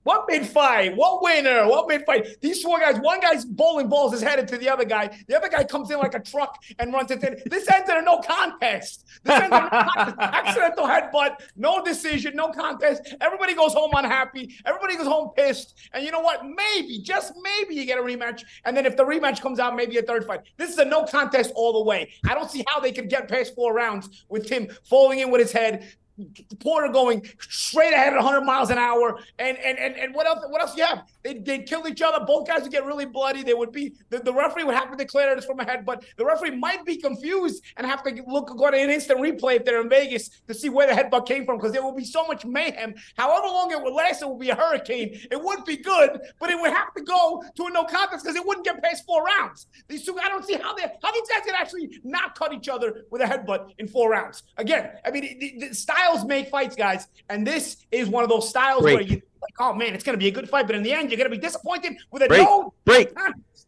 What 0.03 0.25
mid 0.27 0.45
fight? 0.45 0.95
What 0.95 1.21
winner? 1.23 1.67
What 1.67 1.87
mid 1.87 2.05
fight? 2.05 2.41
These 2.41 2.61
four 2.61 2.79
guys, 2.79 2.99
one 2.99 3.19
guy's 3.19 3.45
bowling 3.45 3.87
balls 3.87 4.13
is 4.13 4.21
head 4.21 4.45
to 4.47 4.57
the 4.57 4.69
other 4.69 4.85
guy. 4.85 5.17
The 5.27 5.37
other 5.37 5.49
guy 5.49 5.63
comes 5.63 5.91
in 5.91 5.99
like 5.99 6.13
a 6.13 6.19
truck 6.19 6.61
and 6.79 6.93
runs 6.93 7.11
it 7.11 7.23
in. 7.23 7.39
This 7.45 7.69
ends 7.71 7.89
in 7.89 7.97
a 7.97 8.01
no 8.01 8.19
contest. 8.19 9.05
This 9.23 9.35
ends 9.35 9.47
in 9.47 9.53
a 9.53 9.69
no 9.69 9.69
contest. 9.69 10.17
Accidental 10.19 10.85
headbutt, 10.85 11.35
no 11.55 11.83
decision, 11.83 12.35
no 12.35 12.51
contest. 12.51 13.15
Everybody 13.21 13.55
goes 13.55 13.73
home 13.73 13.91
unhappy. 13.95 14.55
Everybody 14.65 14.97
goes 14.97 15.07
home 15.07 15.31
pissed. 15.35 15.77
And 15.93 16.03
you 16.03 16.11
know 16.11 16.21
what? 16.21 16.41
Maybe, 16.45 16.99
just 16.99 17.33
maybe 17.41 17.75
you 17.75 17.85
get 17.85 17.97
a 17.97 18.01
rematch. 18.01 18.43
And 18.65 18.75
then 18.75 18.85
if 18.85 18.97
the 18.97 19.05
rematch 19.05 19.41
comes 19.41 19.59
out, 19.59 19.75
maybe 19.75 19.97
a 19.97 20.01
third 20.01 20.25
fight. 20.25 20.41
This 20.57 20.69
is 20.69 20.77
a 20.77 20.85
no 20.85 21.05
contest 21.05 21.51
all 21.55 21.73
the 21.73 21.83
way. 21.83 22.11
I 22.27 22.33
don't 22.33 22.51
see 22.51 22.63
how 22.67 22.79
they 22.79 22.91
could 22.91 23.09
get 23.09 23.29
past 23.29 23.55
four 23.55 23.73
rounds 23.73 24.25
with 24.29 24.47
Tim 24.47 24.67
falling 24.83 25.19
in 25.19 25.31
with 25.31 25.41
his 25.41 25.51
head, 25.51 25.93
Porter 26.59 26.91
going 26.91 27.23
straight 27.39 27.93
ahead 27.93 28.13
at 28.13 28.17
100 28.17 28.41
miles 28.41 28.69
an 28.69 28.77
hour, 28.77 29.19
and 29.39 29.57
and 29.57 29.77
and, 29.79 29.95
and 29.95 30.13
what 30.13 30.27
else? 30.27 30.45
What 30.47 30.61
else 30.61 30.77
you 30.77 30.85
have? 30.85 31.07
They 31.23 31.35
they'd 31.35 31.65
kill 31.65 31.87
each 31.87 32.01
other. 32.01 32.23
Both 32.25 32.47
guys 32.47 32.61
would 32.61 32.71
get 32.71 32.85
really 32.85 33.05
bloody. 33.05 33.43
They 33.43 33.53
would 33.53 33.71
be 33.71 33.93
the, 34.09 34.19
the 34.19 34.33
referee 34.33 34.63
would 34.63 34.75
have 34.75 34.91
to 34.91 34.97
declare 34.97 35.31
it 35.31 35.37
as 35.37 35.45
from 35.45 35.59
a 35.59 35.81
but 35.81 36.03
the 36.17 36.25
referee 36.25 36.55
might 36.55 36.85
be 36.85 36.97
confused 36.97 37.63
and 37.77 37.87
have 37.87 38.03
to 38.03 38.23
look 38.27 38.47
go 38.55 38.69
to 38.69 38.77
an 38.77 38.89
instant 38.89 39.19
replay 39.19 39.55
if 39.55 39.65
they're 39.65 39.81
in 39.81 39.89
Vegas 39.89 40.29
to 40.47 40.53
see 40.53 40.69
where 40.69 40.87
the 40.87 40.93
headbutt 40.93 41.27
came 41.27 41.45
from 41.45 41.57
because 41.57 41.71
there 41.71 41.83
will 41.83 41.95
be 41.95 42.05
so 42.05 42.25
much 42.27 42.45
mayhem. 42.45 42.93
However 43.17 43.47
long 43.47 43.71
it 43.71 43.81
would 43.81 43.93
last, 43.93 44.21
it 44.21 44.29
would 44.29 44.39
be 44.39 44.49
a 44.49 44.55
hurricane. 44.55 45.19
It 45.31 45.41
would 45.41 45.65
be 45.65 45.77
good, 45.77 46.19
but 46.39 46.49
it 46.49 46.59
would 46.59 46.71
have 46.71 46.93
to 46.93 47.01
go 47.01 47.43
to 47.55 47.65
a 47.65 47.69
no 47.71 47.83
contest 47.85 48.23
because 48.23 48.35
it 48.35 48.45
wouldn't 48.45 48.65
get 48.65 48.81
past 48.83 49.05
four 49.05 49.23
rounds. 49.23 49.67
These 49.87 50.05
two, 50.05 50.17
I 50.19 50.29
don't 50.29 50.45
see 50.45 50.55
how 50.55 50.73
they 50.73 50.83
how 51.01 51.11
these 51.11 51.27
guys 51.29 51.41
can 51.45 51.55
actually 51.55 51.99
not 52.03 52.37
cut 52.37 52.53
each 52.53 52.69
other 52.69 53.05
with 53.09 53.21
a 53.21 53.25
headbutt 53.25 53.71
in 53.79 53.87
four 53.87 54.11
rounds. 54.11 54.43
Again, 54.57 54.91
I 55.05 55.11
mean, 55.11 55.39
the, 55.39 55.67
the 55.67 55.75
styles 56.03 56.25
make 56.25 56.49
fights, 56.49 56.75
guys, 56.75 57.07
and 57.29 57.45
this 57.45 57.77
is 57.91 58.09
one 58.09 58.23
of 58.23 58.29
those 58.29 58.49
styles 58.49 58.83
where 58.83 59.01
you 59.01 59.21
like, 59.41 59.53
oh 59.59 59.73
man, 59.73 59.93
it's 59.93 60.03
going 60.03 60.17
to 60.17 60.19
be 60.19 60.27
a 60.27 60.31
good 60.31 60.49
fight, 60.49 60.67
but 60.67 60.75
in 60.75 60.83
the 60.83 60.91
end, 60.91 61.09
you're 61.09 61.17
going 61.17 61.29
to 61.29 61.35
be 61.35 61.41
disappointed 61.41 61.93
with 62.11 62.23
a 62.23 62.27
Break. 62.27 62.41
no 62.41 62.73
Break. 62.85 63.13
contest. 63.15 63.67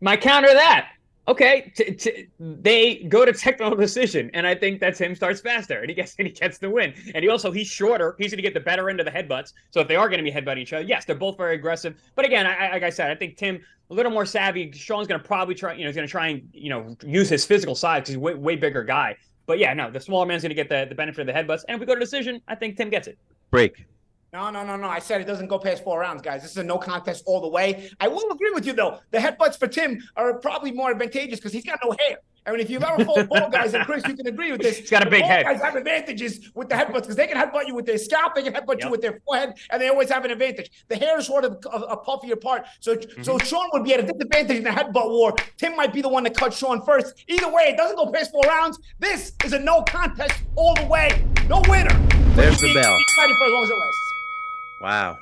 My 0.00 0.16
counter 0.16 0.48
to 0.48 0.54
that. 0.54 0.90
Okay, 1.28 1.70
t- 1.76 1.92
t- 1.92 2.26
they 2.40 3.00
go 3.04 3.26
to 3.26 3.34
technical 3.34 3.76
decision, 3.76 4.30
and 4.32 4.46
I 4.46 4.54
think 4.54 4.80
that 4.80 4.96
Tim 4.96 5.14
starts 5.14 5.42
faster, 5.42 5.80
and 5.80 5.90
he 5.90 5.94
gets 5.94 6.14
and 6.18 6.26
he 6.26 6.32
gets 6.32 6.56
the 6.56 6.70
win. 6.70 6.94
And 7.14 7.22
he 7.22 7.28
also 7.28 7.52
he's 7.52 7.66
shorter. 7.66 8.16
He's 8.18 8.30
going 8.30 8.38
to 8.38 8.42
get 8.42 8.54
the 8.54 8.60
better 8.60 8.88
end 8.88 8.98
of 8.98 9.04
the 9.04 9.12
headbutts. 9.12 9.52
So 9.70 9.80
if 9.80 9.88
they 9.88 9.96
are 9.96 10.08
going 10.08 10.24
to 10.24 10.30
be 10.30 10.32
headbutting 10.32 10.60
each 10.62 10.72
other, 10.72 10.86
yes, 10.86 11.04
they're 11.04 11.14
both 11.16 11.36
very 11.36 11.54
aggressive. 11.54 11.96
But 12.14 12.24
again, 12.24 12.46
I, 12.46 12.68
I- 12.68 12.72
like 12.72 12.82
I 12.82 12.88
said, 12.90 13.10
I 13.10 13.14
think 13.14 13.36
Tim 13.36 13.60
a 13.90 13.94
little 13.94 14.10
more 14.10 14.24
savvy. 14.24 14.72
Sean's 14.72 15.06
going 15.06 15.20
to 15.20 15.26
probably 15.26 15.54
try, 15.54 15.74
you 15.74 15.80
know, 15.82 15.88
he's 15.88 15.96
going 15.96 16.06
to 16.08 16.10
try 16.10 16.28
and 16.28 16.48
you 16.54 16.70
know 16.70 16.96
use 17.04 17.28
his 17.28 17.44
physical 17.44 17.74
side 17.74 18.00
because 18.00 18.08
he's 18.08 18.16
a 18.16 18.20
way, 18.20 18.34
way 18.34 18.56
bigger 18.56 18.82
guy. 18.82 19.14
But 19.48 19.58
yeah, 19.58 19.72
no, 19.72 19.90
the 19.90 19.98
smaller 19.98 20.26
man's 20.26 20.42
going 20.42 20.50
to 20.50 20.54
get 20.54 20.68
the, 20.68 20.84
the 20.86 20.94
benefit 20.94 21.22
of 21.22 21.26
the 21.26 21.32
headbutts. 21.32 21.64
And 21.66 21.74
if 21.74 21.80
we 21.80 21.86
go 21.86 21.94
to 21.94 22.00
decision, 22.00 22.42
I 22.46 22.54
think 22.54 22.76
Tim 22.76 22.90
gets 22.90 23.08
it. 23.08 23.18
Break. 23.50 23.86
No, 24.32 24.50
no, 24.50 24.62
no, 24.62 24.76
no. 24.76 24.88
I 24.88 24.98
said 24.98 25.20
it 25.20 25.26
doesn't 25.26 25.46
go 25.46 25.58
past 25.58 25.82
four 25.82 26.00
rounds, 26.00 26.20
guys. 26.20 26.42
This 26.42 26.50
is 26.52 26.58
a 26.58 26.64
no 26.64 26.76
contest 26.76 27.24
all 27.26 27.40
the 27.40 27.48
way. 27.48 27.90
I 27.98 28.08
will 28.08 28.30
agree 28.30 28.50
with 28.50 28.66
you, 28.66 28.74
though. 28.74 28.98
The 29.10 29.18
headbutts 29.18 29.58
for 29.58 29.66
Tim 29.66 30.02
are 30.16 30.34
probably 30.38 30.70
more 30.70 30.90
advantageous 30.90 31.38
because 31.38 31.52
he's 31.52 31.64
got 31.64 31.78
no 31.82 31.94
hair. 31.98 32.18
I 32.46 32.50
mean, 32.50 32.60
if 32.60 32.70
you've 32.70 32.82
ever 32.82 33.04
fought 33.04 33.28
ball 33.28 33.50
guys, 33.50 33.74
and 33.74 33.84
Chris, 33.84 34.02
you 34.06 34.14
can 34.14 34.26
agree 34.26 34.52
with 34.52 34.62
this. 34.62 34.78
He's 34.78 34.90
got 34.90 35.06
a 35.06 35.10
big 35.10 35.20
ball 35.20 35.28
head. 35.28 35.44
Guys 35.44 35.60
have 35.60 35.76
advantages 35.76 36.50
with 36.54 36.70
the 36.70 36.76
headbutts 36.76 37.02
because 37.02 37.16
they 37.16 37.26
can 37.26 37.36
headbutt 37.36 37.66
you 37.66 37.74
with 37.74 37.84
their 37.84 37.98
scalp, 37.98 38.34
they 38.34 38.42
can 38.42 38.54
headbutt 38.54 38.82
you 38.82 38.90
with 38.90 39.02
their 39.02 39.20
forehead, 39.26 39.52
and 39.70 39.82
they 39.82 39.88
always 39.88 40.08
have 40.08 40.24
an 40.24 40.30
advantage. 40.30 40.70
The 40.88 40.96
hair 40.96 41.18
is 41.18 41.26
sort 41.26 41.44
of 41.44 41.58
a, 41.70 41.76
a 41.76 42.04
puffier 42.04 42.40
part, 42.40 42.64
so 42.80 42.94
so 43.22 43.34
Mm-hmm. 43.38 43.46
Sean 43.46 43.68
would 43.72 43.84
be 43.84 43.92
at 43.92 44.00
a 44.00 44.02
disadvantage 44.02 44.56
in 44.56 44.64
the 44.64 44.70
headbutt 44.70 45.10
war. 45.10 45.34
Tim 45.58 45.76
might 45.76 45.92
be 45.92 46.00
the 46.00 46.08
one 46.08 46.24
to 46.24 46.30
cut 46.30 46.54
Sean 46.54 46.82
first. 46.84 47.22
Either 47.28 47.52
way, 47.52 47.64
it 47.64 47.76
doesn't 47.76 47.96
go 47.96 48.10
past 48.10 48.30
four 48.30 48.42
rounds. 48.44 48.78
This 48.98 49.32
is 49.44 49.52
a 49.52 49.58
no 49.58 49.82
contest 49.82 50.42
all 50.56 50.74
the 50.74 50.86
way. 50.86 51.24
No 51.48 51.62
winner. 51.68 51.94
There's 52.34 52.60
the 52.60 52.72
bell. 52.72 52.96
be 52.96 53.34
for 53.34 53.44
as 53.44 53.52
long 53.52 53.64
as 53.64 53.70
it 53.70 53.76
lasts. 53.76 54.07
Wow. 54.80 55.18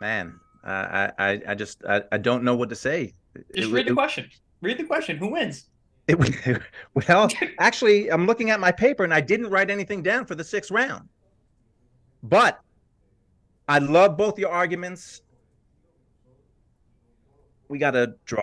Man, 0.00 0.38
uh, 0.64 0.68
I, 0.68 1.12
I, 1.18 1.42
I 1.48 1.54
just, 1.54 1.84
I, 1.88 2.02
I 2.12 2.18
don't 2.18 2.42
know 2.42 2.54
what 2.56 2.68
to 2.70 2.76
say. 2.76 3.14
Just 3.54 3.70
It- 3.70 3.72
read 3.72 3.86
the 3.86 3.94
question. 3.94 4.28
Read 4.62 4.78
the 4.78 4.84
question. 4.84 5.16
Who 5.18 5.28
wins? 5.28 5.68
It, 6.08 6.62
well, 7.08 7.28
actually, 7.58 8.10
I'm 8.10 8.26
looking 8.26 8.50
at 8.50 8.60
my 8.60 8.72
paper 8.72 9.04
and 9.04 9.12
I 9.12 9.20
didn't 9.20 9.48
write 9.48 9.70
anything 9.70 10.02
down 10.02 10.24
for 10.24 10.34
the 10.34 10.44
sixth 10.44 10.70
round. 10.70 11.08
But 12.22 12.60
I 13.68 13.78
love 13.78 14.16
both 14.16 14.38
your 14.38 14.50
arguments. 14.50 15.22
We 17.68 17.78
got 17.78 17.92
to 17.92 18.14
draw. 18.24 18.42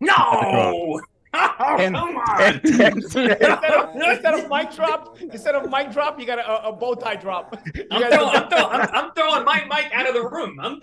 No. 0.00 1.00
Oh, 1.34 1.76
And- 1.78 1.94
come 1.96 2.16
on. 2.28 2.40
and- 2.42 2.64
instead, 2.64 3.42
of, 3.42 3.94
instead 3.94 4.34
of 4.34 4.48
mic 4.50 4.74
drop, 4.74 5.18
instead 5.20 5.54
of 5.54 5.70
mic 5.70 5.92
drop, 5.92 6.18
you 6.20 6.26
got 6.26 6.38
a, 6.38 6.48
a, 6.66 6.68
a 6.68 6.72
bow 6.72 6.94
tie 6.94 7.16
drop. 7.16 7.56
You 7.74 7.84
I'm 7.90 8.00
guys- 8.02 8.14
throwing, 8.14 8.36
I'm, 8.36 8.48
throwing, 8.48 8.70
I'm, 8.80 8.88
I'm 8.92 9.12
throwing 9.14 9.44
my 9.44 9.64
mic 9.68 9.92
out 9.92 10.06
of 10.08 10.14
the 10.14 10.26
room. 10.28 10.58
I'm 10.60 10.80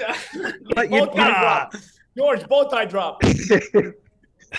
But 0.75 0.91
you, 0.91 1.05
bow 1.05 1.13
tie 1.13 1.39
drop. 1.41 1.75
George, 2.17 2.47
bow 2.47 2.67
tie 2.67 2.85
drop. 2.85 3.23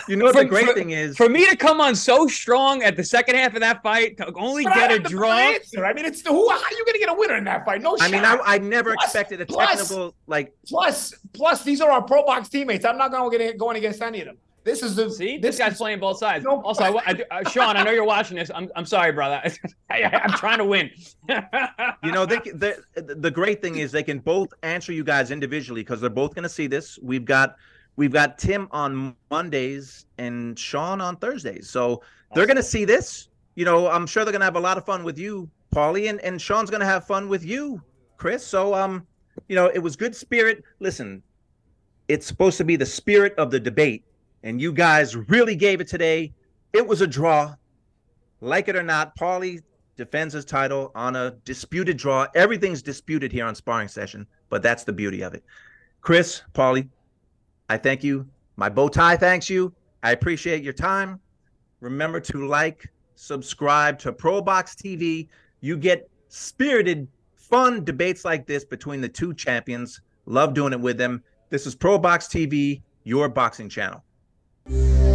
You 0.08 0.16
know 0.16 0.24
what 0.24 0.34
For- 0.34 0.42
the 0.44 0.48
great 0.48 0.66
for- 0.66 0.72
thing 0.72 0.90
is? 0.90 1.16
For 1.18 1.28
me 1.28 1.46
to 1.50 1.54
come 1.56 1.78
on 1.78 1.94
so 1.94 2.26
strong 2.26 2.82
at 2.82 2.96
the 2.96 3.04
second 3.04 3.36
half 3.36 3.52
of 3.54 3.60
that 3.60 3.82
fight, 3.82 4.16
to 4.16 4.32
only 4.36 4.64
But 4.64 4.74
get 4.74 4.90
a 4.92 4.98
draw. 4.98 5.32
answer. 5.36 5.84
I 5.84 5.92
mean, 5.92 6.06
it's 6.06 6.22
the 6.22 6.30
who. 6.30 6.48
How 6.48 6.56
are 6.56 6.70
you 6.70 6.84
going 6.86 6.94
to 6.94 6.98
get 6.98 7.10
a 7.10 7.14
winner 7.14 7.36
in 7.36 7.44
that 7.44 7.66
fight? 7.66 7.82
No 7.82 7.98
I 8.00 8.10
mean, 8.10 8.24
I. 8.24 8.38
I 8.42 8.56
never 8.58 8.94
Plus- 8.94 9.04
expected 9.04 9.42
a 9.42 9.46
plus- 9.46 9.80
technical 9.88 10.14
like. 10.26 10.54
Plus, 10.66 11.12
plus, 11.34 11.62
these 11.62 11.82
are 11.82 11.90
our 11.90 12.02
ProBox 12.06 12.48
teammates. 12.48 12.86
I'm 12.86 12.96
not 12.96 13.10
going 13.10 13.30
to 13.30 13.36
get 13.36 13.58
going 13.58 13.76
against 13.76 14.00
any 14.00 14.20
of 14.20 14.26
them. 14.28 14.38
This 14.64 14.82
is 14.82 14.94
the 14.94 15.10
See, 15.10 15.38
this 15.38 15.56
this 15.56 15.58
guy's 15.58 15.72
is- 15.72 15.78
playing 15.78 15.98
both 16.00 16.18
sides. 16.18 16.44
No- 16.44 16.62
also, 16.62 16.84
I, 16.84 17.00
I, 17.06 17.24
uh, 17.40 17.48
Sean, 17.50 17.76
I 17.76 17.82
know 17.82 17.90
you're 17.90 18.04
watching 18.04 18.36
this. 18.36 18.50
I'm, 18.54 18.70
I'm 18.76 18.86
sorry, 18.86 19.12
brother. 19.12 19.42
I, 19.90 20.00
am 20.02 20.30
trying 20.32 20.58
to 20.58 20.64
win. 20.64 20.90
You 22.04 22.10
know, 22.12 22.26
they, 22.26 22.38
can- 22.38 22.58
the 22.58 22.82
the 22.96 23.30
great 23.30 23.62
thing 23.62 23.76
is 23.76 23.92
they 23.92 24.02
can 24.02 24.18
both 24.18 24.52
answer 24.62 24.92
you 24.92 25.04
guys 25.04 25.30
individually 25.30 25.82
because 25.82 26.00
they're 26.00 26.10
both 26.10 26.34
going 26.34 26.42
to 26.42 26.48
see 26.48 26.66
this. 26.66 26.98
We've 27.00 27.24
got 27.24 27.56
we've 27.96 28.12
got 28.12 28.38
Tim 28.38 28.68
on 28.72 29.14
Mondays 29.30 30.06
and 30.18 30.58
Sean 30.58 31.00
on 31.00 31.16
Thursdays, 31.16 31.70
so 31.70 32.02
they're 32.34 32.46
going 32.46 32.56
to 32.56 32.62
see 32.62 32.84
this. 32.84 33.28
You 33.54 33.64
know, 33.64 33.88
I'm 33.88 34.06
sure 34.06 34.24
they're 34.24 34.32
going 34.32 34.40
to 34.40 34.46
have 34.46 34.56
a 34.56 34.60
lot 34.60 34.78
of 34.78 34.84
fun 34.84 35.04
with 35.04 35.18
you, 35.18 35.48
Paulie, 35.74 36.10
and 36.10 36.20
and 36.22 36.40
Sean's 36.40 36.70
going 36.70 36.80
to 36.80 36.86
have 36.86 37.06
fun 37.06 37.28
with 37.28 37.44
you, 37.44 37.80
Chris. 38.16 38.44
So 38.44 38.74
um, 38.74 39.06
you 39.48 39.54
know, 39.56 39.66
it 39.66 39.78
was 39.78 39.94
good 39.96 40.14
spirit. 40.16 40.64
Listen, 40.80 41.22
it's 42.08 42.26
supposed 42.26 42.58
to 42.58 42.64
be 42.64 42.76
the 42.76 42.86
spirit 42.86 43.34
of 43.38 43.50
the 43.50 43.60
debate, 43.60 44.04
and 44.42 44.60
you 44.60 44.72
guys 44.72 45.16
really 45.16 45.56
gave 45.56 45.80
it 45.80 45.88
today. 45.88 46.32
It 46.72 46.86
was 46.86 47.00
a 47.00 47.06
draw. 47.06 47.54
Like 48.40 48.68
it 48.68 48.76
or 48.76 48.82
not, 48.82 49.16
Paulie 49.16 49.62
defends 49.96 50.34
his 50.34 50.44
title 50.44 50.90
on 50.94 51.16
a 51.16 51.32
disputed 51.44 51.96
draw. 51.96 52.26
Everything's 52.34 52.82
disputed 52.82 53.30
here 53.30 53.46
on 53.46 53.54
Sparring 53.54 53.88
Session, 53.88 54.26
but 54.48 54.62
that's 54.62 54.84
the 54.84 54.92
beauty 54.92 55.22
of 55.22 55.34
it. 55.34 55.44
Chris, 56.00 56.42
Paulie, 56.54 56.88
I 57.68 57.76
thank 57.76 58.02
you. 58.02 58.26
My 58.56 58.68
bow 58.68 58.88
tie 58.88 59.16
thanks 59.16 59.48
you. 59.48 59.72
I 60.02 60.12
appreciate 60.12 60.62
your 60.64 60.72
time. 60.72 61.20
Remember 61.80 62.20
to 62.20 62.46
like, 62.46 62.90
subscribe 63.14 63.98
to 64.00 64.12
ProBox 64.12 64.74
TV. 64.74 65.28
You 65.60 65.76
get 65.76 66.08
spirited, 66.28 67.06
fun 67.36 67.84
debates 67.84 68.24
like 68.24 68.46
this 68.46 68.64
between 68.64 69.00
the 69.00 69.08
two 69.08 69.34
champions. 69.34 70.00
Love 70.26 70.54
doing 70.54 70.72
it 70.72 70.80
with 70.80 70.98
them. 70.98 71.22
This 71.50 71.66
is 71.66 71.76
ProBox 71.76 72.28
TV, 72.28 72.82
your 73.04 73.28
boxing 73.28 73.68
channel. 73.68 74.02
Música 74.68 75.11